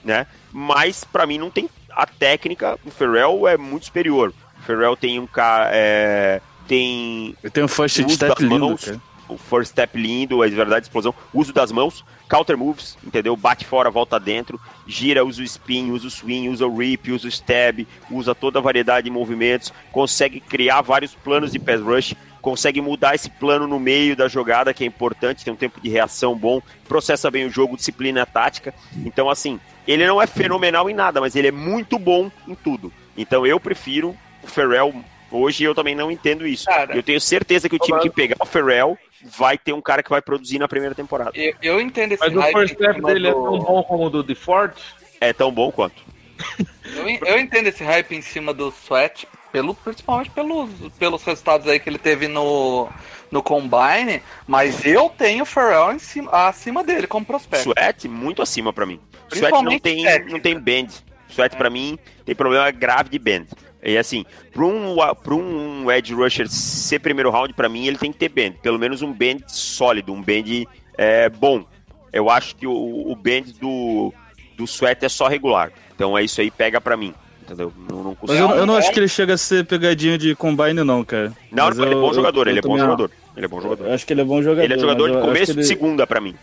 né? 0.03 0.27
Mas 0.51 1.05
pra 1.05 1.27
mim 1.27 1.39
não 1.39 1.51
tem 1.51 1.69
a 1.91 2.07
técnica. 2.07 2.79
O 2.85 2.91
Ferrell 2.91 3.47
é 3.47 3.57
muito 3.57 3.87
superior. 3.87 4.33
O 4.59 4.63
Ferrell 4.63 4.97
tem 4.97 5.21
um 5.21 5.27
cara 5.27 5.69
é, 5.73 6.41
tem 6.67 7.37
Ele 7.43 7.51
tem 7.51 7.65
um 7.65 7.69
first 7.69 8.01
step 8.09 8.35
das 8.35 8.39
lindo, 8.39 8.59
mãos, 8.59 8.85
cara. 8.85 9.01
O 9.29 9.37
first 9.37 9.71
step 9.71 9.99
lindo, 9.99 10.43
é 10.45 10.49
de 10.49 10.55
verdade 10.55 10.87
explosão, 10.87 11.15
uso 11.33 11.53
das 11.53 11.73
mãos, 11.73 12.05
counter 12.29 12.57
moves, 12.57 12.97
entendeu? 13.05 13.37
Bate 13.37 13.65
fora, 13.65 13.91
volta 13.91 14.19
dentro, 14.19 14.61
gira, 14.87 15.25
usa 15.25 15.43
o 15.43 15.45
spin, 15.45 15.91
usa 15.91 16.07
o 16.07 16.11
swing, 16.11 16.49
usa 16.49 16.67
o 16.67 16.77
rip, 16.77 17.11
usa 17.13 17.27
o 17.27 17.31
stab, 17.31 17.87
usa 18.11 18.35
toda 18.35 18.59
a 18.59 18.63
variedade 18.63 19.05
de 19.05 19.11
movimentos, 19.11 19.73
consegue 19.93 20.41
criar 20.41 20.81
vários 20.81 21.15
planos 21.15 21.53
de 21.53 21.59
pass 21.59 21.81
rush, 21.81 22.15
consegue 22.45 22.81
mudar 22.83 23.15
esse 23.15 23.31
plano 23.31 23.67
no 23.67 23.81
meio 23.81 24.15
da 24.15 24.29
jogada, 24.29 24.75
que 24.75 24.85
é 24.85 24.87
importante, 24.87 25.43
tem 25.43 25.53
um 25.53 25.57
tempo 25.57 25.81
de 25.81 25.89
reação 25.89 26.37
bom, 26.37 26.61
processa 26.87 27.31
bem 27.31 27.47
o 27.47 27.51
jogo, 27.51 27.75
disciplina 27.77 28.27
tática. 28.27 28.75
Então, 29.05 29.31
assim, 29.31 29.59
ele 29.89 30.07
não 30.07 30.21
é 30.21 30.27
fenomenal 30.27 30.91
em 30.91 30.95
nada, 30.95 31.23
mas 31.23 31.35
ele 31.35 31.49
é 31.49 31.51
muito 31.51 31.99
bom 31.99 32.31
em 32.47 32.55
tudo. 32.55 32.93
Então, 33.17 33.47
eu 33.47 33.59
prefiro 33.59 34.15
o 34.43 34.47
Ferrell. 34.47 34.95
Hoje 35.31 35.65
eu 35.65 35.75
também 35.75 35.95
não 35.95 36.11
entendo 36.11 36.47
isso. 36.47 36.67
Cara, 36.67 36.95
eu 36.95 37.03
tenho 37.03 37.21
certeza 37.21 37.67
que 37.67 37.77
o 37.77 37.79
time 37.79 37.99
que 38.01 38.11
pegar 38.11 38.37
o 38.39 38.45
Ferrell 38.47 38.99
vai 39.25 39.57
ter 39.59 39.73
um 39.73 39.81
cara 39.81 40.03
que 40.03 40.11
vai 40.11 40.21
produzir 40.23 40.59
na 40.59 40.69
primeira 40.69 40.95
temporada. 40.95 41.31
Eu, 41.35 41.55
eu 41.63 41.81
entendo 41.81 42.13
esse 42.13 42.23
Mas 42.23 42.37
o 42.37 42.43
first 42.53 42.75
em 42.75 42.77
step 42.77 42.95
cima 42.97 43.09
dele 43.13 43.29
é 43.29 43.33
do- 43.33 43.43
tão 43.43 43.59
bom 43.59 43.83
como 43.83 44.07
o 44.07 44.11
do 44.11 44.23
DeFord? 44.23 44.75
É 45.21 45.33
tão 45.33 45.51
bom 45.53 45.71
quanto. 45.73 46.03
Eu, 46.97 47.09
eu 47.27 47.41
entendo 47.41 47.67
esse 47.67 47.83
hype 47.83 48.15
em 48.15 48.21
cima 48.21 48.53
do 48.53 48.69
Sweat, 48.69 49.27
pelo, 49.51 49.75
principalmente 49.75 50.31
pelos, 50.31 50.71
pelos 50.99 51.23
resultados 51.25 51.67
aí 51.67 51.81
que 51.81 51.89
ele 51.89 51.99
teve 51.99 52.29
no, 52.29 52.89
no 53.31 53.43
Combine, 53.43 54.23
mas 54.47 54.85
eu 54.85 55.09
tenho 55.09 55.43
o 55.43 55.47
Pharrell 55.47 55.93
em 55.93 55.99
cima, 55.99 56.31
acima 56.47 56.85
dele 56.85 57.07
como 57.07 57.25
prospecto. 57.25 57.71
Sweat, 57.71 58.07
muito 58.07 58.43
acima 58.43 58.71
pra 58.73 58.85
mim. 58.85 59.01
Sweat 59.33 59.65
não 59.65 59.79
tem, 59.79 60.05
não 60.29 60.39
tem 60.39 60.59
bend. 60.59 60.93
Sweat 61.31 61.57
pra 61.57 61.71
mim 61.71 61.99
tem 62.25 62.35
problema 62.35 62.71
grave 62.71 63.09
de 63.09 63.19
bend. 63.19 63.49
E 63.85 63.99
assim, 63.99 64.25
pra 64.53 64.65
um, 64.65 64.97
pra 65.23 65.35
um 65.35 65.91
edge 65.93 66.15
rusher 66.15 66.49
ser 66.49 66.99
primeiro 67.01 67.31
round, 67.31 67.53
pra 67.53 67.69
mim, 67.69 67.87
ele 67.87 67.99
tem 67.99 68.11
que 68.11 68.19
ter 68.19 68.29
bend. 68.31 68.57
Pelo 68.63 68.79
menos 68.79 69.03
um 69.03 69.13
bend 69.13 69.45
sólido, 69.49 70.13
um 70.13 70.23
bend 70.23 70.67
é, 70.97 71.29
bom. 71.29 71.65
Eu 72.13 72.31
acho 72.31 72.57
que 72.57 72.67
o, 72.67 72.73
o 73.11 73.15
bend 73.15 73.53
do, 73.61 74.13
do 74.57 74.65
Sweat 74.65 75.05
é 75.05 75.09
só 75.09 75.27
regular. 75.29 75.71
Então 75.95 76.17
é 76.17 76.23
isso 76.25 76.41
aí, 76.41 76.51
pega 76.51 76.81
pra 76.81 76.97
mim. 76.97 77.13
Entendeu? 77.43 77.71
Não, 77.91 78.03
não 78.03 78.17
Mas 78.27 78.39
eu, 78.41 78.49
eu 78.51 78.65
não 78.65 78.75
acho 78.75 78.91
que 78.91 78.99
ele 78.99 79.09
chega 79.09 79.35
a 79.35 79.37
ser 79.37 79.67
pegadinha 79.67 80.17
de 80.17 80.35
combine, 80.35 80.83
não, 80.83 81.05
cara. 81.05 81.31
Não, 81.53 81.67
Mas 81.67 81.79
ele 81.79 81.91
é 81.91 81.93
eu- 81.93 82.01
bom 82.01 82.15
jogador, 82.15 82.47
eu- 82.47 82.53
ele 82.53 82.61
é 82.61 82.65
eu 82.65 82.69
bom 82.69 82.79
jogador. 82.79 83.11
Ele 83.37 83.45
é 83.45 83.49
bom 83.49 83.61
jogador. 83.61 83.87
Eu 83.87 83.93
acho 83.93 84.07
que 84.07 84.13
ele 84.15 84.21
é 84.23 84.25
bom 84.25 84.41
jogador. 84.43 84.63
Ele 84.65 84.75
é 84.75 84.79
jogador 84.79 85.11
de 85.11 85.15
eu 85.17 85.21
começo 85.21 85.47
que 85.47 85.53
de 85.53 85.59
ele- 85.59 85.67
segunda 85.67 86.07
pra 86.07 86.21
mim. 86.23 86.35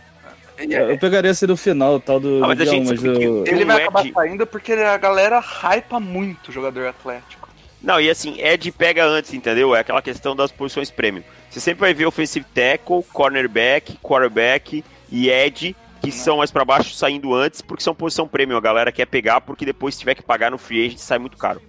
Eu 0.70 0.98
pegaria 0.98 1.30
esse 1.30 1.46
do 1.46 1.56
final, 1.56 1.98
tal 2.00 2.20
do 2.20 2.42
Ah, 2.42 2.48
mas 2.48 2.60
a 2.60 2.64
gente 2.64 2.88
mas 2.88 3.04
eu... 3.04 3.44
Ele 3.46 3.64
vai 3.64 3.82
acabar 3.82 4.04
saindo 4.12 4.46
porque 4.46 4.72
a 4.72 4.96
galera 4.96 5.40
hypa 5.40 5.98
muito 5.98 6.48
o 6.48 6.52
jogador 6.52 6.86
atlético. 6.86 7.48
Não, 7.82 8.00
e 8.00 8.08
assim, 8.08 8.40
Ed 8.40 8.70
pega 8.72 9.04
antes, 9.04 9.34
entendeu? 9.34 9.74
É 9.74 9.80
aquela 9.80 10.00
questão 10.00 10.36
das 10.36 10.52
posições 10.52 10.90
premium. 10.90 11.24
Você 11.50 11.60
sempre 11.60 11.80
vai 11.80 11.92
ver 11.92 12.06
offensive 12.06 12.46
tackle, 12.54 13.02
cornerback, 13.12 13.96
quarterback 14.00 14.84
e 15.10 15.28
Ed, 15.28 15.74
que 16.00 16.12
são 16.12 16.38
mais 16.38 16.50
pra 16.50 16.64
baixo 16.64 16.94
saindo 16.94 17.34
antes, 17.34 17.60
porque 17.60 17.82
são 17.82 17.94
posição 17.94 18.28
premium. 18.28 18.56
A 18.56 18.60
galera 18.60 18.92
quer 18.92 19.06
pegar, 19.06 19.40
porque 19.40 19.64
depois 19.64 19.94
se 19.94 20.00
tiver 20.00 20.14
que 20.14 20.22
pagar 20.22 20.50
no 20.50 20.58
free 20.58 20.86
agent 20.86 20.98
sai 20.98 21.18
muito 21.18 21.36
caro. 21.36 21.60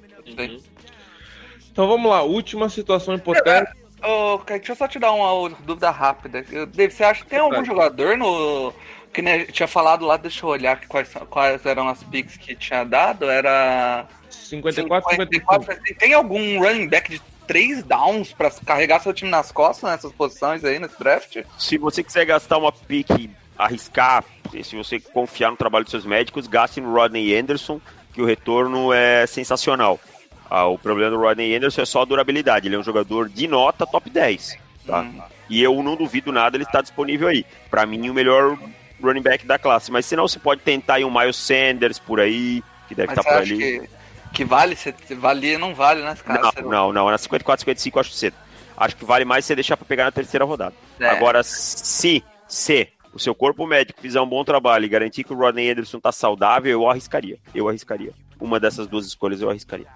Então 1.72 1.88
vamos 1.88 2.10
lá, 2.10 2.22
última 2.22 2.70
situação 2.70 3.16
hipotética. 3.16 3.83
Ô, 4.04 4.38
Kaique, 4.40 4.66
deixa 4.68 4.72
eu 4.74 4.76
só 4.76 4.88
te 4.88 5.00
dar 5.00 5.12
uma 5.14 5.50
dúvida 5.60 5.90
rápida. 5.90 6.46
Eu- 6.52 6.66
Dave, 6.66 6.94
você 6.94 7.04
acha 7.04 7.24
que 7.24 7.30
tem 7.30 7.40
algum 7.40 7.52
Claro. 7.52 7.66
jogador 7.66 8.18
no. 8.18 8.74
Que 9.14 9.22
nem 9.22 9.46
tinha 9.46 9.68
falado 9.68 10.06
lá, 10.06 10.18
deixa 10.18 10.44
eu 10.44 10.50
olhar 10.50 10.80
quais, 10.88 11.10
quais 11.30 11.64
eram 11.66 11.88
as 11.88 12.02
picks 12.04 12.36
que 12.36 12.56
tinha 12.56 12.84
dado. 12.84 13.30
Era. 13.30 14.06
54, 14.30 15.10
55. 15.12 15.66
Tem- 15.84 15.96
Tem 15.96 16.14
algum 16.14 16.60
running 16.60 16.88
back 16.88 17.10
de 17.12 17.22
três 17.48 17.84
downs 17.84 18.34
pra 18.34 18.50
carregar 18.66 19.00
seu 19.02 19.14
time 19.14 19.30
nas 19.30 19.52
costas 19.52 19.90
nessas 19.90 20.12
posições 20.12 20.64
aí 20.66 20.80
nesse 20.80 20.98
draft? 20.98 21.38
Se 21.58 21.78
você 21.78 22.04
quiser 22.04 22.26
gastar 22.26 22.58
uma 22.58 22.72
pick, 22.72 23.30
arriscar, 23.58 24.24
se 24.64 24.76
você 24.76 25.00
confiar 25.00 25.52
no 25.52 25.58
trabalho 25.58 25.86
dos 25.86 25.92
seus 25.92 26.06
médicos, 26.06 26.48
gaste 26.48 26.82
no 26.82 26.92
Rodney 26.94 27.36
Anderson, 27.36 27.80
que 28.14 28.22
o 28.22 28.26
retorno 28.26 28.92
é 28.92 29.26
sensacional. 29.28 30.00
Ah, 30.50 30.66
o 30.68 30.78
problema 30.78 31.10
do 31.12 31.18
Rodney 31.20 31.56
Anderson 31.56 31.82
é 31.82 31.86
só 31.86 32.02
a 32.02 32.06
durabilidade. 32.06 32.68
Ele 32.68 32.76
é 32.76 32.80
um 32.80 32.84
jogador 32.84 33.28
de 33.30 33.48
nota 33.48 33.86
top 33.88 34.10
10. 34.10 34.58
Tá? 34.86 35.02
Hum. 35.02 35.22
E 35.50 35.62
eu 35.62 35.82
não 35.84 35.96
duvido 35.96 36.32
nada, 36.32 36.58
ele 36.58 36.64
está 36.64 36.82
disponível 36.82 37.28
aí. 37.28 37.46
Pra 37.70 37.86
mim, 37.86 38.10
o 38.10 38.14
melhor 38.14 38.58
running 39.02 39.22
back 39.22 39.46
da 39.46 39.58
classe. 39.60 39.92
Mas 39.92 40.06
se 40.06 40.16
não, 40.16 40.28
você 40.28 40.40
pode 40.40 40.62
tentar 40.62 40.96
aí 40.96 41.06
um 41.06 41.12
Miles 41.12 41.36
Sanders 41.36 42.00
por 42.00 42.20
aí, 42.20 42.64
que 42.88 42.96
deve 42.96 43.12
estar 43.12 43.24
você 43.24 43.30
por 43.30 43.38
ali. 43.38 43.58
que, 43.58 43.90
que 44.34 44.46
vale? 44.46 44.76
Se 44.76 44.94
valia, 45.16 45.58
não 45.60 45.74
vale, 45.76 46.02
né, 46.02 46.16
cara? 46.24 46.42
Não, 46.42 46.52
Você- 46.52 46.62
não, 46.62 46.94
não. 46.94 47.10
Na 47.12 47.18
54, 47.18 47.62
55 47.62 47.98
eu 47.98 48.02
acho 48.02 48.12
cedo. 48.12 48.36
Acho 48.78 48.96
que 48.96 49.06
vale 49.06 49.26
mais 49.26 49.46
você 49.46 49.54
deixar 49.56 49.78
pra 49.78 49.86
pegar 49.86 50.06
na 50.06 50.12
terceira 50.12 50.46
rodada. 50.46 50.74
É. 51.00 51.08
Agora, 51.10 51.44
se, 51.44 52.24
se 52.48 52.88
o 53.14 53.20
seu 53.20 53.36
corpo 53.36 53.68
médico 53.68 54.02
fizer 54.02 54.20
um 54.20 54.28
bom 54.28 54.44
trabalho 54.44 54.86
e 54.86 54.90
garantir 54.90 55.24
que 55.24 55.32
o 55.34 55.38
Rodney 55.38 55.70
Anderson 55.70 56.00
tá 56.00 56.12
saudável, 56.12 56.72
eu 56.72 56.90
arriscaria. 56.90 57.38
Eu 57.54 57.70
arriscaria. 57.70 58.12
Uma 58.40 58.60
dessas 58.60 58.88
duas 58.88 59.06
escolhas 59.06 59.42
eu 59.42 59.50
arriscaria. 59.50 59.88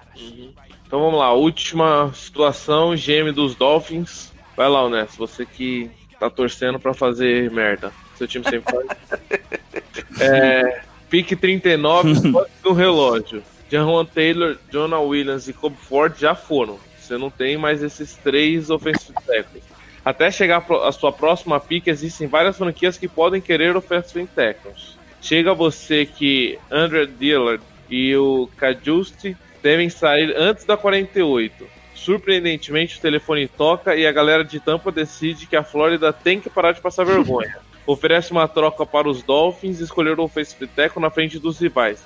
Então 0.85 0.99
vamos 1.01 1.19
lá, 1.19 1.33
última 1.33 2.11
situação, 2.13 2.95
GM 2.95 3.31
dos 3.33 3.55
Dolphins. 3.55 4.31
Vai 4.55 4.69
lá, 4.69 4.89
Ness, 4.89 5.15
você 5.15 5.45
que 5.45 5.91
tá 6.19 6.29
torcendo 6.29 6.79
pra 6.79 6.93
fazer 6.93 7.51
merda. 7.51 7.91
Seu 8.15 8.27
time 8.27 8.45
sempre 8.45 8.71
faz. 8.71 8.87
É, 10.19 10.81
pique 11.09 11.35
39, 11.35 12.31
posse 12.31 12.51
no 12.63 12.73
relógio. 12.73 13.43
Jahan 13.69 14.05
Taylor, 14.05 14.57
Jonah 14.71 14.99
Williams 14.99 15.47
e 15.47 15.53
Cobb 15.53 15.75
Ford 15.77 16.17
já 16.17 16.33
foram. 16.33 16.79
Você 16.99 17.17
não 17.17 17.29
tem 17.29 17.57
mais 17.57 17.83
esses 17.83 18.15
três 18.15 18.69
offensive 18.69 19.13
tackles. 19.25 19.63
Até 20.03 20.31
chegar 20.31 20.65
a 20.83 20.91
sua 20.91 21.11
próxima 21.11 21.59
pique, 21.59 21.89
existem 21.89 22.27
várias 22.27 22.57
franquias 22.57 22.97
que 22.97 23.07
podem 23.07 23.41
querer 23.41 23.75
offensive 23.75 24.27
tackles. 24.27 24.97
Chega 25.21 25.53
você 25.53 26.05
que 26.05 26.57
Andrew 26.71 27.05
Dillard 27.05 27.61
e 27.89 28.15
o 28.15 28.49
Kajusti 28.57 29.35
devem 29.61 29.89
sair 29.89 30.33
antes 30.37 30.65
da 30.65 30.77
48. 30.77 31.67
Surpreendentemente, 31.93 32.97
o 32.97 33.01
telefone 33.01 33.47
toca 33.47 33.95
e 33.95 34.05
a 34.05 34.11
galera 34.11 34.43
de 34.43 34.59
Tampa 34.59 34.91
decide 34.91 35.47
que 35.47 35.55
a 35.55 35.63
Flórida 35.63 36.13
tem 36.13 36.39
que 36.39 36.49
parar 36.49 36.71
de 36.71 36.81
passar 36.81 37.03
vergonha. 37.05 37.57
Oferece 37.85 38.31
uma 38.31 38.47
troca 38.47 38.85
para 38.85 39.09
os 39.09 39.23
Dolphins 39.23 39.79
e 39.79 39.83
escolher 39.83 40.19
o 40.19 40.23
offensive 40.23 40.67
tackle 40.67 41.01
na 41.01 41.09
frente 41.09 41.39
dos 41.39 41.59
rivais. 41.59 42.03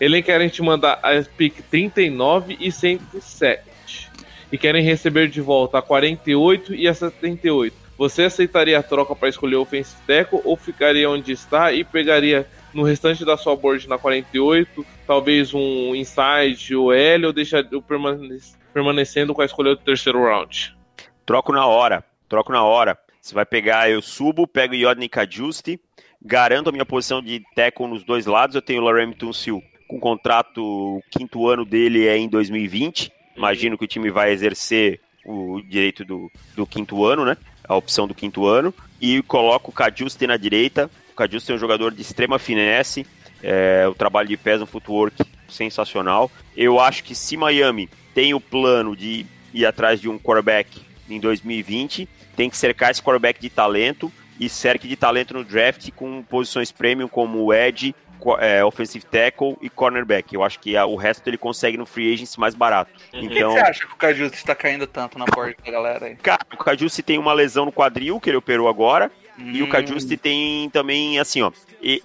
Eles 0.00 0.24
querem 0.24 0.48
te 0.48 0.62
mandar 0.62 0.98
a 1.02 1.22
pick 1.36 1.62
39 1.70 2.56
e 2.60 2.70
107. 2.70 4.10
E 4.52 4.58
querem 4.58 4.82
receber 4.82 5.28
de 5.28 5.40
volta 5.40 5.78
a 5.78 5.82
48 5.82 6.74
e 6.74 6.86
a 6.86 6.94
78. 6.94 7.74
Você 7.98 8.24
aceitaria 8.24 8.78
a 8.78 8.82
troca 8.82 9.16
para 9.16 9.28
escolher 9.28 9.56
o 9.56 9.62
offensive 9.62 10.00
tackle 10.06 10.40
ou 10.44 10.56
ficaria 10.56 11.08
onde 11.08 11.32
está 11.32 11.72
e 11.72 11.82
pegaria 11.82 12.46
no 12.76 12.82
restante 12.82 13.24
da 13.24 13.36
sua 13.38 13.56
board 13.56 13.88
na 13.88 13.96
48, 13.96 14.84
talvez 15.06 15.54
um 15.54 15.94
inside 15.94 16.76
ou 16.76 16.92
L 16.92 17.26
ou 17.26 17.32
deixaria 17.32 17.76
o 17.76 17.82
permane- 17.82 18.38
permanecendo 18.72 19.32
com 19.32 19.40
a 19.40 19.46
escolha 19.46 19.74
do 19.74 19.80
terceiro 19.82 20.22
round? 20.22 20.76
Troco 21.24 21.52
na 21.52 21.66
hora. 21.66 22.04
Troco 22.28 22.52
na 22.52 22.62
hora. 22.62 22.98
Você 23.20 23.34
vai 23.34 23.46
pegar, 23.46 23.90
eu 23.90 24.02
subo, 24.02 24.46
pego 24.46 24.74
Yodney 24.74 25.08
Kajusti, 25.08 25.80
garanto 26.22 26.68
a 26.68 26.72
minha 26.72 26.84
posição 26.84 27.22
de 27.22 27.42
tackle 27.54 27.88
nos 27.88 28.04
dois 28.04 28.26
lados. 28.26 28.54
Eu 28.54 28.62
tenho 28.62 28.82
o 28.82 28.84
Laramie 28.84 29.16
Tunsil 29.16 29.62
com 29.88 29.98
contrato, 29.98 30.62
o 30.62 31.02
quinto 31.10 31.48
ano 31.48 31.64
dele 31.64 32.06
é 32.06 32.16
em 32.16 32.28
2020. 32.28 33.10
Imagino 33.36 33.78
que 33.78 33.84
o 33.84 33.88
time 33.88 34.10
vai 34.10 34.32
exercer 34.32 35.00
o 35.24 35.60
direito 35.62 36.04
do, 36.04 36.30
do 36.54 36.66
quinto 36.66 37.04
ano, 37.04 37.24
né? 37.24 37.36
A 37.66 37.74
opção 37.74 38.06
do 38.06 38.14
quinto 38.14 38.46
ano. 38.46 38.72
E 39.00 39.22
coloco 39.22 39.70
o 39.70 39.74
Kajusti 39.74 40.26
na 40.26 40.36
direita. 40.36 40.90
O 41.16 41.24
Kajusti 41.26 41.50
é 41.50 41.54
um 41.54 41.58
jogador 41.58 41.94
de 41.94 42.02
extrema 42.02 42.38
finesse. 42.38 43.06
É, 43.42 43.86
o 43.88 43.94
trabalho 43.94 44.28
de 44.28 44.36
pés 44.36 44.60
no 44.60 44.66
footwork 44.66 45.24
sensacional. 45.48 46.30
Eu 46.54 46.78
acho 46.78 47.02
que 47.02 47.14
se 47.14 47.38
Miami 47.38 47.88
tem 48.14 48.34
o 48.34 48.40
plano 48.40 48.94
de 48.94 49.24
ir 49.54 49.64
atrás 49.64 49.98
de 49.98 50.10
um 50.10 50.18
quarterback 50.18 50.82
em 51.08 51.18
2020, 51.18 52.06
tem 52.36 52.50
que 52.50 52.56
cercar 52.58 52.90
esse 52.90 53.00
quarterback 53.02 53.40
de 53.40 53.48
talento 53.48 54.12
e 54.38 54.46
cerque 54.50 54.86
de 54.86 54.94
talento 54.94 55.32
no 55.32 55.42
draft 55.42 55.90
com 55.92 56.22
posições 56.22 56.70
premium 56.70 57.08
como 57.08 57.38
o 57.44 57.54
edge, 57.54 57.94
é, 58.38 58.62
offensive 58.62 59.04
tackle 59.06 59.56
e 59.62 59.70
cornerback. 59.70 60.34
Eu 60.34 60.42
acho 60.44 60.58
que 60.60 60.76
a- 60.76 60.84
o 60.84 60.96
resto 60.96 61.26
ele 61.28 61.38
consegue 61.38 61.78
no 61.78 61.86
free 61.86 62.12
agency 62.12 62.38
mais 62.38 62.54
barato. 62.54 62.90
Que, 63.10 63.18
Então, 63.24 63.54
que 63.54 63.60
você 63.60 63.66
acha 63.70 63.86
que 63.86 63.92
o 63.94 63.96
Cajus 63.96 64.32
está 64.34 64.54
caindo 64.54 64.86
tanto 64.86 65.18
na 65.18 65.24
porta 65.24 65.62
da 65.64 65.70
galera 65.72 66.04
aí? 66.06 66.16
cara, 66.16 66.44
o 66.52 66.56
Cajuste 66.58 67.02
tem 67.02 67.18
uma 67.18 67.32
lesão 67.32 67.64
no 67.64 67.72
quadril 67.72 68.20
que 68.20 68.28
ele 68.28 68.36
operou 68.36 68.68
agora. 68.68 69.10
E 69.38 69.62
o 69.62 69.66
Hum. 69.66 69.68
Cajuste 69.68 70.16
tem 70.16 70.70
também, 70.70 71.18
assim, 71.18 71.42
ó. 71.42 71.52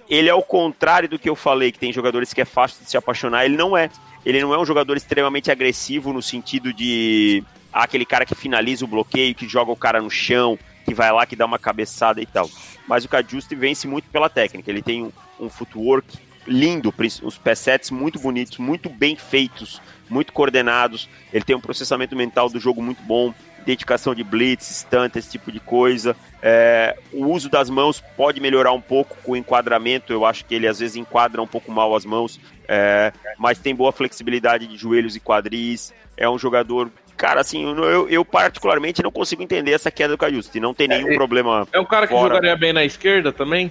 Ele 0.08 0.28
é 0.28 0.34
o 0.34 0.42
contrário 0.42 1.08
do 1.08 1.18
que 1.18 1.28
eu 1.28 1.34
falei, 1.34 1.72
que 1.72 1.78
tem 1.78 1.92
jogadores 1.92 2.32
que 2.32 2.40
é 2.40 2.44
fácil 2.44 2.82
de 2.84 2.90
se 2.90 2.96
apaixonar. 2.96 3.44
Ele 3.44 3.56
não 3.56 3.76
é. 3.76 3.88
Ele 4.24 4.40
não 4.40 4.54
é 4.54 4.58
um 4.58 4.64
jogador 4.66 4.96
extremamente 4.96 5.50
agressivo 5.50 6.12
no 6.12 6.22
sentido 6.22 6.72
de. 6.72 7.42
ah, 7.72 7.84
aquele 7.84 8.04
cara 8.04 8.24
que 8.24 8.34
finaliza 8.34 8.84
o 8.84 8.88
bloqueio, 8.88 9.34
que 9.34 9.48
joga 9.48 9.72
o 9.72 9.76
cara 9.76 10.00
no 10.00 10.10
chão, 10.10 10.58
que 10.84 10.94
vai 10.94 11.10
lá, 11.10 11.26
que 11.26 11.34
dá 11.34 11.46
uma 11.46 11.58
cabeçada 11.58 12.20
e 12.20 12.26
tal. 12.26 12.48
Mas 12.86 13.04
o 13.04 13.08
Cajuste 13.08 13.54
vence 13.54 13.88
muito 13.88 14.08
pela 14.10 14.28
técnica. 14.28 14.70
Ele 14.70 14.82
tem 14.82 15.04
um, 15.04 15.12
um 15.40 15.48
footwork 15.48 16.18
lindo, 16.46 16.92
os 17.22 17.40
sets 17.56 17.90
muito 17.90 18.18
bonitos, 18.18 18.58
muito 18.58 18.88
bem 18.88 19.16
feitos, 19.16 19.80
muito 20.08 20.32
coordenados. 20.32 21.08
Ele 21.32 21.44
tem 21.44 21.56
um 21.56 21.60
processamento 21.60 22.16
mental 22.16 22.48
do 22.48 22.60
jogo 22.60 22.82
muito 22.82 23.02
bom, 23.02 23.32
dedicação 23.64 24.14
de 24.14 24.22
blitz, 24.24 24.66
stunt, 24.70 25.16
esse 25.16 25.30
tipo 25.30 25.50
de 25.52 25.60
coisa. 25.60 26.14
É, 26.42 26.96
o 27.12 27.26
uso 27.26 27.48
das 27.48 27.70
mãos 27.70 28.02
pode 28.16 28.40
melhorar 28.40 28.72
um 28.72 28.80
pouco 28.80 29.16
com 29.22 29.32
o 29.32 29.36
enquadramento. 29.36 30.12
Eu 30.12 30.24
acho 30.26 30.44
que 30.44 30.54
ele 30.54 30.66
às 30.68 30.78
vezes 30.78 30.96
enquadra 30.96 31.40
um 31.40 31.46
pouco 31.46 31.70
mal 31.70 31.94
as 31.94 32.04
mãos, 32.04 32.40
é, 32.68 33.12
mas 33.38 33.58
tem 33.58 33.74
boa 33.74 33.92
flexibilidade 33.92 34.66
de 34.66 34.76
joelhos 34.76 35.16
e 35.16 35.20
quadris. 35.20 35.92
É 36.16 36.28
um 36.28 36.38
jogador. 36.38 36.90
Cara, 37.16 37.40
assim, 37.40 37.62
eu, 37.64 38.08
eu- 38.08 38.24
particularmente 38.24 39.02
não 39.02 39.12
consigo 39.12 39.42
entender 39.42 39.72
essa 39.72 39.90
queda 39.90 40.14
do 40.14 40.18
Caiusti. 40.18 40.58
Não 40.58 40.74
tem 40.74 40.88
nenhum 40.88 41.12
É, 41.12 41.14
problema. 41.14 41.68
É 41.72 41.78
um 41.78 41.84
cara 41.84 42.06
que 42.06 42.12
Fora. 42.12 42.34
jogaria 42.34 42.56
bem 42.56 42.72
na 42.72 42.84
esquerda 42.84 43.30
também? 43.32 43.70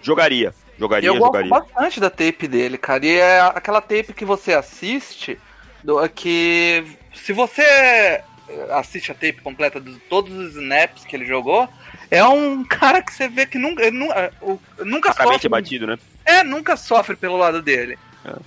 Jogaria. 0.00 0.54
Jogaria, 0.78 1.08
eu 1.08 1.14
gosto 1.16 1.26
jogaria. 1.26 1.50
bastante 1.50 2.00
da 2.00 2.10
tape 2.10 2.46
dele, 2.46 2.76
cara. 2.78 3.04
E 3.04 3.16
é 3.16 3.40
aquela 3.40 3.80
tape 3.80 4.12
que 4.14 4.24
você 4.26 4.52
assiste, 4.52 5.38
do, 5.82 6.06
que 6.10 6.84
se 7.14 7.32
você 7.32 8.22
assiste 8.70 9.10
a 9.10 9.14
tape 9.14 9.40
completa 9.42 9.80
de 9.80 9.94
todos 10.00 10.32
os 10.32 10.56
snaps 10.56 11.04
que 11.04 11.16
ele 11.16 11.24
jogou, 11.24 11.68
é 12.10 12.24
um 12.24 12.64
cara 12.64 13.02
que 13.02 13.12
você 13.12 13.28
vê 13.28 13.46
que 13.46 13.58
nunca, 13.58 13.82
ele 13.82 14.04
é, 14.12 14.30
nunca 14.84 15.12
Claramente 15.12 15.42
sofre. 15.42 15.46
é 15.46 15.50
batido, 15.50 15.86
né? 15.86 15.98
É, 16.24 16.42
nunca 16.42 16.76
sofre 16.76 17.16
pelo 17.16 17.36
lado 17.36 17.62
dele. 17.62 17.98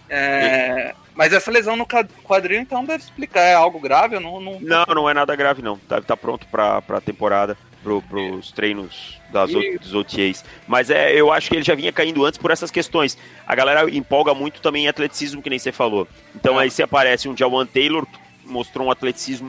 É, 0.10 0.94
mas 1.16 1.34
essa 1.34 1.52
lesão 1.52 1.76
no 1.76 1.86
quadril, 2.24 2.60
então, 2.60 2.84
deve 2.84 3.04
explicar. 3.04 3.42
É 3.42 3.54
algo 3.54 3.80
grave? 3.80 4.16
Eu 4.16 4.22
não. 4.22 4.40
não... 4.40 4.60
Não, 4.60 4.86
não 4.96 5.10
é 5.10 5.14
nada 5.14 5.36
grave, 5.36 5.62
não. 5.62 5.80
Deve 5.88 6.02
estar 6.02 6.18
pronto 6.18 6.46
pra, 6.48 6.82
pra 6.82 7.02
temporada, 7.02 7.58
pro, 7.84 8.02
pros 8.02 8.52
treinos 8.52 9.20
das, 9.32 9.52
dos 9.52 9.94
OTAs. 9.94 10.44
Mas 10.68 10.90
é, 10.90 11.14
eu 11.14 11.32
acho 11.32 11.50
que 11.50 11.56
ele 11.56 11.64
já 11.64 11.76
vinha 11.76 11.92
caindo 11.92 12.26
antes 12.26 12.38
por 12.38 12.52
essas 12.52 12.72
questões. 12.72 13.18
A 13.46 13.56
galera 13.56 13.90
empolga 13.90 14.34
muito 14.34 14.62
também 14.62 14.86
em 14.86 14.88
atleticismo, 14.88 15.42
que 15.42 15.50
nem 15.50 15.60
você 15.60 15.72
falou. 15.72 16.08
Então 16.36 16.58
aí 16.58 16.70
se 16.72 16.84
aparece 16.84 17.28
um 17.28 17.36
Jawan 17.36 17.66
Taylor, 17.66 18.06
mostrou 18.50 18.88
um 18.88 18.92
atleticismo 18.92 19.48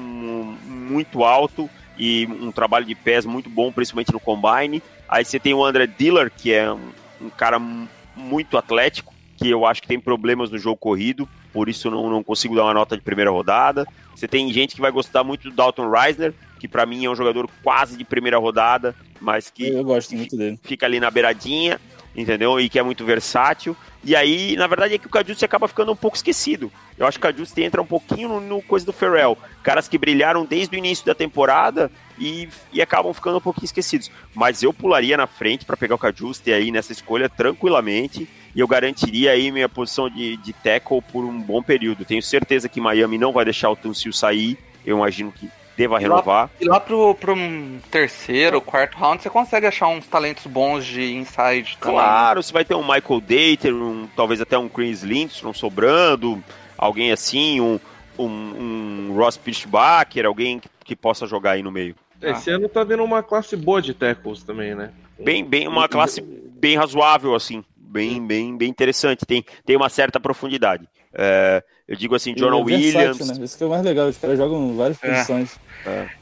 muito 0.67 1.25
alto 1.25 1.69
e 1.99 2.27
um 2.41 2.51
trabalho 2.53 2.85
de 2.85 2.95
pés 2.95 3.25
muito 3.27 3.49
bom, 3.51 3.73
principalmente 3.73 4.13
no 4.13 4.21
combine. 4.21 4.83
Aí 5.09 5.25
você 5.25 5.39
tem 5.41 5.53
o 5.55 5.65
André 5.65 5.87
Diller, 5.87 6.31
que 6.35 6.53
é 6.53 6.73
um, 6.73 6.91
um 7.23 7.31
cara 7.31 7.59
mu- 7.59 7.89
muito 8.17 8.57
atlético, 8.57 9.13
que 9.37 9.49
eu 9.49 9.67
acho 9.67 9.83
que 9.83 9.89
tem 9.89 9.99
problemas 9.99 10.51
no 10.51 10.59
jogo 10.59 10.77
corrido, 10.77 11.29
por 11.53 11.69
isso 11.69 11.91
não, 11.91 12.09
não 12.11 12.23
consigo 12.23 12.55
dar 12.55 12.65
uma 12.65 12.75
nota 12.75 12.97
de 12.97 13.03
primeira 13.03 13.31
rodada. 13.31 13.87
Você 14.15 14.29
tem 14.29 14.53
gente 14.53 14.75
que 14.75 14.81
vai 14.81 14.91
gostar 14.91 15.25
muito 15.25 15.49
do 15.51 15.57
Dalton 15.57 15.91
Reisner, 15.91 16.35
que 16.59 16.69
pra 16.69 16.85
mim 16.85 17.05
é 17.07 17.11
um 17.11 17.17
jogador 17.17 17.49
quase 17.63 17.97
de 17.97 18.05
primeira 18.05 18.39
rodada, 18.39 18.95
mas 19.21 19.49
que 19.51 19.67
Eu 19.69 19.83
gosto 19.85 20.15
muito 20.15 20.37
dele. 20.37 20.59
fica 20.63 20.85
ali 20.87 21.01
na 21.01 21.11
beiradinha, 21.11 21.81
entendeu? 22.21 22.61
E 22.61 22.69
que 22.69 22.79
é 22.79 22.83
muito 22.83 23.05
versátil. 23.05 23.77
E 24.03 24.17
aí, 24.17 24.57
na 24.57 24.67
verdade, 24.67 24.95
é 24.95 24.99
que 24.99 25.07
o 25.07 25.11
Cadius 25.11 25.43
acaba 25.43 25.69
ficando 25.69 25.93
um 25.93 25.97
pouco 25.97 26.17
esquecido. 26.17 26.73
Eu 26.97 27.07
acho 27.07 27.19
que 27.19 27.27
o 27.27 27.29
Cadius 27.29 27.57
entra 27.59 27.83
um 27.83 27.87
pouquinho 27.87 28.29
no, 28.29 28.41
no 28.41 28.63
coisa 28.63 28.87
do 28.87 28.93
Ferrell. 28.93 29.37
Caras 29.63 29.89
que 29.89 29.99
brilharam 29.99 30.45
desde 30.45 30.75
o 30.75 30.79
início 30.79 31.05
da 31.05 31.15
temporada 31.15 31.91
e, 32.19 32.49
e 32.73 32.81
acabam 32.81 33.13
ficando 33.13 33.39
um 33.39 33.41
pouquinho 33.41 33.67
esquecidos. 33.67 34.11
Mas 34.35 34.63
eu 34.63 34.73
pularia 34.73 35.17
na 35.17 35.27
frente 35.27 35.65
para 35.65 35.77
pegar 35.77 35.97
o 35.97 35.99
Cadius 35.99 36.41
aí 36.47 36.71
nessa 36.71 36.93
escolha 36.93 37.29
tranquilamente. 37.29 38.29
E 38.55 38.61
eu 38.61 38.67
garantiria 38.67 39.33
aí 39.33 39.53
minha 39.53 39.69
posição 39.69 40.09
de, 40.09 40.37
de 40.39 40.53
tackle 40.53 41.03
por 41.03 41.25
um 41.25 41.41
bom 41.41 41.63
período. 41.63 42.05
Tenho 42.05 42.23
certeza 42.23 42.69
que 42.69 42.81
Miami 42.81 43.19
não 43.19 43.33
vai 43.33 43.45
deixar 43.45 43.71
o 43.71 43.77
Tunsil 43.77 44.13
sair. 44.13 44.59
Eu 44.85 44.97
imagino 44.97 45.31
que 45.31 45.49
deva 45.81 45.99
renovar. 45.99 46.51
E 46.61 46.67
lá 46.67 46.79
pro, 46.79 47.15
pro 47.15 47.35
um 47.35 47.81
terceiro, 47.91 48.61
quarto 48.61 48.99
round, 48.99 49.23
você 49.23 49.31
consegue 49.31 49.67
achar 49.67 49.89
uns 49.89 50.07
talentos 50.07 50.47
bons 50.47 50.85
de 50.85 51.15
inside 51.15 51.79
também. 51.81 51.97
Claro, 51.97 52.43
você 52.43 52.53
vai 52.53 52.65
ter 52.67 52.75
um 52.75 52.83
Michael 52.83 53.21
Dater, 53.21 53.75
um, 53.75 54.07
talvez 54.15 54.43
até 54.43 54.59
um 54.59 54.69
Chris 54.69 55.03
Lindstrom 55.03 55.55
sobrando, 55.55 56.43
alguém 56.77 57.13
assim, 57.13 57.63
um, 57.63 57.81
um, 58.19 58.27
um 58.29 59.15
Ross 59.17 59.39
Pichbacher, 59.39 60.27
alguém 60.27 60.61
que, 60.61 60.69
que 60.85 60.95
possa 60.95 61.27
jogar 61.27 61.53
aí 61.53 61.63
no 61.63 61.73
meio. 61.73 61.95
Esse 62.21 62.51
ano 62.51 62.69
tá 62.69 62.85
vendo 62.85 63.03
uma 63.03 63.23
classe 63.23 63.57
boa 63.57 63.81
de 63.81 63.95
tackles 63.95 64.43
também, 64.43 64.75
né? 64.75 64.91
Bem, 65.19 65.43
bem, 65.43 65.67
uma 65.67 65.89
classe 65.89 66.21
bem 66.21 66.77
razoável, 66.77 67.35
assim, 67.35 67.65
bem, 67.75 68.27
bem, 68.27 68.55
bem 68.55 68.69
interessante, 68.69 69.25
tem, 69.25 69.43
tem 69.65 69.77
uma 69.77 69.89
certa 69.89 70.21
profundidade. 70.21 70.87
É, 71.15 71.65
eu 71.91 71.97
digo 71.97 72.15
assim, 72.15 72.35
Jonah 72.35 72.59
é 72.59 72.65
versátil, 72.65 73.01
Williams, 73.11 73.39
né? 73.39 73.45
Isso 73.45 73.59
que 73.59 73.65
é 73.65 73.67
o 73.67 73.71
mais 73.71 73.83
legal, 73.85 74.09
os 74.09 74.17
caras 74.17 74.39
jogam 74.39 74.75
várias 74.77 75.03
É. 75.03 75.11
posições. 75.13 75.59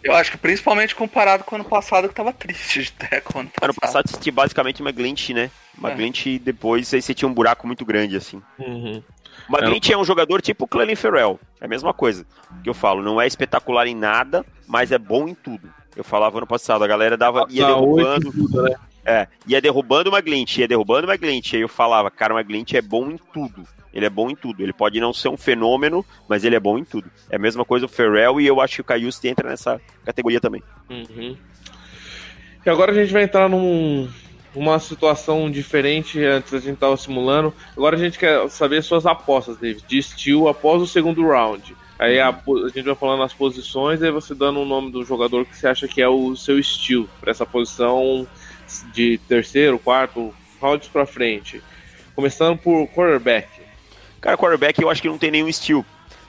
Eu 0.02 0.14
acho 0.14 0.30
que 0.32 0.36
principalmente 0.38 0.94
comparado 0.94 1.44
com 1.44 1.54
o 1.54 1.58
ano 1.60 1.64
passado, 1.68 2.08
que 2.08 2.14
tava 2.14 2.32
triste 2.32 2.82
de 2.82 2.92
tackle. 2.92 3.40
Ano 3.40 3.50
ano 3.62 3.74
passado. 3.74 3.80
passado 3.80 4.08
você 4.10 4.16
tinha 4.18 4.32
basicamente 4.32 4.80
uma 4.80 4.90
glint, 4.92 5.30
né? 5.30 5.50
Uma 5.76 5.92
É. 5.92 5.94
glint 5.94 6.26
e 6.26 6.38
depois 6.38 6.92
aí 6.94 7.00
você 7.02 7.12
tinha 7.14 7.28
um 7.28 7.34
buraco 7.34 7.66
muito 7.66 7.84
grande, 7.84 8.16
assim. 8.16 8.42
Uhum. 8.58 9.02
Uma 9.48 9.60
Glint 9.60 9.88
é 9.90 9.96
um 9.96 10.04
jogador 10.04 10.42
tipo 10.42 10.64
o 10.64 10.68
Clelin 10.68 10.96
Ferrell. 10.96 11.38
É 11.60 11.64
a 11.64 11.68
mesma 11.68 11.94
coisa 11.94 12.26
que 12.62 12.68
eu 12.68 12.74
falo. 12.74 13.02
Não 13.02 13.20
é 13.20 13.26
espetacular 13.26 13.86
em 13.86 13.94
nada, 13.94 14.44
mas 14.66 14.92
é 14.92 14.98
bom 14.98 15.26
em 15.28 15.34
tudo. 15.34 15.72
Eu 15.96 16.04
falava 16.04 16.36
ano 16.38 16.46
passado, 16.46 16.82
a 16.84 16.86
galera 16.86 17.16
dava, 17.16 17.46
ia 17.48 17.66
oito 17.76 17.96
derrubando. 17.96 18.32
tudo, 18.32 18.62
né? 18.62 18.74
É, 19.06 19.26
ia 19.46 19.60
derrubando 19.60 20.10
uma 20.10 20.20
Glint, 20.20 20.58
ia 20.58 20.68
derrubando 20.68 21.06
uma 21.06 21.16
Glint. 21.16 21.54
Aí 21.54 21.60
eu 21.62 21.68
falava, 21.68 22.10
cara, 22.10 22.34
uma 22.34 22.42
Glint 22.42 22.74
é 22.74 22.82
bom 22.82 23.08
em 23.10 23.16
tudo. 23.32 23.66
Ele 23.93 24.07
é 24.07 24.11
bom 24.11 24.30
em 24.30 24.36
tudo. 24.36 24.62
Ele 24.62 24.72
pode 24.72 25.01
não 25.01 25.12
ser 25.12 25.28
um 25.28 25.36
fenômeno, 25.36 26.05
mas 26.28 26.45
ele 26.45 26.57
é 26.57 26.61
bom 26.61 26.78
em 26.78 26.84
tudo. 26.84 27.11
É 27.30 27.36
a 27.36 27.39
mesma 27.39 27.64
coisa 27.64 27.86
o 27.86 27.89
Ferrell 27.89 28.41
e 28.41 28.47
eu 28.47 28.61
acho 28.61 28.76
que 28.76 28.80
o 28.80 28.84
Caius 28.84 29.22
entra 29.24 29.49
nessa 29.49 29.80
categoria 30.05 30.41
também. 30.41 30.62
Uhum. 30.91 31.36
E 32.64 32.70
agora 32.70 32.93
a 32.93 32.95
gente 32.95 33.12
vai 33.12 33.22
entrar 33.22 33.49
num, 33.49 34.09
numa 34.55 34.78
situação 34.78 35.51
diferente 35.51 36.22
antes 36.22 36.53
a 36.53 36.59
gente 36.59 36.78
tava 36.78 36.97
simulando. 36.97 37.55
Agora 37.76 37.97
a 37.97 37.99
gente 37.99 38.18
quer 38.18 38.49
saber 38.51 38.82
suas 38.82 39.07
apostas, 39.07 39.57
David, 39.57 39.84
de 39.86 39.99
estilo 39.99 40.49
após 40.49 40.82
o 40.82 40.86
segundo 40.86 41.26
round. 41.26 41.76
Aí 41.99 42.20
a, 42.20 42.28
a 42.28 42.68
gente 42.68 42.82
vai 42.82 42.95
falando 42.95 43.24
as 43.24 43.34
posições, 43.34 44.03
aí 44.03 44.11
você 44.11 44.34
dando 44.34 44.61
o 44.61 44.64
nome 44.64 44.93
do 44.93 45.05
jogador 45.05 45.45
que 45.45 45.57
você 45.57 45.66
acha 45.66 45.89
que 45.89 46.01
é 46.01 46.09
o 46.09 46.36
seu 46.36 46.59
estilo 46.59 47.09
para 47.20 47.30
essa 47.30 47.45
posição 47.45 48.26
de 48.93 49.18
terceiro, 49.26 49.78
quarto, 49.78 50.32
rounds 50.61 50.89
pra 50.89 51.07
frente. 51.07 51.61
Começando 52.14 52.57
por 52.59 52.86
quarterback. 52.89 53.49
Cara, 54.20 54.36
quarterback 54.36 54.80
eu 54.82 54.90
acho 54.90 55.00
que 55.02 55.08
não 55.08 55.18
tem 55.18 55.30
nenhum 55.30 55.48
estilo. 55.48 55.84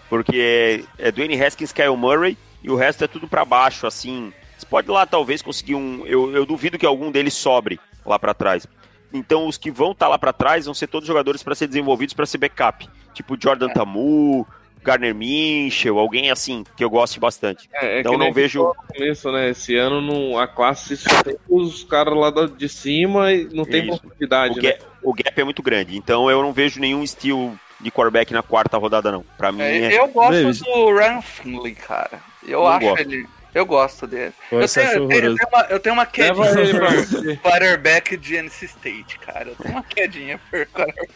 Porque 0.09 0.83
é, 0.99 1.07
é 1.07 1.11
Dwayne 1.11 1.41
Haskins, 1.41 1.71
Kyle 1.71 1.95
Murray 1.95 2.37
e 2.63 2.69
o 2.69 2.75
resto 2.75 3.03
é 3.03 3.07
tudo 3.07 3.27
pra 3.27 3.45
baixo, 3.45 3.85
assim. 3.85 4.33
Você 4.57 4.65
pode 4.65 4.89
lá 4.89 5.05
talvez 5.05 5.41
conseguir 5.41 5.75
um. 5.75 6.05
Eu, 6.05 6.35
eu 6.35 6.45
duvido 6.45 6.77
que 6.77 6.85
algum 6.85 7.11
deles 7.11 7.33
sobre 7.33 7.79
lá 8.05 8.17
pra 8.17 8.33
trás. 8.33 8.67
Então 9.13 9.47
os 9.47 9.57
que 9.57 9.71
vão 9.71 9.91
estar 9.91 10.07
lá 10.07 10.17
pra 10.17 10.33
trás 10.33 10.65
vão 10.65 10.73
ser 10.73 10.87
todos 10.87 11.07
jogadores 11.07 11.41
pra 11.43 11.55
ser 11.55 11.67
desenvolvidos 11.67 12.13
pra 12.13 12.25
ser 12.25 12.37
backup. 12.39 12.87
Tipo 13.13 13.37
Jordan 13.41 13.69
Tamu, 13.69 14.45
Garner 14.83 15.13
Minchel, 15.15 15.97
alguém 15.97 16.29
assim 16.31 16.63
que 16.75 16.83
eu 16.83 16.89
goste 16.89 17.19
bastante. 17.19 17.69
É, 17.73 17.97
é 17.97 17.99
Então 18.01 18.17
não 18.17 18.31
vejo- 18.33 18.73
começo, 18.87 19.31
né? 19.31 19.49
Esse 19.49 19.75
ano 19.77 20.01
não, 20.01 20.37
a 20.37 20.47
classe 20.47 20.95
só 20.97 21.23
tem 21.23 21.35
os 21.49 21.83
caras 21.83 22.15
lá 22.15 22.29
de 22.47 22.69
cima 22.69 23.31
e 23.33 23.45
não 23.53 23.65
tem 23.65 23.87
Isso. 23.89 24.01
O, 24.05 24.29
né? 24.55 24.61
ga- 24.61 24.77
o 25.03 25.13
gap 25.13 25.39
é 25.41 25.43
muito 25.43 25.61
grande. 25.63 25.95
Então 25.97 26.29
eu 26.29 26.41
não 26.41 26.51
vejo 26.53 26.79
nenhum 26.79 27.03
estilo 27.03 27.57
de 27.79 27.91
quarterback 27.91 28.33
na 28.33 28.43
quarta 28.43 28.77
rodada, 28.77 29.11
não. 29.11 29.23
Pra 29.37 29.51
mim 29.51 29.61
É, 29.61 29.93
é. 29.93 29.99
eu 29.99 30.07
gosto 30.09 30.63
do 30.63 30.95
Ryan 30.97 31.21
Finley, 31.21 31.75
cara. 31.75 32.19
Eu 32.47 32.59
Não 32.61 32.67
acho 32.67 32.79
gosto. 32.85 32.99
ele. 33.01 33.27
Eu 33.53 33.65
gosto 33.65 34.05
dele. 34.05 34.31
Pô, 34.49 34.59
Eu 34.61 34.67
tenho, 34.67 34.87
eu, 34.91 35.07
tenho, 35.07 35.25
eu 35.25 35.35
tenho 35.35 35.47
uma, 35.51 35.61
eu 35.71 35.79
tenho 35.79 35.93
uma 35.95 36.05
quedinha 36.05 36.35
por 36.35 37.37
quarterback 37.37 38.15
de 38.17 38.35
NC 38.35 38.65
State, 38.65 39.17
cara. 39.19 39.49
Eu 39.49 39.55
tenho 39.55 39.73
uma 39.73 39.83
quedinha 39.83 40.39
por 40.51 40.65
quarterback. 40.67 41.09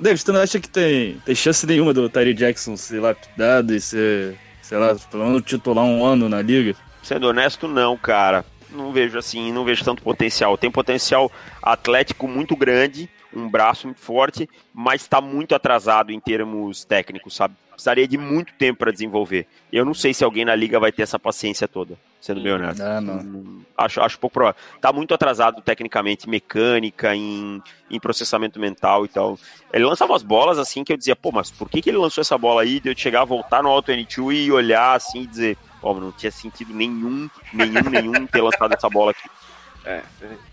David, 0.00 0.24
tu 0.24 0.32
não 0.32 0.40
acha 0.40 0.58
que 0.58 0.68
tem, 0.68 1.20
tem 1.24 1.34
chance 1.34 1.64
nenhuma 1.66 1.94
do 1.94 2.08
Tyree 2.08 2.34
Jackson 2.34 2.76
ser 2.76 2.98
lapidado 3.00 3.72
e 3.74 3.80
ser, 3.80 4.36
sei 4.62 4.78
lá, 4.78 4.96
pelo 5.10 5.26
menos 5.26 5.42
titular 5.44 5.84
um 5.84 6.04
ano 6.04 6.28
na 6.28 6.42
liga? 6.42 6.74
Sendo 7.04 7.28
honesto, 7.28 7.68
não, 7.68 7.96
cara. 7.96 8.44
Não 8.70 8.92
vejo 8.92 9.16
assim, 9.16 9.52
não 9.52 9.64
vejo 9.64 9.84
tanto 9.84 10.02
potencial. 10.02 10.58
Tem 10.58 10.70
potencial 10.70 11.30
atlético 11.62 12.26
muito 12.26 12.56
grande, 12.56 13.08
um 13.34 13.48
braço 13.48 13.86
muito 13.86 14.00
forte, 14.00 14.48
mas 14.74 15.02
está 15.02 15.20
muito 15.20 15.54
atrasado 15.54 16.10
em 16.10 16.20
termos 16.20 16.84
técnicos, 16.84 17.34
sabe? 17.34 17.54
Precisaria 17.70 18.06
de 18.06 18.18
muito 18.18 18.52
tempo 18.54 18.80
para 18.80 18.92
desenvolver. 18.92 19.46
Eu 19.72 19.86
não 19.86 19.94
sei 19.94 20.12
se 20.12 20.22
alguém 20.22 20.44
na 20.44 20.54
liga 20.54 20.78
vai 20.78 20.92
ter 20.92 21.00
essa 21.02 21.18
paciência 21.18 21.66
toda, 21.66 21.96
sendo 22.20 22.42
bem 22.42 22.52
honesto. 22.52 22.82
Ah, 22.82 23.00
não. 23.00 23.14
Hum, 23.20 23.62
Acho, 23.74 24.02
acho 24.02 24.18
pouco 24.18 24.34
provável. 24.34 24.60
Tá 24.82 24.92
muito 24.92 25.14
atrasado 25.14 25.62
tecnicamente, 25.62 26.28
mecânica, 26.28 27.16
em, 27.16 27.62
em 27.90 27.98
processamento 27.98 28.60
mental 28.60 29.06
e 29.06 29.08
tal. 29.08 29.38
Ele 29.72 29.86
lançava 29.86 30.12
umas 30.12 30.22
bolas 30.22 30.58
assim 30.58 30.84
que 30.84 30.92
eu 30.92 30.96
dizia, 30.98 31.16
pô, 31.16 31.32
mas 31.32 31.50
por 31.50 31.70
que, 31.70 31.80
que 31.80 31.88
ele 31.88 31.96
lançou 31.96 32.20
essa 32.20 32.36
bola 32.36 32.60
aí? 32.60 32.80
De 32.80 32.90
eu 32.90 32.96
chegar, 32.96 33.24
voltar 33.24 33.62
no 33.62 33.70
Auto 33.70 33.90
N2 33.90 34.44
e 34.46 34.52
olhar 34.52 34.94
assim 34.94 35.22
e 35.22 35.26
dizer, 35.26 35.56
pô, 35.80 35.94
não 35.94 36.12
tinha 36.12 36.30
sentido 36.30 36.74
nenhum, 36.74 37.30
nenhum, 37.54 37.88
nenhum 37.88 38.26
ter 38.26 38.42
lançado 38.42 38.74
essa 38.74 38.90
bola 38.90 39.12
aqui. 39.12 39.26
É, 39.86 40.02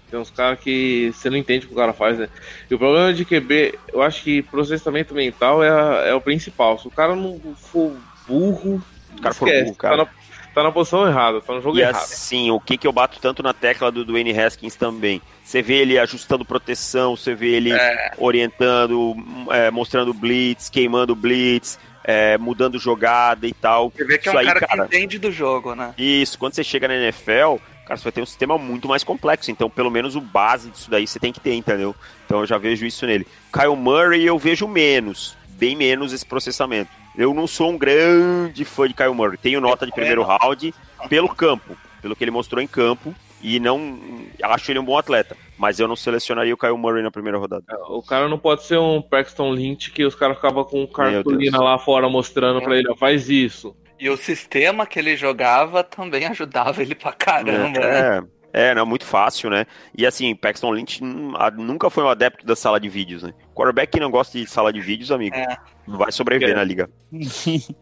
tem 0.10 0.20
uns 0.20 0.30
caras 0.32 0.60
que 0.60 1.12
você 1.14 1.30
não 1.30 1.38
entende 1.38 1.66
o 1.66 1.70
que 1.70 1.74
o 1.74 1.78
cara 1.78 1.94
faz, 1.94 2.18
né? 2.18 2.30
E 2.70 2.74
o 2.74 2.80
problema 2.80 3.14
de 3.14 3.26
QB, 3.26 3.78
eu 3.94 4.02
acho 4.02 4.24
que 4.24 4.42
processamento 4.42 5.14
mental 5.14 5.64
é, 5.64 5.70
a- 5.70 6.04
é 6.08 6.14
o 6.14 6.22
principal. 6.22 6.78
Se 6.80 6.88
o 6.88 6.92
cara 6.92 7.16
não 7.16 7.40
for 7.56 7.94
burro, 8.28 8.82
O 9.18 9.22
cara 9.22 9.34
for 9.36 9.48
esquece, 9.48 9.66
burro, 9.66 9.76
cara. 9.76 9.98
Tá, 9.98 10.04
na, 10.04 10.10
tá 10.54 10.64
na 10.64 10.72
posição 10.72 11.08
errada, 11.08 11.42
tá 11.42 11.54
no 11.54 11.62
jogo 11.62 11.78
E 11.78 11.82
errado. 11.82 11.96
assim, 11.96 12.50
o 12.52 12.60
que, 12.60 12.78
que 12.78 12.88
eu 12.88 12.92
bato 12.92 13.20
tanto 13.20 13.42
na 13.44 13.54
tecla 13.54 13.92
do 13.92 14.04
Dwayne 14.06 14.38
Haskins 14.40 14.76
também. 14.76 15.22
Você 15.44 15.62
vê 15.62 15.76
ele 15.76 15.98
ajustando 16.00 16.44
proteção, 16.44 17.16
você 17.16 17.34
vê 17.34 17.52
ele 17.56 17.72
orientando, 18.18 19.16
é, 19.52 19.72
mostrando 19.72 20.14
blitz, 20.14 20.70
queimando 20.70 21.16
blitz, 21.16 21.80
é, 22.04 22.38
mudando 22.38 22.78
jogada 22.80 23.48
e 23.48 23.54
tal. 23.54 23.92
Você 23.96 24.04
vê 24.06 24.18
que 24.18 24.28
é 24.28 24.32
um 24.32 24.34
Isso 24.36 24.40
aí, 24.40 24.46
cara, 24.46 24.60
cara. 24.68 24.88
que 24.88 24.98
entende 24.98 25.18
do 25.20 25.32
jogo, 25.32 25.74
né? 25.76 25.94
Isso, 25.98 26.38
quando 26.38 26.54
você 26.54 26.64
chega 26.64 26.88
na 26.88 26.96
NFL, 26.96 27.58
cara, 27.88 27.98
você 27.98 28.04
vai 28.04 28.12
ter 28.12 28.22
um 28.22 28.26
sistema 28.26 28.58
muito 28.58 28.88
mais 28.88 29.04
complexo. 29.04 29.50
Então, 29.50 29.70
pelo 29.70 29.90
menos 29.90 30.16
o 30.16 30.22
base 30.22 30.70
disso 30.70 30.92
daí 30.92 31.08
você 31.08 31.20
tem 31.20 31.32
que 31.32 31.40
ter, 31.40 31.54
entendeu? 31.54 31.96
Então 32.26 32.42
eu 32.42 32.46
já 32.46 32.58
vejo 32.58 32.86
isso 32.86 33.06
nele. 33.06 33.26
Kyle 33.52 33.76
Murray 33.76 34.26
eu 34.26 34.38
vejo 34.38 34.68
menos, 34.68 35.38
bem 35.52 35.76
menos 35.76 36.12
esse 36.12 36.26
processamento. 36.26 36.92
Eu 37.18 37.34
não 37.34 37.48
sou 37.48 37.72
um 37.72 37.78
grande 37.78 38.66
fã 38.66 38.88
de 38.88 38.94
Kyle 38.94 39.14
Murray. 39.14 39.38
Tenho 39.38 39.62
nota 39.62 39.86
de 39.86 39.92
primeiro 39.92 40.22
round 40.22 40.74
pelo 41.10 41.30
campo, 41.30 41.76
pelo 42.02 42.16
que 42.16 42.24
ele 42.24 42.32
mostrou 42.32 42.62
em 42.62 42.68
campo. 42.68 43.16
E 43.42 43.60
não 43.60 44.00
acho 44.44 44.72
ele 44.72 44.80
um 44.80 44.84
bom 44.84 44.98
atleta. 44.98 45.38
Mas 45.58 45.80
eu 45.80 45.88
não 45.88 45.96
selecionaria 45.96 46.54
o 46.54 46.58
Kyle 46.58 46.78
Murray 46.78 47.02
na 47.02 47.10
primeira 47.10 47.38
rodada. 47.38 47.64
O 47.88 48.04
cara 48.04 48.28
não 48.28 48.38
pode 48.38 48.64
ser 48.66 48.78
um 48.78 49.02
Paxton 49.02 49.52
Lynch 49.52 49.92
que 49.92 50.04
os 50.04 50.14
caras 50.14 50.36
ficavam 50.36 50.64
com 50.64 50.86
cartolina 50.88 51.60
lá 51.60 51.80
fora 51.80 52.10
mostrando 52.10 52.62
pra 52.62 52.78
ele, 52.78 52.90
ó, 52.90 52.96
faz 52.96 53.30
isso. 53.30 53.76
E 54.00 54.10
o 54.10 54.18
sistema 54.18 54.86
que 54.86 55.00
ele 55.00 55.16
jogava 55.18 55.84
também 55.84 56.26
ajudava 56.28 56.82
ele 56.82 56.96
pra 56.96 57.12
caramba, 57.14 57.80
né? 57.80 58.24
É, 58.54 58.70
é, 58.70 58.76
não, 58.76 58.86
muito 58.86 59.06
fácil, 59.06 59.50
né? 59.50 59.66
E 59.96 60.06
assim, 60.06 60.34
Paxton 60.36 60.72
Lynch 60.72 61.04
nunca 61.04 61.90
foi 61.90 62.04
um 62.04 62.10
adepto 62.10 62.46
da 62.46 62.56
sala 62.56 62.80
de 62.80 62.90
vídeos, 62.90 63.24
né? 63.24 63.34
Quarterback 63.54 63.92
que 63.92 64.00
não 64.00 64.10
gosta 64.12 64.38
de 64.38 64.48
sala 64.48 64.72
de 64.72 64.80
vídeos, 64.82 65.12
amigo, 65.12 65.36
É. 65.36 65.58
não 65.88 65.98
vai 65.98 66.12
sobreviver 66.12 66.54
É. 66.54 66.56
na 66.56 66.64
liga. 66.64 66.90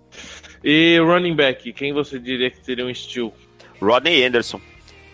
E 0.63 0.97
running 0.99 1.35
back, 1.35 1.71
quem 1.73 1.93
você 1.93 2.17
diria 2.17 2.49
que 2.49 2.63
seria 2.65 2.85
um 2.85 2.93
steal? 2.93 3.31
Rodney 3.79 4.23
Anderson. 4.23 4.59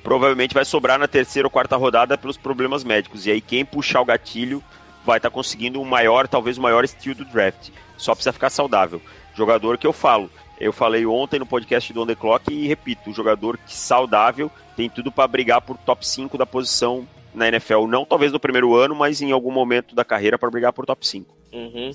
Provavelmente 0.01 0.53
vai 0.53 0.63
sobrar 0.63 0.97
na 0.97 1.07
terceira 1.07 1.45
ou 1.45 1.51
quarta 1.51 1.75
rodada 1.75 2.17
pelos 2.17 2.37
problemas 2.37 2.83
médicos. 2.85 3.25
E 3.27 3.31
aí 3.31 3.41
quem 3.41 3.65
puxar 3.65 3.99
o 4.01 4.05
gatilho 4.05 4.63
vai 5.05 5.17
estar 5.17 5.29
conseguindo 5.29 5.81
o 5.81 5.85
maior, 5.85 6.27
talvez 6.27 6.57
o 6.57 6.61
maior 6.61 6.83
estilo 6.85 7.15
do 7.15 7.25
draft. 7.25 7.69
Só 7.97 8.13
precisa 8.15 8.31
ficar 8.31 8.49
saudável. 8.49 9.01
Jogador 9.35 9.77
que 9.77 9.85
eu 9.85 9.91
falo. 9.93 10.31
Eu 10.61 10.71
falei 10.71 11.07
ontem 11.07 11.39
no 11.39 11.45
podcast 11.45 11.91
do 11.91 12.03
On 12.03 12.05
The 12.05 12.13
Clock 12.13 12.53
e 12.53 12.67
repito, 12.67 13.09
um 13.09 13.13
jogador 13.13 13.57
que 13.57 13.75
saudável 13.75 14.51
tem 14.77 14.87
tudo 14.87 15.11
para 15.11 15.27
brigar 15.27 15.59
por 15.59 15.75
top 15.75 16.07
5 16.07 16.37
da 16.37 16.45
posição 16.45 17.07
na 17.33 17.47
NFL. 17.47 17.87
Não 17.87 18.05
talvez 18.05 18.31
no 18.31 18.39
primeiro 18.39 18.75
ano, 18.75 18.93
mas 18.93 19.23
em 19.23 19.31
algum 19.31 19.51
momento 19.51 19.95
da 19.95 20.05
carreira 20.05 20.37
para 20.37 20.51
brigar 20.51 20.71
por 20.71 20.85
top 20.85 21.05
5. 21.07 21.35
Uhum. 21.51 21.91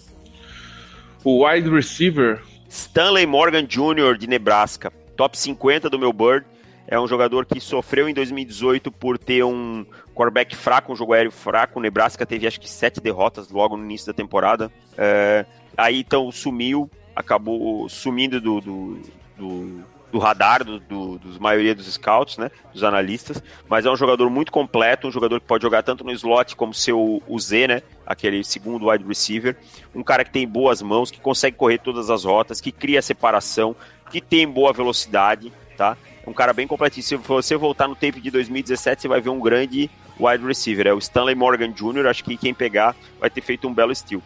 O 1.22 1.46
wide 1.46 1.70
receiver, 1.70 2.42
Stanley 2.68 3.24
Morgan 3.24 3.64
Jr. 3.64 4.18
de 4.18 4.26
Nebraska, 4.26 4.92
top 5.16 5.38
50 5.38 5.88
do 5.88 5.96
meu 5.96 6.12
Bird. 6.12 6.44
É 6.88 6.98
um 6.98 7.06
jogador 7.06 7.46
que 7.46 7.60
sofreu 7.60 8.08
em 8.08 8.14
2018 8.14 8.90
por 8.90 9.16
ter 9.16 9.44
um 9.44 9.86
quarterback 10.12 10.56
fraco, 10.56 10.92
um 10.92 10.96
jogo 10.96 11.12
aéreo 11.12 11.30
fraco. 11.30 11.78
O 11.78 11.82
Nebraska 11.82 12.26
teve 12.26 12.48
acho 12.48 12.60
que 12.60 12.68
sete 12.68 13.00
derrotas 13.00 13.48
logo 13.48 13.76
no 13.76 13.84
início 13.84 14.08
da 14.08 14.12
temporada. 14.12 14.72
É, 14.98 15.46
aí 15.76 16.00
então 16.00 16.32
sumiu, 16.32 16.90
acabou 17.16 17.88
sumindo 17.88 18.38
do, 18.38 18.60
do, 18.60 19.00
do, 19.38 19.84
do 20.12 20.18
radar 20.18 20.62
do, 20.62 20.78
do, 20.78 21.18
dos 21.18 21.38
maioria 21.38 21.74
dos 21.74 21.90
scouts, 21.92 22.36
né? 22.36 22.50
Dos 22.74 22.84
analistas. 22.84 23.42
Mas 23.68 23.86
é 23.86 23.90
um 23.90 23.96
jogador 23.96 24.28
muito 24.28 24.52
completo, 24.52 25.08
um 25.08 25.10
jogador 25.10 25.40
que 25.40 25.46
pode 25.46 25.62
jogar 25.62 25.82
tanto 25.82 26.04
no 26.04 26.12
slot 26.12 26.54
como 26.54 26.74
ser 26.74 26.92
o, 26.92 27.38
Z, 27.38 27.68
né? 27.68 27.82
Aquele 28.06 28.44
segundo 28.44 28.88
wide 28.90 29.04
receiver. 29.04 29.56
Um 29.94 30.02
cara 30.02 30.24
que 30.24 30.30
tem 30.30 30.46
boas 30.46 30.82
mãos, 30.82 31.10
que 31.10 31.18
consegue 31.18 31.56
correr 31.56 31.78
todas 31.78 32.10
as 32.10 32.24
rotas, 32.24 32.60
que 32.60 32.70
cria 32.70 33.00
separação, 33.00 33.74
que 34.10 34.20
tem 34.20 34.46
boa 34.46 34.72
velocidade, 34.72 35.50
tá? 35.76 35.96
Um 36.26 36.34
cara 36.34 36.52
bem 36.52 36.66
completíssimo. 36.66 37.22
Se 37.22 37.28
você 37.28 37.56
voltar 37.56 37.88
no 37.88 37.94
tape 37.94 38.20
de 38.20 38.30
2017, 38.30 39.02
você 39.02 39.08
vai 39.08 39.20
ver 39.20 39.30
um 39.30 39.40
grande 39.40 39.90
wide 40.20 40.44
receiver. 40.44 40.86
É 40.86 40.92
o 40.92 40.98
Stanley 40.98 41.34
Morgan 41.34 41.70
Jr. 41.72 42.06
Acho 42.08 42.24
que 42.24 42.36
quem 42.36 42.52
pegar 42.52 42.94
vai 43.18 43.30
ter 43.30 43.40
feito 43.40 43.66
um 43.66 43.72
belo 43.72 43.94
steal. 43.94 44.22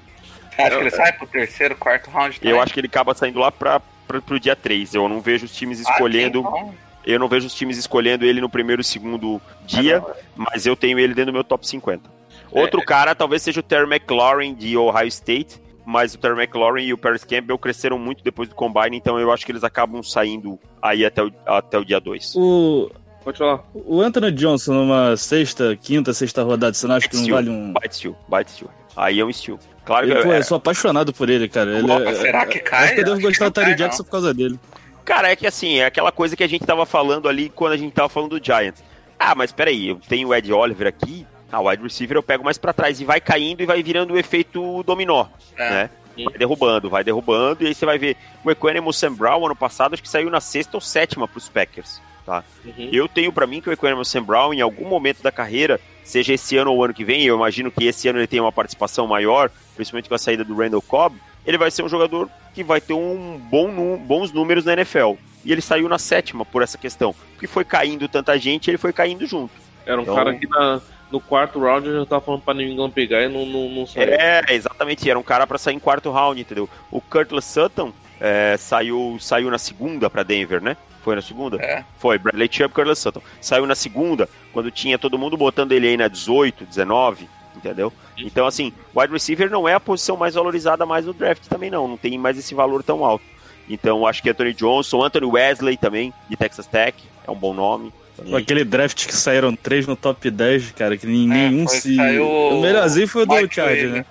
Acho 0.59 0.71
que 0.77 0.83
ele 0.83 0.91
sai 0.91 1.13
pro 1.13 1.27
terceiro, 1.27 1.77
quarto 1.77 2.11
round 2.11 2.39
também. 2.39 2.55
Eu 2.55 2.61
acho 2.61 2.73
que 2.75 2.81
ele 2.81 2.87
acaba 2.87 3.15
saindo 3.15 3.39
lá 3.39 3.51
para 3.51 3.81
pro 4.07 4.41
dia 4.41 4.57
3. 4.57 4.95
Eu 4.95 5.09
não 5.09 5.21
vejo 5.21 5.47
os 5.47 5.55
times 5.55 5.81
escolhendo. 5.81 6.47
Ah, 6.47 6.69
Eu 7.07 7.19
não 7.19 7.29
vejo 7.29 7.47
os 7.47 7.55
times 7.55 7.79
escolhendo 7.79 8.25
ele 8.25 8.41
no 8.41 8.49
primeiro 8.49 8.83
e 8.83 8.85
segundo 8.85 9.41
dia, 9.65 10.03
mas 10.37 10.67
eu 10.67 10.77
tenho 10.77 10.99
ele 10.99 11.15
dentro 11.15 11.33
do 11.33 11.35
meu 11.35 11.45
top 11.45 11.67
50. 11.67 12.11
Outro 12.51 12.85
cara 12.85 13.15
talvez 13.15 13.43
seja 13.43 13.61
o 13.61 13.63
Terry 13.63 13.85
McLaurin 13.87 14.55
de 14.55 14.77
Ohio 14.77 15.07
State, 15.07 15.61
mas 15.87 16.15
o 16.15 16.19
Terry 16.19 16.35
McLaurin 16.35 16.83
e 16.85 16.93
o 16.93 16.99
Paris 16.99 17.25
Campbell 17.25 17.57
cresceram 17.59 17.99
muito 17.99 18.23
depois 18.25 18.49
do 18.49 18.55
Combine, 18.55 18.97
então 18.97 19.19
eu 19.19 19.33
acho 19.33 19.47
que 19.47 19.53
eles 19.53 19.63
acabam 19.65 20.03
saindo 20.03 20.59
aí 20.83 21.05
até 21.05 21.23
o, 21.23 21.33
até 21.47 21.79
o 21.79 21.85
dia 21.85 22.01
2. 22.01 22.35
O, 22.37 22.91
pode 23.25 23.39
falar. 23.39 23.63
o 23.73 24.01
Anthony 24.01 24.33
Johnson 24.33 24.75
numa 24.75 25.17
sexta, 25.17 25.77
quinta, 25.81 26.13
sexta 26.13 26.43
rodada, 26.43 26.75
você 26.75 26.87
não 26.89 26.97
acha 26.97 27.09
que 27.09 27.17
não 27.17 27.29
vale 27.29 27.49
um. 27.51 27.73
Bite 27.73 27.95
steal, 27.97 28.17
bite 28.29 28.51
steal. 28.51 28.71
Aí 28.97 29.21
é 29.21 29.25
um 29.25 29.33
steal. 29.33 29.59
Claro 29.91 30.07
que 30.07 30.15
pô, 30.23 30.33
é, 30.33 30.39
eu 30.39 30.45
sou 30.45 30.57
apaixonado 30.57 31.13
por 31.13 31.29
ele, 31.29 31.49
cara. 31.49 31.77
Ele 31.79 31.91
Opa, 31.91 32.11
é- 32.11 32.15
será 32.15 32.47
que 32.47 32.61
cai? 32.61 32.85
Acho 32.85 32.95
que 32.95 33.01
eu 33.01 33.05
devo 33.07 33.21
gostar 33.21 33.49
do 33.49 33.61
não 33.61 33.67
cai, 33.67 33.75
Jackson 33.75 34.05
por 34.05 34.11
causa 34.13 34.33
dele. 34.33 34.57
Cara, 35.05 35.31
é 35.33 35.35
que 35.35 35.49
assim, 35.49 35.79
é 35.81 35.87
aquela 35.87 36.13
coisa 36.13 36.37
que 36.37 36.45
a 36.45 36.49
gente 36.49 36.65
tava 36.65 36.87
falando 36.87 37.29
ali 37.29 37.49
quando 37.49 37.73
a 37.73 37.77
gente 37.77 37.93
tava 37.93 38.09
falando 38.09 38.39
do 38.39 38.45
Giants. 38.45 38.85
Ah, 39.19 39.35
mas 39.35 39.51
peraí, 39.51 39.89
eu 39.89 39.97
tenho 40.09 40.29
o 40.29 40.35
Ed 40.35 40.53
Oliver 40.53 40.87
aqui, 40.87 41.27
ah, 41.51 41.59
o 41.61 41.69
wide 41.69 41.83
receiver 41.83 42.17
eu 42.17 42.23
pego 42.23 42.45
mais 42.45 42.57
pra 42.57 42.73
trás 42.73 43.01
e 43.01 43.05
vai 43.05 43.21
caindo 43.21 43.63
e 43.63 43.67
vai 43.67 43.83
virando 43.83 44.15
o 44.15 44.19
efeito 44.19 44.85
dominó, 44.85 45.27
É. 45.59 45.71
né? 45.71 45.91
Vai 46.25 46.39
derrubando, 46.39 46.89
vai 46.89 47.03
derrubando, 47.03 47.65
e 47.65 47.67
aí 47.67 47.75
você 47.75 47.85
vai 47.85 47.99
ver 47.99 48.17
o 48.45 48.51
Equanimous 48.51 48.97
Sam 48.97 49.15
Brown 49.15 49.45
ano 49.45 49.57
passado, 49.57 49.95
acho 49.95 50.03
que 50.03 50.09
saiu 50.09 50.31
na 50.31 50.41
sexta 50.41 50.77
ou 50.77 50.81
sétima 50.81 51.27
pros 51.27 51.49
Packers, 51.49 52.01
tá? 52.25 52.45
Uhum. 52.65 52.91
Eu 52.93 53.09
tenho 53.09 53.33
pra 53.33 53.47
mim 53.47 53.61
que 53.61 53.69
o 53.69 53.73
Equanimous 53.73 54.09
Sam 54.09 54.23
Brown, 54.23 54.53
em 54.55 54.61
algum 54.61 54.87
momento 54.89 55.23
da 55.23 55.33
carreira, 55.33 55.81
seja 56.11 56.35
esse 56.35 56.57
ano 56.57 56.73
ou 56.73 56.79
o 56.79 56.85
ano 56.85 56.93
que 56.95 57.05
vem, 57.05 57.23
eu 57.25 57.37
imagino 57.37 57.71
que 57.71 57.85
esse 57.85 58.09
ano 58.09 58.19
ele 58.19 58.27
tenha 58.27 58.43
uma 58.43 58.53
participação 58.53 59.07
maior, 59.07 59.51
principalmente 59.77 60.09
com 60.09 60.15
a 60.15 60.19
saída 60.19 60.45
do 60.45 60.55
Randall 60.57 60.83
Cobb, 60.83 61.17
ele 61.47 61.57
vai 61.57 61.71
ser 61.71 61.83
um 61.83 61.89
jogador 61.89 62.29
que 62.53 62.63
vai 62.65 62.81
ter 62.81 62.93
um 62.93 63.39
bom, 63.51 63.97
bons 63.97 64.33
números 64.33 64.65
na 64.65 64.73
NFL. 64.75 65.15
E 65.45 65.53
ele 65.53 65.61
saiu 65.63 65.89
na 65.89 65.99
sétima 65.99 66.45
por 66.45 66.63
essa 66.63 66.77
questão. 66.77 67.15
Porque 67.33 67.47
foi 67.47 67.65
caindo 67.65 68.09
tanta 68.09 68.37
gente, 68.39 68.69
ele 68.71 68.77
foi 68.77 68.93
caindo 68.93 69.25
junto. 69.27 69.53
Era 69.87 69.99
um 69.99 70.03
Então- 70.03 70.15
cara 70.15 70.35
que 70.35 70.47
na- 70.47 70.81
no 71.11 71.19
quarto 71.21 71.59
round 71.59 71.87
eu 71.89 72.01
já 72.01 72.07
tava 72.07 72.21
falando 72.21 72.43
pra 72.43 72.53
New 72.55 72.67
England 72.69 72.91
pegar 72.91 73.23
e 73.23 73.29
não, 73.29 73.47
não, 73.47 73.69
não 73.71 73.87
saiu. 73.87 74.13
É, 74.13 74.43
exatamente, 74.51 75.09
era 75.09 75.19
um 75.19 75.23
cara 75.23 75.47
pra 75.47 75.57
sair 75.59 75.75
em 75.75 75.79
quarto 75.79 76.11
round, 76.11 76.41
entendeu? 76.41 76.69
O 76.91 77.01
Curtis 77.01 77.45
Sutton 77.47 77.93
é, 78.21 78.57
saiu, 78.59 79.17
saiu 79.19 79.51
na 79.51 79.59
segunda 79.59 80.11
pra 80.11 80.23
Denver, 80.23 80.61
né? 80.63 80.77
Foi 81.03 81.15
na 81.17 81.23
segunda? 81.23 81.57
É. 81.63 81.83
Foi, 81.99 82.19
Bradley 82.19 82.49
Chubb, 82.51 82.75
Curtis 82.75 82.99
Sutton. 82.99 83.23
Saiu 83.41 83.67
na 83.67 83.75
segunda, 83.75 84.29
quando 84.53 84.71
tinha 84.71 84.99
todo 84.99 85.19
mundo 85.19 85.37
botando 85.37 85.73
ele 85.73 85.89
aí 85.89 85.97
na 85.97 86.09
18, 86.09 86.65
19, 86.67 87.27
entendeu? 87.57 87.93
Então, 88.19 88.47
assim, 88.47 88.73
wide 88.95 89.13
receiver 89.13 89.51
não 89.51 89.67
é 89.67 89.75
a 89.75 89.81
posição 89.81 90.17
mais 90.17 90.35
valorizada 90.35 90.85
mais 90.85 91.07
no 91.07 91.15
draft 91.15 91.47
também 91.49 91.71
não, 91.71 91.89
não 91.89 91.97
tem 91.97 92.19
mais 92.19 92.37
esse 92.39 92.55
valor 92.55 92.83
tão 92.83 93.05
alto. 93.05 93.25
Então, 93.69 94.07
acho 94.07 94.23
que 94.23 94.29
Anthony 94.29 94.53
Johnson, 94.53 95.03
Anthony 95.03 95.27
Wesley 95.27 95.77
também, 95.77 96.13
de 96.29 96.37
Texas 96.37 96.67
Tech, 96.67 96.95
é 97.27 97.31
um 97.31 97.37
bom 97.37 97.55
nome. 97.55 97.93
Aquele 98.37 98.65
draft 98.65 99.07
que 99.07 99.15
saíram 99.15 99.57
três 99.57 99.87
no 99.87 99.97
top 99.97 100.31
10, 100.31 100.73
cara, 100.73 100.97
que 100.99 101.07
nem- 101.07 101.27
nenhum 101.27 101.63
É, 101.65 101.69
foi- 101.69 101.77
se. 101.79 101.97
saiu 101.97 102.27
O 102.29 102.61
melhorzinho 102.61 103.09
foi 103.09 103.23
o 103.23 103.27
do 103.27 103.33
Williams. 103.33 103.93
né? 103.93 104.05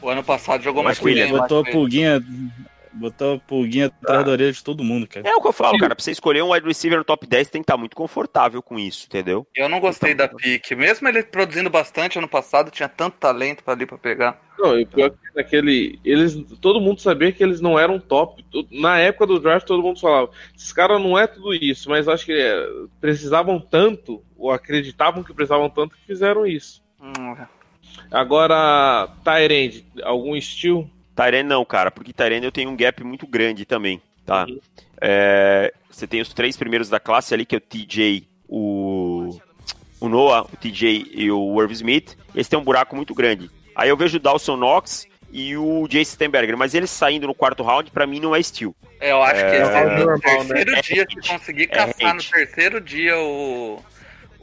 O 0.00 0.08
ano 0.08 0.24
passado 0.24 0.64
jogou 0.64 0.82
mais 0.82 1.00
Williams. 1.00 1.30
Botou 1.30 1.60
a 1.60 1.64
pulguinha. 1.64 2.20
Botou 2.92 3.36
a 3.36 3.38
pulguinha 3.38 3.86
atrás 3.86 4.24
da 4.24 4.32
orelha 4.32 4.52
de 4.52 4.62
todo 4.62 4.84
mundo, 4.84 5.06
cara. 5.06 5.28
É 5.28 5.34
o 5.34 5.40
que 5.40 5.48
eu 5.48 5.52
falo, 5.52 5.78
cara, 5.78 5.94
pra 5.94 6.04
você 6.04 6.10
escolher 6.10 6.42
um 6.42 6.52
wide 6.52 6.66
receiver 6.66 6.98
no 6.98 7.04
top 7.04 7.26
10, 7.26 7.48
tem 7.48 7.62
que 7.62 7.64
estar 7.64 7.76
muito 7.76 7.96
confortável 7.96 8.62
com 8.62 8.78
isso, 8.78 9.06
entendeu? 9.06 9.46
Eu 9.54 9.68
não 9.68 9.80
gostei 9.80 10.14
da 10.14 10.28
pique. 10.28 10.74
Mesmo 10.74 11.08
ele 11.08 11.22
produzindo 11.22 11.70
bastante 11.70 12.18
ano 12.18 12.28
passado, 12.28 12.70
tinha 12.70 12.88
tanto 12.88 13.16
talento 13.18 13.64
pra 13.64 13.74
ali 13.74 13.86
pra 13.86 13.96
pegar. 13.96 14.40
Não, 14.58 14.78
e 14.78 14.84
pior 14.86 15.10
que 15.10 15.16
naquele. 15.34 15.98
Eles, 16.04 16.34
todo 16.60 16.80
mundo 16.80 17.00
sabia 17.00 17.32
que 17.32 17.42
eles 17.42 17.60
não 17.60 17.78
eram 17.78 17.98
top. 17.98 18.44
Na 18.70 18.98
época 18.98 19.26
do 19.26 19.40
draft, 19.40 19.66
todo 19.66 19.82
mundo 19.82 19.98
falava: 19.98 20.30
esses 20.54 20.72
caras 20.72 21.00
não 21.00 21.18
é 21.18 21.26
tudo 21.26 21.54
isso, 21.54 21.88
mas 21.88 22.06
acho 22.06 22.26
que 22.26 22.32
é, 22.32 22.66
precisavam 23.00 23.58
tanto, 23.58 24.22
ou 24.36 24.50
acreditavam 24.50 25.24
que 25.24 25.34
precisavam 25.34 25.68
tanto, 25.70 25.96
que 25.96 26.06
fizeram 26.06 26.46
isso. 26.46 26.82
Hum, 27.00 27.34
Agora, 28.10 29.08
Tyrande, 29.24 29.84
algum 30.02 30.36
estilo? 30.36 30.88
Tyrene 31.14 31.48
não, 31.48 31.64
cara, 31.64 31.90
porque 31.90 32.12
Tyrene 32.12 32.44
eu 32.46 32.52
tenho 32.52 32.70
um 32.70 32.76
gap 32.76 33.02
muito 33.04 33.26
grande 33.26 33.64
também, 33.64 34.00
tá? 34.24 34.46
É, 35.00 35.72
você 35.90 36.06
tem 36.06 36.20
os 36.20 36.32
três 36.32 36.56
primeiros 36.56 36.88
da 36.88 37.00
classe 37.00 37.34
ali, 37.34 37.44
que 37.44 37.54
é 37.54 37.58
o 37.58 37.60
TJ, 37.60 38.26
o, 38.48 39.38
o 40.00 40.08
Noah, 40.08 40.42
o 40.52 40.56
TJ 40.56 41.10
e 41.12 41.30
o 41.30 41.60
Irv 41.62 41.72
Smith. 41.72 42.16
Esse 42.34 42.48
tem 42.50 42.58
um 42.58 42.64
buraco 42.64 42.94
muito 42.96 43.14
grande. 43.14 43.50
Aí 43.74 43.88
eu 43.88 43.96
vejo 43.96 44.16
o 44.16 44.20
Dawson 44.20 44.56
Knox 44.56 45.06
e 45.32 45.56
o 45.56 45.86
Jace 45.88 46.12
Stenberger, 46.12 46.56
mas 46.56 46.74
eles 46.74 46.90
saindo 46.90 47.26
no 47.26 47.34
quarto 47.34 47.62
round, 47.62 47.90
pra 47.90 48.06
mim 48.06 48.20
não 48.20 48.34
é 48.36 48.42
steal. 48.42 48.74
É, 49.00 49.10
eu 49.10 49.22
acho 49.22 49.40
que 49.40 49.50
É, 49.50 49.62
esse 49.62 49.70
é, 49.72 49.84
no 49.84 50.04
normal, 50.04 50.18
terceiro 50.20 50.72
né? 50.72 50.80
dia, 50.82 51.02
É 51.02 51.22
se 51.22 51.28
conseguir 51.28 51.62
É 51.64 51.66
caçar 51.66 52.14
no 52.14 52.22
terceiro 52.22 52.80
dia 52.80 53.18
o. 53.18 53.82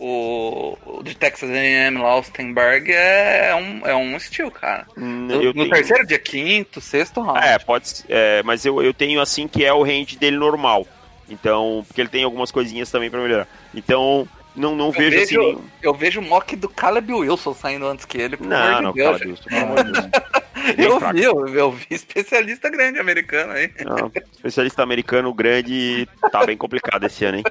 O, 0.02 0.78
o 0.86 1.04
de 1.04 1.14
Texas 1.14 1.50
A&M 1.50 1.98
lá, 1.98 2.18
o 2.18 2.24
Stenberg, 2.24 2.90
é 2.90 3.54
um, 3.54 3.86
é 3.86 3.94
um 3.94 4.16
estilo, 4.16 4.50
cara. 4.50 4.88
No, 4.96 5.34
eu 5.34 5.48
no 5.48 5.54
tenho- 5.54 5.70
terceiro 5.70 6.08
dia, 6.08 6.18
quinto, 6.18 6.80
sexto 6.80 7.20
round. 7.22 7.46
É, 7.46 7.60
pode 7.60 7.90
ser, 7.90 8.06
é, 8.08 8.42
mas 8.44 8.66
eu, 8.66 8.82
eu 8.82 8.94
tenho 8.94 9.20
assim 9.20 9.46
que 9.48 9.66
é 9.66 9.74
o 9.74 9.84
range 9.84 10.18
dele 10.18 10.38
normal. 10.38 10.88
Então, 11.30 11.84
porque 11.88 12.00
ele 12.02 12.10
tem 12.10 12.24
algumas 12.24 12.50
coisinhas 12.50 12.90
também 12.90 13.10
pra 13.10 13.20
melhorar. 13.20 13.48
Então, 13.76 14.26
não, 14.56 14.74
não 14.76 14.86
eu, 14.88 14.92
vejo, 14.94 15.12
vejo, 15.18 15.42
assim. 15.42 15.64
eu 15.84 15.94
vejo 15.94 16.20
o 16.22 16.24
mock 16.24 16.56
do 16.56 16.70
Caleb 16.70 17.14
Wilson 17.14 17.54
saindo 17.54 17.86
antes 17.86 18.06
que 18.06 18.18
ele, 18.18 18.38
Não, 18.40 18.82
não, 18.82 18.94
Deus, 18.94 19.20
gente. 19.20 19.28
Deus, 19.28 19.40
pelo 19.42 19.62
amor 19.62 19.84
de 19.84 19.92
Deus. 19.92 20.06
Eu 20.78 21.00
fraco. 21.00 21.16
vi, 21.18 21.24
eu, 21.24 21.48
eu 21.48 21.72
vi 21.72 21.86
especialista 21.90 22.70
grande 22.70 23.00
americano 23.00 23.54
aí. 23.54 23.72
Não, 23.86 24.12
especialista 24.34 24.84
americano 24.84 25.34
grande 25.34 26.08
tá 26.32 26.46
bem 26.46 26.58
complicado 26.58 27.04
esse 27.06 27.24
ano, 27.26 27.38
hein? 27.38 27.44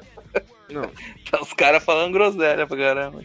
Tá 1.31 1.41
os 1.41 1.53
caras 1.53 1.83
falando 1.83 2.13
groselha 2.13 2.67
pra 2.67 2.77
caramba. 2.77 3.21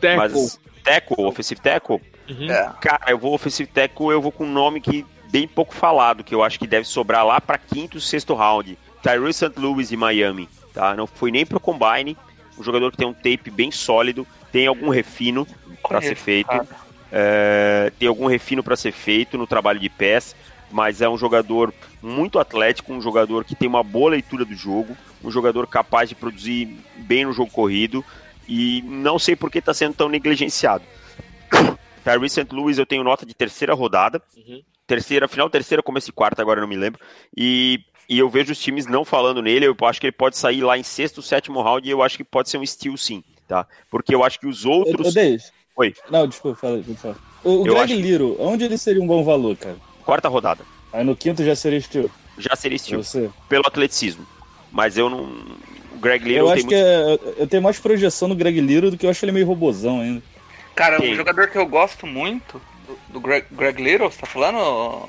Tackle. 0.00 0.16
Mas 0.16 0.60
Teco, 0.82 1.22
Offensive 1.26 1.60
Teco, 1.60 2.00
Uhum. 2.28 2.50
É. 2.50 2.72
cara, 2.80 3.10
eu 3.10 3.18
vou 3.18 3.34
Offensive 3.34 3.68
Teco, 3.70 4.10
eu 4.10 4.20
vou 4.20 4.32
com 4.32 4.44
um 4.44 4.52
nome 4.52 4.80
que 4.80 5.04
bem 5.30 5.46
pouco 5.46 5.74
falado, 5.74 6.24
que 6.24 6.34
eu 6.34 6.42
acho 6.42 6.58
que 6.58 6.66
deve 6.66 6.86
sobrar 6.86 7.26
lá 7.26 7.40
pra 7.40 7.58
quinto, 7.58 8.00
sexto 8.00 8.32
round. 8.34 8.78
Tyree 9.02 9.32
St. 9.34 9.52
Louis 9.58 9.88
de 9.90 9.96
Miami, 9.96 10.48
tá? 10.72 10.94
Não 10.94 11.06
fui 11.06 11.30
nem 11.30 11.44
pro 11.44 11.60
Combine, 11.60 12.16
um 12.58 12.62
jogador 12.62 12.90
que 12.90 12.96
tem 12.96 13.06
um 13.06 13.12
tape 13.12 13.50
bem 13.50 13.70
sólido, 13.70 14.26
tem 14.50 14.66
algum 14.66 14.88
refino 14.88 15.46
pra 15.86 16.00
ser 16.00 16.14
feito. 16.14 16.46
cara. 16.48 16.66
É, 17.16 17.92
tem 17.96 18.08
algum 18.08 18.26
refino 18.26 18.60
para 18.60 18.74
ser 18.74 18.90
feito 18.90 19.38
no 19.38 19.46
trabalho 19.46 19.78
de 19.78 19.88
pés, 19.88 20.34
mas 20.68 21.00
é 21.00 21.08
um 21.08 21.16
jogador 21.16 21.72
muito 22.02 22.40
atlético, 22.40 22.92
um 22.92 23.00
jogador 23.00 23.44
que 23.44 23.54
tem 23.54 23.68
uma 23.68 23.84
boa 23.84 24.10
leitura 24.10 24.44
do 24.44 24.52
jogo, 24.52 24.96
um 25.22 25.30
jogador 25.30 25.64
capaz 25.68 26.08
de 26.08 26.16
produzir 26.16 26.76
bem 26.96 27.24
no 27.24 27.32
jogo 27.32 27.52
corrido 27.52 28.04
e 28.48 28.82
não 28.84 29.16
sei 29.16 29.36
por 29.36 29.48
que 29.48 29.58
está 29.58 29.72
sendo 29.72 29.94
tão 29.94 30.08
negligenciado. 30.08 30.82
Tyree 32.02 32.28
St. 32.28 32.48
Louis 32.50 32.78
eu 32.78 32.84
tenho 32.84 33.04
nota 33.04 33.24
de 33.24 33.32
terceira 33.32 33.74
rodada, 33.74 34.20
terceira, 34.84 35.28
final 35.28 35.48
terceira, 35.48 35.84
começo 35.84 36.06
de 36.06 36.12
quarta, 36.12 36.42
agora 36.42 36.58
eu 36.58 36.62
não 36.62 36.68
me 36.68 36.76
lembro, 36.76 37.00
e, 37.36 37.78
e 38.08 38.18
eu 38.18 38.28
vejo 38.28 38.50
os 38.50 38.58
times 38.58 38.86
não 38.86 39.04
falando 39.04 39.40
nele, 39.40 39.66
eu 39.66 39.76
acho 39.84 40.00
que 40.00 40.06
ele 40.06 40.12
pode 40.12 40.36
sair 40.36 40.62
lá 40.62 40.76
em 40.76 40.82
sexto, 40.82 41.22
sétimo 41.22 41.62
round 41.62 41.86
e 41.86 41.92
eu 41.92 42.02
acho 42.02 42.16
que 42.16 42.24
pode 42.24 42.50
ser 42.50 42.58
um 42.58 42.66
steal 42.66 42.96
sim, 42.96 43.22
tá? 43.46 43.68
Porque 43.88 44.12
eu 44.12 44.24
acho 44.24 44.40
que 44.40 44.48
os 44.48 44.64
outros... 44.64 45.06
ô, 45.06 45.12
Deis. 45.12 45.52
Oi. 45.76 45.94
Não, 46.10 46.26
desculpa, 46.26 46.58
fala, 46.60 46.82
fala. 46.96 47.16
O, 47.42 47.60
o 47.60 47.64
Greg 47.64 47.80
acho- 47.92 47.94
Liro, 47.94 48.36
onde 48.38 48.64
ele 48.64 48.78
seria 48.78 49.02
um 49.02 49.06
bom 49.06 49.24
valor, 49.24 49.56
cara? 49.56 49.76
Quarta 50.04 50.28
rodada, 50.28 50.62
Aí 50.92 51.02
no 51.02 51.16
quinto 51.16 51.42
já 51.44 51.56
seria 51.56 51.78
estilo. 51.78 52.10
já 52.38 52.54
seria 52.54 52.78
steal, 52.78 53.02
Você. 53.02 53.30
pelo 53.48 53.66
atleticismo, 53.66 54.24
mas 54.70 54.96
eu 54.96 55.08
não... 55.10 55.24
O 55.94 55.98
Greg 55.98 56.24
Little 56.24 56.40
Eu 56.40 56.44
tem 56.46 56.54
acho 56.54 56.66
muito... 56.66 56.68
que 56.68 56.74
é, 57.38 57.42
eu 57.42 57.46
tenho 57.46 57.62
mais 57.62 57.78
projeção 57.80 58.28
no 58.28 58.34
Greg 58.34 58.60
Liro 58.60 58.90
do 58.90 58.96
que 58.98 59.06
eu 59.06 59.10
acho 59.10 59.24
ele 59.24 59.32
meio 59.32 59.46
robozão 59.46 60.00
ainda. 60.00 60.22
Cara, 60.74 60.98
Quem? 60.98 61.12
um 61.12 61.16
jogador 61.16 61.48
que 61.48 61.56
eu 61.58 61.66
gosto 61.66 62.06
muito, 62.06 62.60
do, 62.86 62.98
do 63.14 63.20
Greg, 63.20 63.46
Greg 63.50 63.82
Little, 63.82 64.10
você 64.10 64.20
tá 64.20 64.26
falando, 64.26 65.08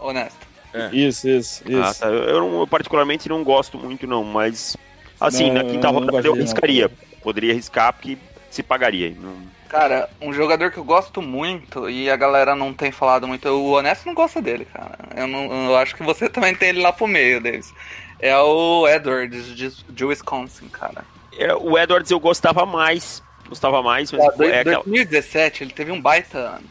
honesto? 0.00 0.46
Isso, 0.92 1.26
isso, 1.28 1.62
isso. 1.66 1.82
Ah, 1.82 1.94
tá. 1.94 2.06
Eu, 2.06 2.22
eu 2.24 2.40
não- 2.40 2.60
eu 2.60 2.66
particularmente 2.66 3.28
não 3.28 3.42
gosto 3.42 3.78
muito, 3.78 4.06
não, 4.06 4.22
mas 4.24 4.76
assim, 5.18 5.48
Não, 5.48 5.54
na 5.54 5.64
quinta 5.64 5.88
rodada 5.88 6.18
eu 6.18 6.22
dele, 6.22 6.34
não. 6.34 6.40
arriscaria. 6.42 6.90
Poderia 7.22 7.52
arriscar 7.52 7.92
porque 7.94 8.16
se 8.50 8.62
pagaria. 8.62 9.14
Não- 9.18 9.55
Cara, 9.68 10.08
um 10.20 10.32
jogador 10.32 10.70
que 10.70 10.78
eu 10.78 10.84
gosto 10.84 11.20
muito 11.20 11.90
e 11.90 12.08
a 12.08 12.16
galera 12.16 12.54
não 12.54 12.72
tem 12.72 12.92
falado 12.92 13.26
muito, 13.26 13.48
o 13.48 13.72
Honesto 13.72 14.06
não 14.06 14.14
gosta 14.14 14.40
dele, 14.40 14.64
cara. 14.64 14.96
Eu, 15.14 15.26
não, 15.26 15.66
eu 15.70 15.76
acho 15.76 15.94
que 15.96 16.02
você 16.02 16.28
também 16.30 16.54
tem 16.54 16.68
ele 16.70 16.80
lá 16.80 16.92
pro 16.92 17.06
meio, 17.06 17.40
Davis. 17.40 17.74
É 18.18 18.36
o 18.38 18.86
Edwards 18.88 19.54
de, 19.54 19.68
de 19.88 20.04
Wisconsin, 20.04 20.68
cara. 20.68 21.04
É, 21.36 21.52
o 21.54 21.76
Edwards 21.78 22.10
eu 22.10 22.20
gostava 22.20 22.64
mais. 22.64 23.22
Gostava 23.48 23.82
mais, 23.82 24.10
mas 24.10 24.36
dois- 24.36 24.50
é 24.52 24.60
aquela. 24.60 24.84
2017 24.84 25.64
ele 25.64 25.72
teve 25.72 25.92
um 25.92 26.00
baita 26.00 26.38
ano. 26.38 26.70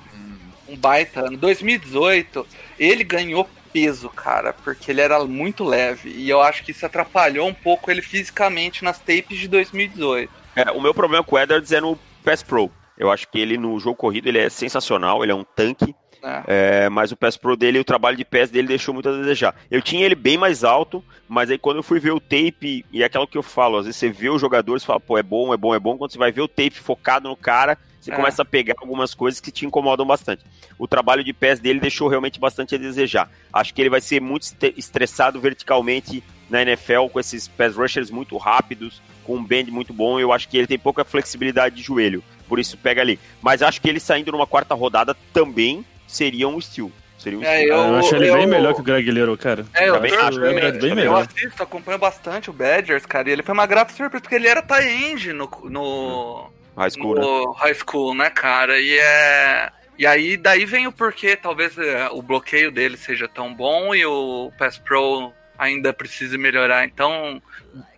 Um 0.67 0.75
baita 0.75 1.27
ano. 1.27 1.37
2018 1.37 2.45
ele 2.79 3.03
ganhou 3.03 3.47
peso, 3.71 4.09
cara, 4.09 4.53
porque 4.53 4.89
ele 4.91 5.01
era 5.01 5.23
muito 5.25 5.63
leve. 5.63 6.09
E 6.09 6.29
eu 6.29 6.41
acho 6.41 6.63
que 6.63 6.71
isso 6.71 6.85
atrapalhou 6.85 7.47
um 7.47 7.53
pouco 7.53 7.91
ele 7.91 8.01
fisicamente 8.01 8.83
nas 8.83 8.97
tapes 8.99 9.37
de 9.37 9.47
2018. 9.47 10.31
É, 10.55 10.71
o 10.71 10.81
meu 10.81 10.93
problema 10.93 11.23
com 11.23 11.35
o 11.35 11.39
Edwards 11.39 11.71
é 11.71 11.79
no 11.81 11.97
Pass 12.23 12.41
Pro. 12.41 12.71
Eu 12.97 13.11
acho 13.11 13.27
que 13.29 13.39
ele 13.39 13.57
no 13.57 13.77
jogo 13.79 13.95
corrido 13.95 14.27
ele 14.27 14.39
é 14.39 14.49
sensacional, 14.49 15.23
ele 15.23 15.31
é 15.31 15.35
um 15.35 15.43
tanque. 15.43 15.93
né? 16.23 16.43
É, 16.47 16.89
mas 16.89 17.11
o 17.11 17.17
pass 17.17 17.37
pro 17.37 17.55
dele, 17.55 17.77
o 17.79 17.83
trabalho 17.83 18.17
de 18.17 18.25
pés 18.25 18.49
dele 18.49 18.67
deixou 18.67 18.93
muito 18.93 19.09
a 19.09 19.11
desejar. 19.11 19.53
Eu 19.69 19.81
tinha 19.81 20.05
ele 20.05 20.15
bem 20.15 20.37
mais 20.37 20.63
alto, 20.63 21.03
mas 21.27 21.51
aí 21.51 21.57
quando 21.57 21.77
eu 21.77 21.83
fui 21.83 21.99
ver 21.99 22.11
o 22.11 22.19
tape, 22.19 22.83
e 22.91 23.03
é 23.03 23.05
aquilo 23.05 23.27
que 23.27 23.37
eu 23.37 23.43
falo, 23.43 23.77
às 23.77 23.85
vezes 23.85 23.99
você 23.99 24.09
vê 24.09 24.29
o 24.29 24.39
jogador 24.39 24.75
e 24.75 24.79
fala, 24.79 24.99
pô, 24.99 25.17
é 25.17 25.23
bom, 25.23 25.53
é 25.53 25.57
bom, 25.57 25.75
é 25.75 25.79
bom. 25.79 25.97
Quando 25.97 26.11
você 26.11 26.17
vai 26.17 26.31
ver 26.31 26.41
o 26.41 26.47
tape 26.47 26.71
focado 26.79 27.29
no 27.29 27.35
cara, 27.35 27.77
você 28.01 28.11
É. 28.11 28.15
começa 28.15 28.41
a 28.41 28.45
pegar 28.45 28.75
algumas 28.79 29.13
coisas 29.13 29.39
que 29.39 29.51
te 29.51 29.65
incomodam 29.65 30.05
bastante. 30.05 30.43
O 30.79 30.87
trabalho 30.87 31.23
de 31.23 31.33
pés 31.33 31.59
dele 31.59 31.79
deixou 31.79 32.07
realmente 32.07 32.39
bastante 32.39 32.73
a 32.75 32.77
desejar. 32.77 33.29
Acho 33.53 33.73
que 33.73 33.81
ele 33.81 33.89
vai 33.89 34.01
ser 34.01 34.19
muito 34.21 34.47
estressado 34.77 35.39
verticalmente 35.39 36.23
na 36.49 36.61
NFL 36.61 37.07
com 37.11 37.19
esses 37.19 37.47
pass 37.47 37.75
rushers 37.75 38.09
muito 38.11 38.37
rápidos, 38.37 39.01
com 39.23 39.35
um 39.37 39.43
bend 39.43 39.69
muito 39.71 39.91
bom. 39.93 40.19
Eu 40.19 40.31
acho 40.31 40.47
que 40.47 40.57
ele 40.57 40.67
tem 40.67 40.77
pouca 40.77 41.03
flexibilidade 41.03 41.75
de 41.75 41.81
joelho, 41.83 42.23
por 42.47 42.59
isso 42.59 42.77
pega 42.77 43.01
ali. 43.01 43.19
Mas 43.41 43.61
acho 43.61 43.81
que 43.81 43.89
ele 43.89 43.99
saindo 43.99 44.31
numa 44.31 44.47
quarta 44.47 44.73
rodada 44.73 45.15
também 45.33 45.85
seria 46.07 46.47
um 46.47 46.59
steal. 46.61 46.91
Seria 47.17 47.39
um 47.39 47.43
É, 47.43 47.61
steal. 47.61 47.79
eu, 47.79 47.87
eu- 47.87 47.95
acho 47.95 48.15
ele 48.15 48.31
bem 48.31 48.43
eu- 48.43 48.47
melhor 48.49 48.73
que 48.73 48.81
o 48.81 48.83
Greg 48.83 49.09
Liro, 49.09 49.35
cara. 49.37 49.65
É, 49.73 49.89
eu, 49.89 49.93
Também 49.95 50.11
eu- 50.13 50.19
acho, 50.21 50.39
eu- 50.39 50.67
acho 50.67 50.79
bem 50.79 50.89
eu 50.89 50.95
melhor. 50.95 51.27
assisto, 51.29 51.63
acompanho 51.63 51.97
bastante 51.97 52.49
o 52.49 52.53
Badgers, 52.53 53.05
cara, 53.05 53.29
e 53.29 53.31
ele 53.31 53.41
foi 53.43 53.53
uma 53.53 53.65
grata 53.65 53.93
surpresa, 53.93 54.21
porque 54.21 54.35
ele 54.35 54.47
era 54.47 54.61
tie-end 54.61 55.33
no, 55.33 55.49
no, 55.63 56.49
High 56.77 56.91
school, 56.91 57.15
né? 57.15 57.21
no 57.21 57.51
high 57.53 57.73
school, 57.73 58.13
né, 58.13 58.29
cara? 58.29 58.79
E 58.79 58.97
é. 58.99 59.71
E 59.97 60.05
aí, 60.05 60.35
daí 60.35 60.65
vem 60.65 60.87
o 60.87 60.91
porquê, 60.91 61.37
talvez 61.37 61.77
é, 61.77 62.09
o 62.11 62.21
bloqueio 62.21 62.69
dele 62.69 62.97
seja 62.97 63.29
tão 63.29 63.53
bom 63.53 63.95
e 63.95 64.05
o 64.05 64.51
Pass 64.59 64.77
Pro 64.77 65.31
ainda 65.57 65.93
precise 65.93 66.37
melhorar. 66.37 66.83
Então, 66.83 67.41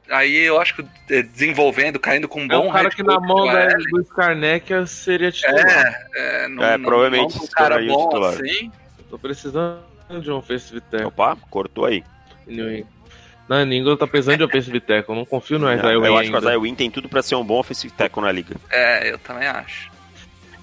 aí 0.09 0.37
eu 0.37 0.59
acho 0.59 0.75
que 0.75 0.85
é, 1.13 1.21
desenvolvendo, 1.21 1.99
caindo 1.99 2.27
com 2.27 2.41
um 2.41 2.45
É 2.45 2.47
bom 2.47 2.67
um 2.67 2.71
cara 2.71 2.89
que 2.89 3.03
na 3.03 3.19
mão 3.19 3.45
da, 3.45 3.63
L, 3.63 3.83
do 3.91 4.03
Scarnecchia 4.05 4.85
seria 4.85 5.31
titular. 5.31 6.07
É, 6.15 6.45
é, 6.45 6.47
não, 6.47 6.63
É, 6.63 6.77
provavelmente 6.77 7.35
não 7.37 7.43
um 7.43 7.47
cara 7.47 7.79
bom 7.79 8.07
titular. 8.07 8.33
assim. 8.33 8.71
Tô 9.09 9.17
precisando 9.17 9.81
de 10.21 10.31
um 10.31 10.35
offensive 10.37 10.81
tackle. 10.81 11.07
Opa, 11.07 11.37
cortou 11.49 11.85
aí. 11.85 12.03
Não, 13.49 13.61
England 13.71 13.97
tá 13.97 14.07
precisando 14.07 14.37
de 14.37 14.43
offensive 14.43 14.79
tackle. 14.79 15.13
Eu 15.13 15.19
não 15.19 15.25
confio 15.25 15.57
no 15.57 15.71
Isaiah 15.71 15.93
eu 15.93 16.01
Wynn 16.01 16.17
acho 16.17 16.29
que 16.29 16.35
o. 16.35 16.39
Isaiah 16.39 16.59
Wynn 16.59 16.75
tem 16.75 16.91
tudo 16.91 17.07
pra 17.07 17.21
ser 17.21 17.35
um 17.35 17.43
bom 17.45 17.59
offensive 17.59 17.93
tackle 17.93 18.21
na 18.21 18.31
liga. 18.31 18.55
É, 18.69 19.11
eu 19.11 19.17
também 19.17 19.47
acho. 19.47 19.89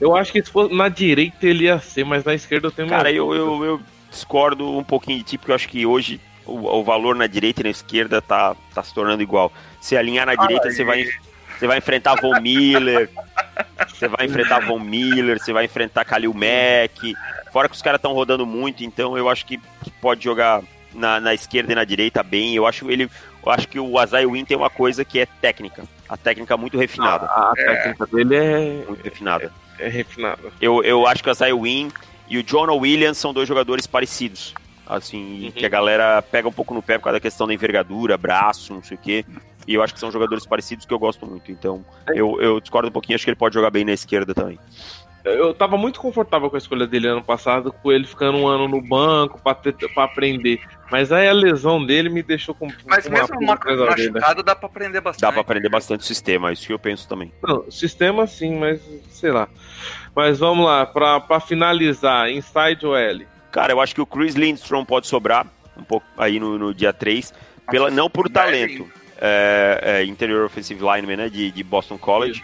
Eu 0.01 0.15
acho 0.15 0.33
que 0.33 0.43
se 0.43 0.51
fosse 0.51 0.75
na 0.75 0.89
direita 0.89 1.47
ele 1.47 1.65
ia 1.65 1.79
ser, 1.79 2.05
mas 2.05 2.25
na 2.25 2.35
esquerda 2.35 2.67
eu 2.67 2.73
tenho 2.73 2.89
Cara, 2.89 3.11
eu, 3.11 3.35
eu, 3.35 3.65
eu 3.65 3.81
discordo 4.11 4.77
um 4.77 4.85
pouquinho 4.85 5.19
de 5.19 5.25
ti, 5.25 5.39
porque 5.39 5.51
eu 5.51 5.55
acho 5.55 5.69
que 5.69 5.87
hoje 5.87 6.21
o, 6.47 6.79
o 6.79 6.85
valor 6.85 7.15
na 7.15 7.27
direita 7.27 7.61
e 7.61 7.65
na 7.65 7.71
esquerda 7.71 8.21
tá, 8.21 8.57
tá 8.75 8.83
se 8.83 8.95
tornando 8.95 9.23
igual. 9.23 9.53
Se 9.81 9.97
alinhar 9.97 10.27
na 10.27 10.35
direita, 10.35 10.71
você 10.71 10.85
vai, 10.85 11.05
você 11.59 11.67
vai 11.67 11.79
enfrentar 11.79 12.21
Von 12.21 12.41
Miller, 12.41 13.11
você 13.89 14.09
vai 14.09 14.27
enfrentar 14.27 14.61
Von 14.61 14.79
Miller, 14.79 15.39
você 15.39 15.53
vai 15.53 15.65
enfrentar 15.65 16.05
Khalil 16.05 16.35
Mack. 16.35 17.15
Fora 17.53 17.69
que 17.69 17.75
os 17.75 17.83
caras 17.83 17.99
estão 17.99 18.13
rodando 18.13 18.45
muito, 18.45 18.85
então 18.85 19.17
eu 19.17 19.29
acho 19.29 19.47
que, 19.47 19.59
que 19.83 19.91
pode 20.01 20.25
jogar 20.25 20.63
na, 20.93 21.21
na 21.21 21.35
esquerda 21.35 21.73
e 21.73 21.77
na 21.77 21.85
direita 21.85 22.23
bem. 22.23 22.55
Eu 22.55 22.67
acho 22.67 22.91
ele. 22.91 23.11
Eu 23.45 23.53
acho 23.53 23.69
que 23.69 23.79
o 23.79 23.99
Azai 23.99 24.27
Win 24.27 24.45
tem 24.45 24.57
uma 24.57 24.71
coisa 24.71 25.05
que 25.05 25.19
é 25.19 25.27
técnica. 25.27 25.85
A 26.09 26.17
técnica 26.17 26.57
muito 26.57 26.79
refinada. 26.79 27.27
A, 27.27 27.51
a 27.51 27.55
técnica 27.55 28.07
dele 28.07 28.37
é, 28.37 28.85
Muito 28.87 29.03
refinada. 29.03 29.53
é 29.79 29.89
refinada. 29.89 30.53
Eu, 30.61 30.83
eu 30.83 31.07
acho 31.07 31.23
que 31.23 31.29
o 31.29 31.33
Isaiah 31.33 31.55
Wynn 31.55 31.91
e 32.29 32.39
o 32.39 32.43
John 32.43 32.71
Williams 32.77 33.19
são 33.19 33.33
dois 33.33 33.49
jogadores 33.49 33.87
parecidos. 33.87 34.55
Assim, 34.87 35.47
Uhum. 35.47 35.51
que 35.53 35.65
a 35.65 35.69
galera 35.69 36.21
pega 36.23 36.47
um 36.49 36.53
pouco 36.53 36.75
no 36.75 36.83
pé 36.83 36.99
por 36.99 37.05
causa 37.05 37.17
da 37.19 37.21
questão 37.23 37.47
da 37.47 37.55
envergadura, 37.55 38.19
braço, 38.19 38.75
não 38.75 38.83
sei 38.83 38.97
o 38.97 39.01
quê. 39.01 39.25
E 39.67 39.75
eu 39.75 39.83
acho 39.83 39.95
que 39.95 40.01
são 40.01 40.11
jogadores 40.13 40.45
parecidos 40.45 40.85
que 40.85 40.93
eu 40.93 40.99
gosto 40.99 41.25
muito. 41.27 41.51
Então, 41.51 41.83
eu, 42.15 42.39
eu 42.41 42.61
discordo 42.61 42.89
um 42.89 42.93
pouquinho, 42.93 43.15
acho 43.17 43.25
que 43.25 43.31
ele 43.31 43.37
pode 43.37 43.55
jogar 43.55 43.71
bem 43.71 43.85
na 43.85 43.93
esquerda 43.93 44.35
também. 44.35 44.59
Eu 45.25 45.55
tava 45.55 45.79
muito 45.79 45.99
confortável 46.01 46.51
com 46.51 46.57
a 46.57 46.59
escolha 46.59 46.87
dele 46.87 47.09
ano 47.09 47.25
passado, 47.25 47.73
com 47.73 47.91
ele 47.91 48.05
ficando 48.07 48.37
um 48.37 48.47
ano 48.47 48.69
no 48.69 48.79
banco 48.83 49.41
pra, 49.43 49.55
ter, 49.55 49.73
pra 49.95 50.05
aprender. 50.05 50.61
Mas 50.91 51.11
aí 51.11 51.27
a 51.27 51.33
lesão 51.33 51.83
dele 51.83 52.11
me 52.11 52.23
deixou 52.23 52.55
com, 52.55 52.69
Mas 52.87 53.07
com 53.07 53.13
mesmo 53.15 53.39
uma 53.41 53.55
atrás 53.55 53.79
da 53.79 53.85
orelha. 53.85 54.13
machucado 54.13 54.43
dá 54.43 54.55
pra 54.55 54.67
aprender 54.67 55.01
bastante. 55.01 55.23
Dá 55.23 55.33
pra 55.33 55.41
aprender 55.41 55.71
bastante 55.71 56.01
o 56.01 56.05
sistema, 56.05 56.51
é 56.51 56.53
isso 56.53 56.67
que 56.67 56.75
eu 56.75 56.79
penso 56.79 57.09
também. 57.09 57.33
Não, 57.43 57.65
sistema 57.71 58.27
sim, 58.27 58.59
mas 58.59 58.83
sei 59.09 59.31
lá. 59.33 59.49
Mas 60.15 60.39
vamos 60.41 60.67
lá, 60.67 60.85
pra, 60.85 61.19
pra 61.21 61.41
finalizar, 61.41 62.29
inside 62.31 62.85
OL. 62.87 63.23
Cara, 63.55 63.73
eu 63.73 63.81
acho 63.81 63.95
que 63.95 64.01
o 64.01 64.07
Chris 64.07 64.35
Lindstrom 64.35 64.85
pode 64.85 65.07
sobrar 65.07 65.47
um 65.77 65.85
pouco 65.85 66.05
aí 66.19 66.41
no, 66.41 66.59
no 66.59 66.75
dia 66.75 66.93
3, 66.93 67.33
pela, 67.71 67.89
não 67.89 68.11
por 68.11 68.29
talento. 68.29 68.91
É, 69.17 70.01
é, 70.01 70.05
interior 70.05 70.45
offensive 70.45 70.81
lineman 70.81 71.17
né, 71.17 71.29
de, 71.29 71.53
de 71.53 71.63
Boston 71.63 71.97
College. 71.97 72.43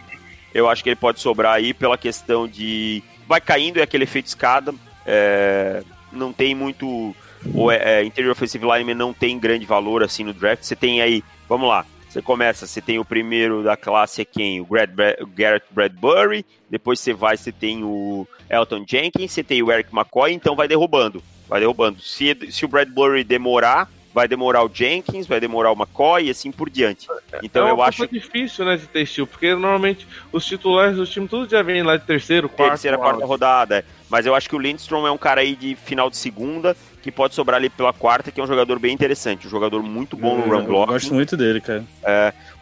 Eu 0.55 0.71
acho 0.71 0.85
que 0.85 0.89
ele 0.89 0.95
pode 0.95 1.19
sobrar 1.19 1.55
aí 1.55 1.75
pela 1.75 1.99
questão 1.99 2.47
de. 2.47 3.03
Vai 3.27 3.41
caindo 3.41 3.81
é 3.81 3.83
aquele 3.83 4.05
efeito 4.05 4.27
escada. 4.27 4.73
é, 5.05 5.83
não 6.13 6.33
tem 6.33 6.55
muito. 6.55 7.13
O 7.53 7.73
é, 7.73 8.05
interior 8.05 8.31
offensive 8.31 8.65
lineman 8.65 8.95
não 8.95 9.13
tem 9.13 9.37
grande 9.37 9.67
valor 9.67 10.05
assim 10.05 10.23
no 10.23 10.33
draft. 10.33 10.63
Você 10.63 10.77
tem 10.77 11.03
aí. 11.03 11.25
Vamos 11.49 11.69
lá. 11.69 11.85
Você 12.11 12.21
começa, 12.21 12.67
você 12.67 12.81
tem 12.81 12.99
o 12.99 13.05
primeiro 13.05 13.63
da 13.63 13.77
classe 13.77 14.23
é 14.23 14.25
quem? 14.25 14.61
O 14.61 14.65
o 14.65 15.27
Garrett 15.29 15.65
Bradbury. 15.71 16.45
Depois 16.69 16.99
você 16.99 17.15
vai, 17.15 17.37
você 17.37 17.53
tem 17.53 17.85
o 17.85 18.27
Elton 18.51 18.85
Jenkins, 18.85 19.31
você 19.31 19.45
tem 19.45 19.63
o 19.63 19.71
Eric 19.71 19.95
McCoy, 19.95 20.33
então 20.33 20.57
vai 20.57 20.67
derrubando. 20.67 21.23
Vai 21.49 21.61
derrubando. 21.61 22.01
Se, 22.01 22.37
se 22.51 22.65
o 22.65 22.69
Bradbury 22.69 23.23
demorar, 23.23 23.89
vai 24.13 24.27
demorar 24.27 24.65
o 24.65 24.71
Jenkins, 24.73 25.29
vai 25.29 25.39
demorar 25.39 25.71
o 25.71 25.77
McCoy 25.77 26.27
e 26.27 26.31
assim 26.31 26.51
por 26.51 26.69
diante. 26.69 27.07
Então 27.45 27.69
é 27.69 27.71
eu 27.71 27.81
acho 27.81 28.09
difícil, 28.09 28.65
né, 28.65 28.77
de 28.77 28.89
ter 28.89 29.03
estilo, 29.03 29.29
porque 29.29 29.53
normalmente 29.53 30.05
os 30.33 30.45
titulares 30.45 30.97
do 30.97 31.07
time 31.07 31.29
tudo 31.29 31.49
já 31.49 31.63
vem 31.63 31.85
lá 31.85 31.97
de 31.97 32.05
terceiro, 32.05 32.49
quarto. 32.49 32.73
terceira, 32.73 32.99
quarta 32.99 33.25
rodada. 33.25 33.79
é. 33.79 33.85
Mas 34.09 34.27
eu 34.27 34.35
acho 34.35 34.49
que 34.49 34.57
o 34.57 34.59
Lindstrom 34.59 35.07
é 35.07 35.13
um 35.13 35.19
cara 35.19 35.43
aí 35.43 35.55
de 35.55 35.77
final 35.77 36.11
de 36.11 36.17
segunda, 36.17 36.77
que 37.03 37.11
pode 37.11 37.35
sobrar 37.35 37.59
ali 37.59 37.71
pela 37.71 37.93
quarta, 37.93 38.31
que 38.31 38.41
é 38.41 38.45
um 38.45 38.47
jogador 38.47 38.79
bem 38.79 38.93
interessante. 38.93 39.47
Um 39.47 39.51
jogador 39.51 39.83
muito 39.83 40.17
bom 40.17 40.37
no 40.37 40.45
run 40.45 40.61
eu 40.61 40.65
block. 40.65 40.93
gosto 40.93 41.15
muito 41.15 41.37
dele, 41.37 41.61
cara. 41.61 41.85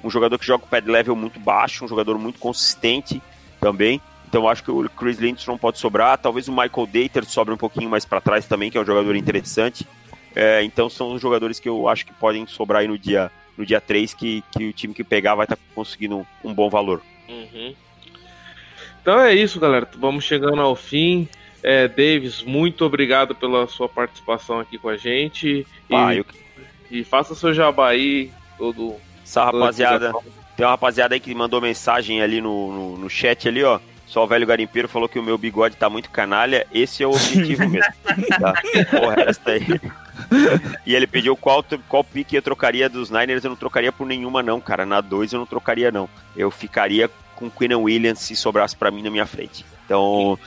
Um 0.02 0.10
jogador 0.10 0.38
que 0.38 0.46
joga 0.46 0.62
com 0.62 0.68
pad 0.68 0.88
level 0.88 1.16
muito 1.16 1.40
baixo, 1.40 1.84
um 1.84 1.88
jogador 1.88 2.18
muito 2.18 2.38
consistente 2.38 3.20
também. 3.60 4.00
Então 4.28 4.42
eu 4.42 4.48
acho 4.48 4.62
que 4.62 4.70
o 4.70 4.88
Chris 4.90 5.18
Lindstrom 5.18 5.56
pode 5.56 5.78
sobrar. 5.78 6.18
Talvez 6.18 6.48
o 6.48 6.52
Michael 6.52 6.86
Dater 6.86 7.24
sobre 7.24 7.52
um 7.54 7.56
pouquinho 7.56 7.88
mais 7.90 8.04
para 8.04 8.20
trás 8.20 8.46
também, 8.46 8.70
que 8.70 8.78
é 8.78 8.80
um 8.80 8.84
jogador 8.84 9.16
interessante. 9.16 9.86
É, 10.36 10.62
então 10.62 10.88
são 10.90 11.14
os 11.14 11.20
jogadores 11.22 11.58
que 11.58 11.68
eu 11.68 11.88
acho 11.88 12.06
que 12.06 12.12
podem 12.12 12.46
sobrar 12.46 12.82
aí 12.82 12.88
no 12.88 12.98
dia, 12.98 13.30
no 13.56 13.64
dia 13.64 13.80
3, 13.80 14.14
que, 14.14 14.44
que 14.52 14.68
o 14.68 14.72
time 14.72 14.94
que 14.94 15.02
pegar 15.02 15.34
vai 15.34 15.46
estar 15.46 15.58
conseguindo 15.74 16.18
um, 16.18 16.26
um 16.44 16.54
bom 16.54 16.68
valor. 16.68 17.02
Uhum. 17.28 17.74
Então 19.00 19.18
é 19.18 19.34
isso, 19.34 19.58
galera. 19.58 19.88
Vamos 19.96 20.24
chegando 20.24 20.60
ao 20.60 20.76
fim. 20.76 21.26
É, 21.62 21.88
Davis, 21.88 22.42
muito 22.42 22.84
obrigado 22.84 23.34
pela 23.34 23.66
sua 23.66 23.88
participação 23.88 24.60
aqui 24.60 24.78
com 24.78 24.88
a 24.88 24.96
gente. 24.96 25.66
E, 25.90 25.94
Ah, 25.94 26.14
eu- 26.14 26.24
e 26.90 27.02
faça 27.04 27.34
seu 27.34 27.52
jabá 27.52 27.88
aí, 27.88 28.30
todo. 28.56 28.94
Essa 29.24 29.44
rapaziada, 29.44 30.12
tem 30.56 30.64
uma 30.64 30.70
rapaziada 30.72 31.14
aí 31.14 31.20
que 31.20 31.34
mandou 31.34 31.60
mensagem 31.60 32.22
ali 32.22 32.40
no, 32.40 32.72
no, 32.72 32.96
no 32.98 33.10
chat 33.10 33.46
ali, 33.48 33.62
ó. 33.64 33.78
Só 34.06 34.24
o 34.24 34.26
velho 34.26 34.46
garimpeiro 34.46 34.88
falou 34.88 35.06
que 35.06 35.18
o 35.18 35.22
meu 35.22 35.36
bigode 35.36 35.76
tá 35.76 35.90
muito 35.90 36.08
canalha. 36.10 36.66
Esse 36.72 37.02
é 37.02 37.06
o 37.06 37.10
objetivo 37.10 37.60
mesmo. 37.68 37.92
Tá? 38.40 38.54
Porra, 38.90 39.22
essa 39.26 39.50
aí. 39.50 39.66
E 40.86 40.94
ele 40.94 41.06
pediu 41.06 41.36
qual, 41.36 41.62
qual 41.88 42.02
pique 42.02 42.34
eu 42.34 42.40
trocaria 42.40 42.88
dos 42.88 43.10
Niners. 43.10 43.44
Eu 43.44 43.50
não 43.50 43.56
trocaria 43.56 43.92
por 43.92 44.06
nenhuma, 44.06 44.42
não, 44.42 44.60
cara. 44.62 44.86
Na 44.86 45.02
2 45.02 45.34
eu 45.34 45.38
não 45.38 45.46
trocaria, 45.46 45.90
não. 45.90 46.08
Eu 46.34 46.50
ficaria 46.50 47.10
com 47.36 47.50
Quinn 47.50 47.74
Williams 47.74 48.20
se 48.20 48.34
sobrasse 48.34 48.74
pra 48.74 48.90
mim 48.90 49.02
na 49.02 49.10
minha 49.10 49.26
frente. 49.26 49.62
Então, 49.84 50.38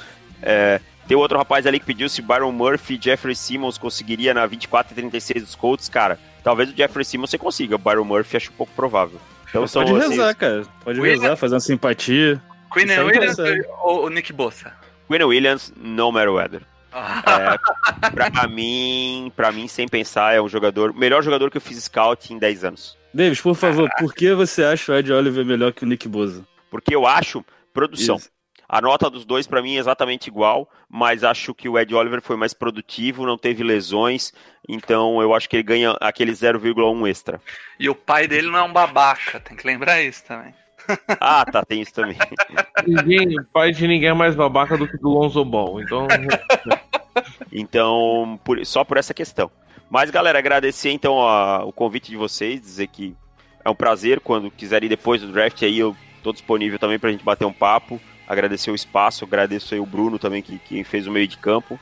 é, 0.41 0.81
tem 1.11 1.17
outro 1.17 1.37
rapaz 1.37 1.67
ali 1.67 1.79
que 1.79 1.85
pediu 1.85 2.07
se 2.07 2.21
Byron 2.21 2.51
Murphy 2.53 2.95
e 2.95 3.03
Jeffrey 3.03 3.35
Simmons 3.35 3.77
conseguiria 3.77 4.33
na 4.33 4.45
24 4.45 4.93
e 4.93 4.95
36 4.95 5.43
dos 5.43 5.55
Colts, 5.55 5.89
cara. 5.89 6.17
Talvez 6.43 6.69
o 6.69 6.75
Jeffrey 6.75 7.03
Simmons 7.03 7.29
você 7.29 7.37
consiga. 7.37 7.75
O 7.75 7.77
Byron 7.77 8.05
Murphy 8.05 8.37
acho 8.37 8.49
um 8.51 8.55
pouco 8.55 8.71
provável. 8.73 9.19
Então 9.49 9.67
são 9.67 9.83
Pode 9.83 9.97
assim, 9.99 10.09
rezar, 10.11 10.33
cara. 10.35 10.63
Pode 10.83 10.99
William- 11.01 11.21
rezar, 11.21 11.35
fazer 11.35 11.55
uma 11.55 11.59
simpatia. 11.59 12.41
Queen 12.73 12.89
aí 12.89 12.99
Williams 13.03 13.37
ou 13.83 14.05
o 14.05 14.09
Nick 14.09 14.31
Bossa? 14.31 14.71
Quinn 15.09 15.23
Williams, 15.25 15.73
no 15.75 16.09
matter 16.13 16.31
weather. 16.31 16.61
Ah, 16.93 17.57
É, 18.01 18.09
pra 18.09 18.29
mim, 18.47 19.31
pra 19.35 19.51
mim, 19.51 19.67
sem 19.67 19.87
pensar, 19.89 20.33
é 20.33 20.41
um 20.41 20.47
jogador, 20.47 20.91
o 20.91 20.97
melhor 20.97 21.21
jogador 21.21 21.51
que 21.51 21.57
eu 21.57 21.61
fiz 21.61 21.77
scout 21.83 22.33
em 22.33 22.37
10 22.39 22.63
anos. 22.63 22.97
Davis, 23.13 23.41
por 23.41 23.55
favor, 23.55 23.89
por 23.99 24.13
que 24.13 24.33
você 24.33 24.63
acha 24.63 24.93
o 24.93 24.95
Ed 24.95 25.11
Oliver 25.11 25.45
melhor 25.45 25.73
que 25.73 25.83
o 25.83 25.87
Nick 25.87 26.07
Boza? 26.07 26.45
Porque 26.69 26.95
eu 26.95 27.05
acho 27.05 27.43
produção. 27.73 28.15
Isso. 28.15 28.29
A 28.71 28.79
nota 28.79 29.09
dos 29.09 29.25
dois 29.25 29.45
pra 29.45 29.61
mim 29.61 29.75
é 29.75 29.79
exatamente 29.79 30.27
igual, 30.27 30.65
mas 30.89 31.25
acho 31.25 31.53
que 31.53 31.67
o 31.67 31.77
Ed 31.77 31.93
Oliver 31.93 32.21
foi 32.21 32.37
mais 32.37 32.53
produtivo, 32.53 33.25
não 33.25 33.37
teve 33.37 33.63
lesões, 33.65 34.31
então 34.65 35.21
eu 35.21 35.35
acho 35.35 35.49
que 35.49 35.57
ele 35.57 35.63
ganha 35.63 35.91
aquele 35.99 36.31
0,1 36.31 37.05
extra. 37.09 37.41
E 37.77 37.89
o 37.89 37.93
pai 37.95 38.29
dele 38.29 38.49
não 38.49 38.57
é 38.57 38.63
um 38.63 38.71
babaca, 38.71 39.41
tem 39.41 39.57
que 39.57 39.67
lembrar 39.67 40.01
isso 40.01 40.23
também. 40.25 40.53
Ah, 41.19 41.45
tá, 41.45 41.63
tem 41.65 41.81
isso 41.81 41.93
também. 41.93 42.17
Ninguém, 42.87 43.35
pai 43.53 43.71
de 43.71 43.85
ninguém 43.87 44.09
é 44.09 44.13
mais 44.13 44.35
babaca 44.35 44.75
do 44.77 44.87
que 44.87 44.97
do 44.97 45.09
Lonzo 45.09 45.43
Ball. 45.45 45.81
Então, 45.81 46.07
Então, 47.51 48.39
por- 48.43 48.65
só 48.65 48.83
por 48.83 48.97
essa 48.97 49.13
questão. 49.13 49.51
Mas, 49.89 50.09
galera, 50.09 50.39
agradecer 50.39 50.89
então 50.91 51.21
a- 51.21 51.63
o 51.65 51.71
convite 51.73 52.09
de 52.09 52.17
vocês, 52.17 52.59
dizer 52.61 52.87
que 52.87 53.15
é 53.63 53.69
um 53.69 53.75
prazer. 53.75 54.19
Quando 54.21 54.49
quiserem 54.49 54.87
ir 54.87 54.89
depois 54.89 55.21
do 55.21 55.31
draft 55.31 55.61
aí, 55.63 55.77
eu 55.79 55.95
tô 56.23 56.31
disponível 56.31 56.79
também 56.79 56.97
pra 56.97 57.11
gente 57.11 57.23
bater 57.23 57.45
um 57.45 57.53
papo. 57.53 57.99
Agradecer 58.31 58.71
o 58.71 58.75
espaço, 58.75 59.25
agradeço 59.25 59.73
aí 59.73 59.79
o 59.79 59.85
Bruno 59.85 60.17
também, 60.17 60.41
que, 60.41 60.57
que 60.57 60.83
fez 60.85 61.05
o 61.05 61.11
meio 61.11 61.27
de 61.27 61.37
campo. 61.37 61.77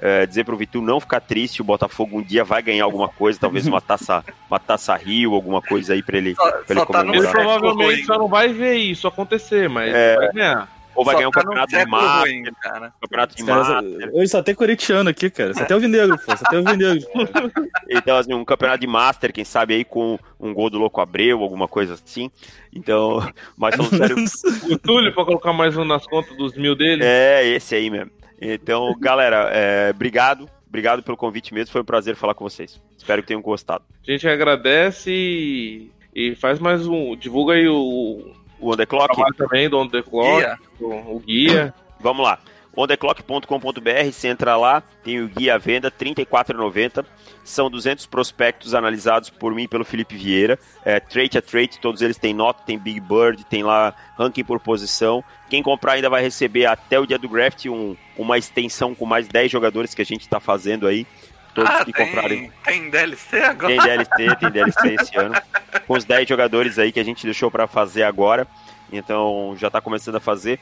É, 0.00 0.26
dizer 0.26 0.42
pro 0.44 0.56
Vitor 0.56 0.82
não 0.82 0.98
ficar 0.98 1.20
triste, 1.20 1.62
o 1.62 1.64
Botafogo 1.64 2.18
um 2.18 2.22
dia 2.22 2.42
vai 2.42 2.60
ganhar 2.60 2.82
alguma 2.82 3.08
coisa, 3.08 3.38
talvez 3.38 3.68
uma 3.68 3.80
taça, 3.80 4.24
uma 4.50 4.58
taça 4.58 4.96
Rio, 4.96 5.32
alguma 5.32 5.62
coisa 5.62 5.92
aí 5.92 6.02
pra 6.02 6.18
ele, 6.18 6.34
Só, 6.34 6.42
pra 6.50 6.62
ele 6.70 6.80
só 6.80 6.86
tá 6.86 7.04
comemorar. 7.04 7.30
século 7.32 7.60
provavelmente 7.60 8.04
só 8.04 8.18
não 8.18 8.26
vai 8.26 8.48
ver 8.48 8.74
isso 8.74 9.06
acontecer, 9.06 9.68
mas 9.68 9.94
É. 9.94 10.16
vai 10.16 10.32
ganhar. 10.32 10.68
Ou 10.94 11.04
vai 11.04 11.14
Só 11.14 11.18
ganhar 11.18 11.28
um 11.28 11.30
tá 11.32 11.40
campeonato 11.42 11.76
de 11.76 11.86
Master, 11.86 12.20
ruim, 12.32 12.42
cara. 12.60 12.92
campeonato 13.00 13.34
de 13.36 13.42
Os 13.42 13.48
caras- 13.48 13.68
Master. 13.68 14.10
Hoje 14.12 14.28
só 14.28 14.42
tem 14.42 14.54
corintiano 14.54 15.10
aqui, 15.10 15.30
cara. 15.30 15.54
Só 15.54 15.64
tem 15.64 15.74
alvinegro, 15.74 16.18
pô. 16.18 16.36
Só 16.36 16.44
tem 16.50 16.58
alvinegro. 16.58 17.06
Então, 17.94 18.16
assim, 18.16 18.32
um 18.32 18.44
campeonato 18.44 18.80
de 18.80 18.86
Master, 18.86 19.32
quem 19.32 19.44
sabe 19.44 19.74
aí 19.74 19.84
com 19.84 20.18
um 20.40 20.54
gol 20.54 20.70
do 20.70 20.78
Louco 20.78 21.00
Abreu, 21.00 21.42
alguma 21.42 21.68
coisa 21.68 21.94
assim. 21.94 22.30
Então, 22.74 23.20
mas 23.56 23.74
falando 23.76 23.96
sério, 23.96 24.16
O 24.72 24.78
Túlio 24.78 25.12
pra 25.12 25.24
colocar 25.26 25.52
mais 25.52 25.76
um 25.76 25.84
nas 25.84 26.06
contas 26.06 26.34
dos 26.36 26.54
mil 26.56 26.74
dele. 26.74 27.02
É, 27.04 27.46
esse 27.46 27.74
aí 27.74 27.90
mesmo. 27.90 28.10
Então, 28.40 28.94
galera, 28.98 29.50
é, 29.52 29.90
obrigado. 29.94 30.48
Obrigado 30.68 31.02
pelo 31.02 31.18
convite 31.18 31.52
mesmo. 31.52 31.70
Foi 31.70 31.82
um 31.82 31.84
prazer 31.84 32.16
falar 32.16 32.32
com 32.34 32.48
vocês. 32.48 32.80
Espero 32.96 33.20
que 33.20 33.28
tenham 33.28 33.42
gostado. 33.42 33.84
A 34.06 34.10
gente 34.10 34.26
agradece 34.26 35.10
e, 35.12 35.90
e 36.14 36.34
faz 36.34 36.58
mais 36.58 36.86
um. 36.86 37.14
Divulga 37.14 37.52
aí 37.52 37.68
o, 37.68 38.32
O 38.58 38.72
On 38.72 38.76
The 38.76 38.86
Clock, 38.86 39.14
também 39.36 39.68
do 39.68 39.78
On 39.78 39.86
The 39.86 40.02
Clock, 40.02 40.36
Guia. 40.38 40.58
O, 40.86 41.18
guia. 41.20 41.74
vamos 42.00 42.24
lá. 42.24 42.38
ondeclock.com.br, 42.74 44.10
você 44.12 44.28
entra 44.28 44.56
lá, 44.56 44.82
tem 45.04 45.20
o 45.20 45.28
guia 45.28 45.54
à 45.54 45.58
venda, 45.58 45.88
R$ 45.88 46.14
34,90. 46.14 47.04
São 47.44 47.68
200 47.68 48.06
prospectos 48.06 48.72
analisados 48.74 49.28
por 49.28 49.52
mim 49.52 49.64
e 49.64 49.68
pelo 49.68 49.84
Felipe 49.84 50.16
Vieira. 50.16 50.58
É, 50.84 51.00
trait 51.00 51.36
a 51.36 51.42
trait, 51.42 51.78
todos 51.80 52.00
eles 52.00 52.16
têm 52.16 52.32
nota, 52.32 52.62
tem 52.64 52.78
Big 52.78 53.00
Bird, 53.00 53.44
tem 53.46 53.64
lá 53.64 53.92
ranking 54.16 54.44
por 54.44 54.60
posição. 54.60 55.24
Quem 55.50 55.60
comprar 55.62 55.94
ainda 55.94 56.08
vai 56.08 56.22
receber 56.22 56.66
até 56.66 57.00
o 57.00 57.06
dia 57.06 57.18
do 57.18 57.26
draft 57.28 57.66
um- 57.66 57.96
uma 58.16 58.38
extensão 58.38 58.94
com 58.94 59.04
mais 59.04 59.26
10 59.26 59.50
jogadores 59.50 59.92
que 59.92 60.02
a 60.02 60.04
gente 60.06 60.20
está 60.22 60.38
fazendo 60.38 60.86
aí. 60.86 61.04
Todos 61.52 61.70
ah, 61.70 61.84
que 61.84 61.92
tem, 61.92 62.06
comprarem. 62.06 62.52
tem 62.64 62.88
DLC 62.88 63.40
agora? 63.42 63.74
Tem 63.74 63.82
DLC, 63.82 64.36
tem 64.36 64.50
DLC 64.50 64.94
esse 64.94 65.16
ano. 65.18 65.34
Com 65.86 65.94
os 65.94 66.04
10 66.04 66.26
jogadores 66.26 66.78
aí 66.78 66.90
que 66.90 66.98
a 67.00 67.04
gente 67.04 67.26
deixou 67.26 67.50
pra 67.50 67.66
fazer 67.66 68.04
agora. 68.04 68.46
Então 68.92 69.54
já 69.58 69.70
tá 69.70 69.80
começando 69.80 70.16
a 70.16 70.20
fazer. 70.20 70.58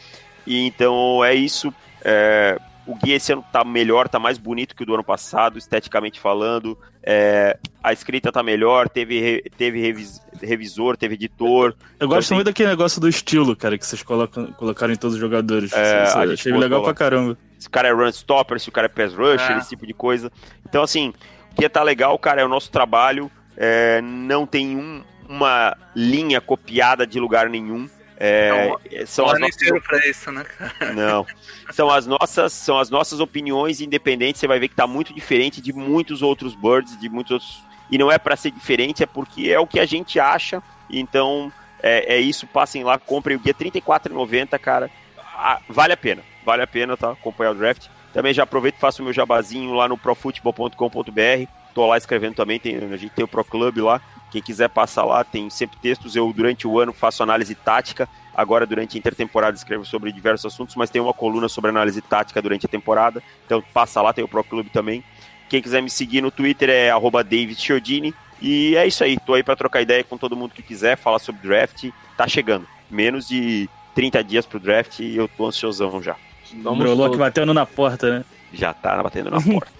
E 0.47 0.67
então 0.67 1.25
é 1.25 1.35
isso. 1.35 1.73
É, 2.03 2.59
o 2.87 2.95
guia 2.95 3.17
esse 3.17 3.33
ano 3.33 3.45
tá 3.53 3.63
melhor, 3.63 4.09
tá 4.09 4.19
mais 4.19 4.39
bonito 4.39 4.75
que 4.75 4.83
o 4.83 4.87
do 4.87 4.95
ano 4.95 5.05
passado, 5.05 5.59
esteticamente 5.59 6.19
falando. 6.19 6.77
É, 7.03 7.59
a 7.83 7.93
escrita 7.93 8.33
tá 8.33 8.43
melhor, 8.43 8.89
teve, 8.89 9.43
teve 9.57 9.81
revis- 9.81 10.21
revisor, 10.43 10.97
teve 10.97 11.15
editor. 11.15 11.75
Eu 11.99 12.09
gosto 12.09 12.29
Também. 12.29 12.39
muito 12.39 12.47
daquele 12.47 12.71
negócio 12.71 13.01
do 13.01 13.09
estilo, 13.09 13.55
cara, 13.55 13.77
que 13.79 13.87
vocês 13.87 14.03
colocam, 14.03 14.47
colocaram 14.53 14.93
em 14.93 14.97
todos 14.97 15.15
os 15.15 15.21
jogadores. 15.21 15.73
É, 15.73 16.05
Isso- 16.05 16.19
achei 16.19 16.53
legal 16.53 16.83
pra 16.83 16.95
caramba. 16.95 17.37
Se 17.59 17.69
o 17.69 17.71
cara 17.71 17.89
é 17.89 17.93
run 17.93 18.09
stopper, 18.09 18.59
se 18.59 18.69
o 18.71 18.73
cara 18.73 18.87
é 18.87 18.89
pass 18.89 19.13
rusher, 19.15 19.53
É. 19.53 19.59
esse 19.59 19.69
tipo 19.71 19.87
de 19.87 19.93
coisa. 19.95 20.33
Então, 20.67 20.83
assim, 20.83 21.13
o 21.53 21.55
que 21.55 21.69
tá 21.69 21.83
legal, 21.83 22.19
cara, 22.19 22.41
é 22.41 22.45
o 22.45 22.49
nosso 22.49 22.71
trabalho. 22.71 23.31
é, 23.63 24.01
não 24.01 24.47
tem 24.47 24.75
um- 24.75 25.03
uma 25.29 25.77
linha 25.95 26.41
copiada 26.41 27.07
de 27.07 27.21
lugar 27.21 27.51
nenhum. 27.51 27.87
É, 28.23 29.07
são 29.07 29.25
o 29.25 29.29
as 29.29 29.37
ano 29.37 29.47
nossas 29.47 29.83
pra 29.83 30.07
isso, 30.07 30.31
né, 30.31 30.45
cara? 30.45 30.93
não. 30.93 31.27
São 31.73 31.89
as 31.89 32.07
nossas, 32.07 32.53
são 32.53 32.79
as 32.79 32.91
nossas 32.91 33.19
opiniões 33.19 33.81
independentes. 33.81 34.39
Você 34.39 34.47
vai 34.47 34.59
ver 34.59 34.69
que 34.69 34.75
tá 34.75 34.87
muito 34.87 35.15
diferente 35.15 35.59
de 35.59 35.73
muitos 35.73 36.21
outros 36.21 36.55
birds, 36.55 37.01
de 37.01 37.09
muitos 37.09 37.33
outros. 37.33 37.65
E 37.91 37.97
não 37.97 38.13
é 38.13 38.19
para 38.19 38.37
ser 38.37 38.51
diferente, 38.51 39.03
é 39.03 39.07
porque 39.07 39.49
é 39.49 39.59
o 39.59 39.67
que 39.67 39.81
a 39.81 39.87
gente 39.87 40.21
acha. 40.21 40.63
Então 40.91 41.51
é, 41.83 42.17
é 42.17 42.21
isso. 42.21 42.47
Passem 42.47 42.85
lá, 42.85 42.99
comprem 42.99 43.39
o 43.39 43.41
guia 43.41 43.55
R$ 43.59 43.71
34,90, 43.71 44.59
cara. 44.59 44.91
Ah, 45.35 45.59
vale 45.67 45.95
a 45.95 45.97
pena, 45.97 46.23
vale 46.45 46.63
a 46.63 46.67
pena, 46.67 46.99
tá? 46.99 47.13
Acompanhar 47.13 47.53
o 47.53 47.55
draft. 47.55 47.87
Também 48.13 48.35
já 48.35 48.43
aproveito 48.43 48.77
e 48.77 48.81
faço 48.81 49.01
o 49.01 49.05
meu 49.05 49.15
jabazinho 49.15 49.73
lá 49.73 49.89
no 49.89 49.97
profutebol.com.br. 49.97 51.51
Tô 51.73 51.87
lá 51.87 51.97
escrevendo 51.97 52.35
também, 52.35 52.61
tem, 52.61 52.77
a 52.77 52.97
gente 52.97 53.15
tem 53.15 53.25
o 53.25 53.29
Pro 53.29 53.45
Club 53.45 53.79
lá. 53.79 54.03
Quem 54.31 54.41
quiser 54.43 54.69
passar 54.69 55.05
lá, 55.05 55.25
tem 55.25 55.51
sempre 55.51 55.77
textos. 55.81 56.15
Eu, 56.17 56.33
durante 56.33 56.67
o 56.67 56.79
ano, 56.79 56.93
faço 56.93 57.23
análise 57.23 57.55
tática. 57.55 58.09
Agora, 58.35 58.65
durante 58.65 58.97
a 58.97 58.99
intertemporada, 58.99 59.57
escrevo 59.57 59.85
sobre 59.85 60.13
diversos 60.13 60.53
assuntos, 60.53 60.77
mas 60.77 60.89
tem 60.89 61.03
uma 61.03 61.13
coluna 61.13 61.49
sobre 61.49 61.71
análise 61.71 62.01
tática 62.01 62.41
durante 62.41 62.65
a 62.65 62.69
temporada. 62.69 63.23
Então, 63.45 63.63
passa 63.75 64.01
lá, 64.01 64.13
tem 64.13 64.25
o 64.25 64.29
Pro 64.29 64.45
Club 64.45 64.69
também. 64.69 65.03
Quem 65.49 65.61
quiser 65.61 65.83
me 65.83 65.91
seguir 65.91 66.21
no 66.21 66.31
Twitter 66.31 66.71
é 66.71 66.91
arroba 66.91 67.25
David 67.25 67.61
Chiodini. 67.61 68.15
E 68.41 68.77
é 68.77 68.87
isso 68.87 69.03
aí, 69.05 69.19
tô 69.19 69.35
aí 69.35 69.43
pra 69.43 69.57
trocar 69.57 69.83
ideia 69.83 70.03
com 70.05 70.17
todo 70.17 70.37
mundo 70.37 70.53
que 70.55 70.63
quiser, 70.63 70.97
falar 70.97 71.19
sobre 71.19 71.43
draft. 71.43 71.91
Tá 72.17 72.27
chegando. 72.29 72.67
Menos 72.89 73.27
de 73.29 73.69
30 73.95 74.23
dias 74.25 74.47
pro 74.47 74.61
draft 74.61 75.01
e 75.01 75.17
eu 75.17 75.27
tô 75.29 75.47
ansiosão 75.47 76.01
já. 76.03 76.15
Brolock 76.55 76.97
todos- 77.11 77.19
batendo 77.19 77.53
na 77.53 77.67
porta, 77.67 78.19
né? 78.19 78.25
Já 78.53 78.73
tá 78.73 79.03
batendo 79.03 79.31
na 79.31 79.41
porta. 79.41 79.73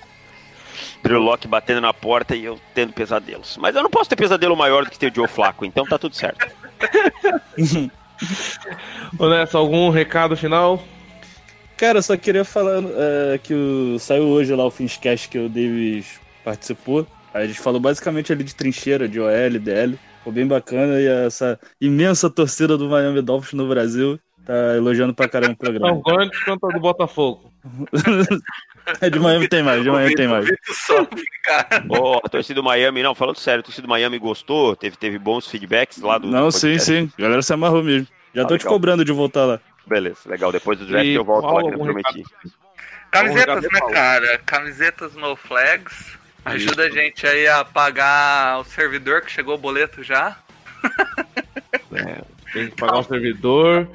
Drew 1.03 1.21
Locke 1.21 1.49
batendo 1.49 1.81
na 1.81 1.93
porta 1.93 2.35
e 2.37 2.45
eu 2.45 2.59
tendo 2.75 2.93
pesadelos. 2.93 3.57
Mas 3.59 3.75
eu 3.75 3.83
não 3.83 3.91
posso 3.91 4.11
ter 4.11 4.17
pesadelo 4.17 4.57
maior 4.57 4.85
do 4.85 4.91
que 4.91 4.99
ter 4.99 5.11
o 5.11 5.15
Joe 5.15 5.29
Flaco, 5.29 5.65
então 5.65 5.85
tá 5.85 5.99
tudo 5.99 6.15
certo. 6.15 6.47
Ô, 9.19 9.29
Nessa, 9.29 9.59
algum 9.59 9.91
recado 9.91 10.37
final? 10.37 10.83
Cara, 11.77 11.99
eu 11.99 12.03
só 12.03 12.17
queria 12.17 12.45
falar 12.45 12.83
é, 12.85 13.39
que 13.39 13.55
o, 13.55 13.99
saiu 13.99 14.25
hoje 14.25 14.55
lá 14.55 14.67
o 14.67 14.71
Finscast 14.71 15.29
que 15.29 15.39
o 15.39 15.49
Davis 15.49 16.21
participou. 16.45 17.07
Aí 17.33 17.45
a 17.45 17.47
gente 17.47 17.61
falou 17.61 17.81
basicamente 17.81 18.33
ali 18.33 18.45
de 18.45 18.55
trincheira, 18.55 19.09
de 19.09 19.19
OL, 19.21 19.59
DL. 19.59 19.99
Ficou 20.19 20.33
bem 20.33 20.47
bacana 20.47 21.01
e 21.01 21.07
essa 21.07 21.59
imensa 21.81 22.29
torcida 22.29 22.77
do 22.77 22.89
Miami 22.89 23.23
Dolphins 23.23 23.55
no 23.55 23.67
Brasil 23.69 24.21
tá 24.45 24.77
elogiando 24.77 25.15
pra 25.15 25.29
caramba 25.29 25.57
o 25.59 25.73
Não, 25.81 26.03
programa. 26.03 26.23
antes 26.23 26.45
quanto 26.45 26.67
a 26.67 26.71
do 26.71 26.81
Botafogo. 26.81 27.50
É, 29.01 29.11
de 29.11 29.21
Miami 29.21 29.47
tem 29.47 29.63
mais, 29.63 29.83
de 29.85 29.91
Miami 29.91 30.15
tem 30.17 30.27
mais. 30.27 30.49
Ô, 31.89 32.21
a 32.25 32.29
torcida 32.29 32.55
do 32.61 32.65
Miami, 32.65 33.03
não, 33.03 33.15
falando 33.15 33.37
sério, 33.37 33.61
a 33.61 33.63
torcida 33.63 33.87
do 33.87 33.91
Miami 33.91 34.19
gostou, 34.19 34.75
teve, 34.75 34.97
teve 34.97 35.19
bons 35.19 35.47
feedbacks 35.47 35.99
lá 36.01 36.19
do. 36.19 36.27
Não, 36.27 36.49
do 36.49 36.53
sim, 36.53 36.79
sim. 36.79 37.11
A 37.19 37.23
galera 37.23 37.43
se 37.43 37.53
amarrou 37.53 37.85
mesmo. 37.85 38.09
Já 38.35 38.43
Ah, 38.43 38.47
tô 38.47 38.57
te 38.57 38.63
legal. 38.63 38.73
cobrando 38.73 39.05
de 39.05 39.13
voltar 39.13 39.45
lá. 39.45 39.61
Beleza, 39.87 40.21
legal. 40.27 40.51
Depois 40.51 40.79
do 40.79 40.87
draft 40.87 41.07
E 41.07 41.13
eu 41.13 41.25
volto 41.25 41.47
lá 41.47 41.61
que 41.63 41.75
eu 41.75 41.79
prometi. 41.79 42.25
Camisetas, 43.11 43.63
né, 43.63 43.81
cara? 43.93 44.39
Camisetas 44.47 45.15
no 45.15 45.37
flags. 45.37 46.19
Ajuda 46.45 46.85
a 46.85 46.91
gente 46.91 47.27
aí 47.27 47.47
a 47.47 47.65
pagar 47.65 48.59
o 48.61 48.65
servidor 48.65 49.21
que 49.21 49.31
chegou 49.31 49.55
o 49.55 49.59
boleto 49.59 50.03
já. 50.03 50.37
Tem 52.53 52.69
que 52.69 52.77
pagar 52.77 52.99
o 52.99 53.03
servidor. 53.03 53.89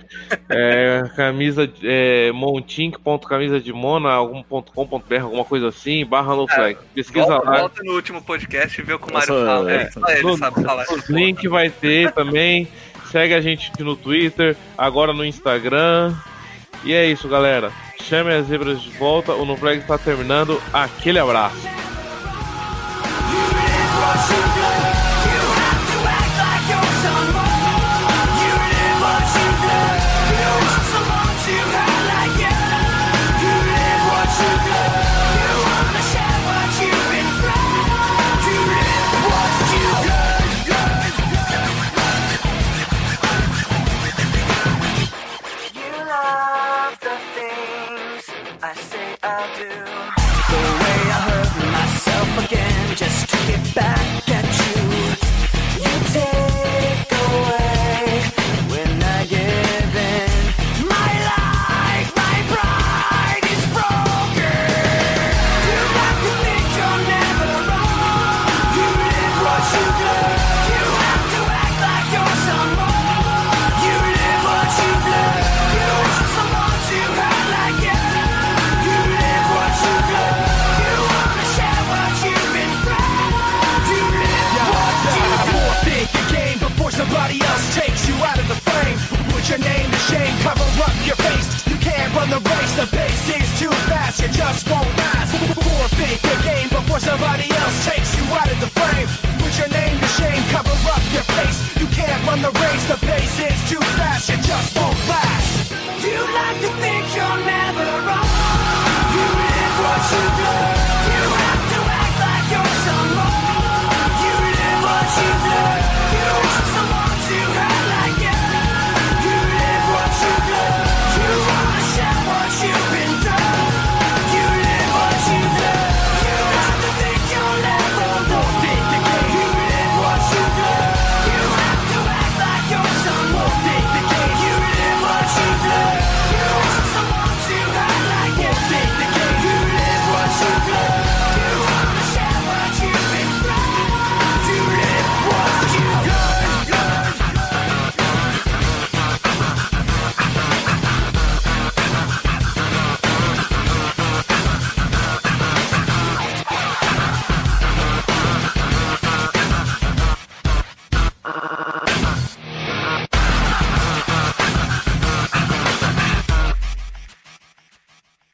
É, 0.50 1.04
camisa 1.16 1.72
é, 1.84 2.32
montink.camisademona.com.br, 2.32 5.22
alguma 5.22 5.46
coisa 5.46 5.68
assim, 5.68 6.04
barra 6.06 6.36
no 6.36 6.46
é, 6.46 6.56
flag. 6.56 6.78
Pesquisa 6.94 7.26
volta, 7.26 7.50
lá. 7.50 7.60
Volta 7.60 7.84
no 7.84 7.94
último 7.94 8.22
podcast 8.22 8.80
e 8.80 8.84
vê 8.84 8.94
o 8.94 9.00
que 9.00 9.10
o 9.10 9.14
Mário 9.14 9.28
fala. 9.28 9.72
É, 9.72 9.84
é, 9.84 9.92
só 9.92 10.02
ele 10.08 10.38
sabe 10.38 10.64
falar. 10.64 10.86
Link 11.10 11.48
vai 11.48 11.70
ter 11.70 12.12
também. 12.14 12.68
Segue 13.12 13.34
a 13.34 13.42
gente 13.42 13.72
no 13.82 13.96
Twitter, 13.96 14.58
agora 14.78 15.14
no 15.14 15.24
Instagram. 15.24 16.14
E 16.84 16.94
é 16.94 17.06
isso, 17.06 17.28
galera. 17.28 17.72
Chame 18.02 18.34
as 18.34 18.48
zebras 18.48 18.82
de 18.82 18.90
volta. 18.92 19.34
O 19.34 19.46
No 19.46 19.58
Flag 19.58 19.80
está 19.80 19.98
terminando. 19.98 20.62
Aquele 20.72 21.20
abraço. 21.20 21.68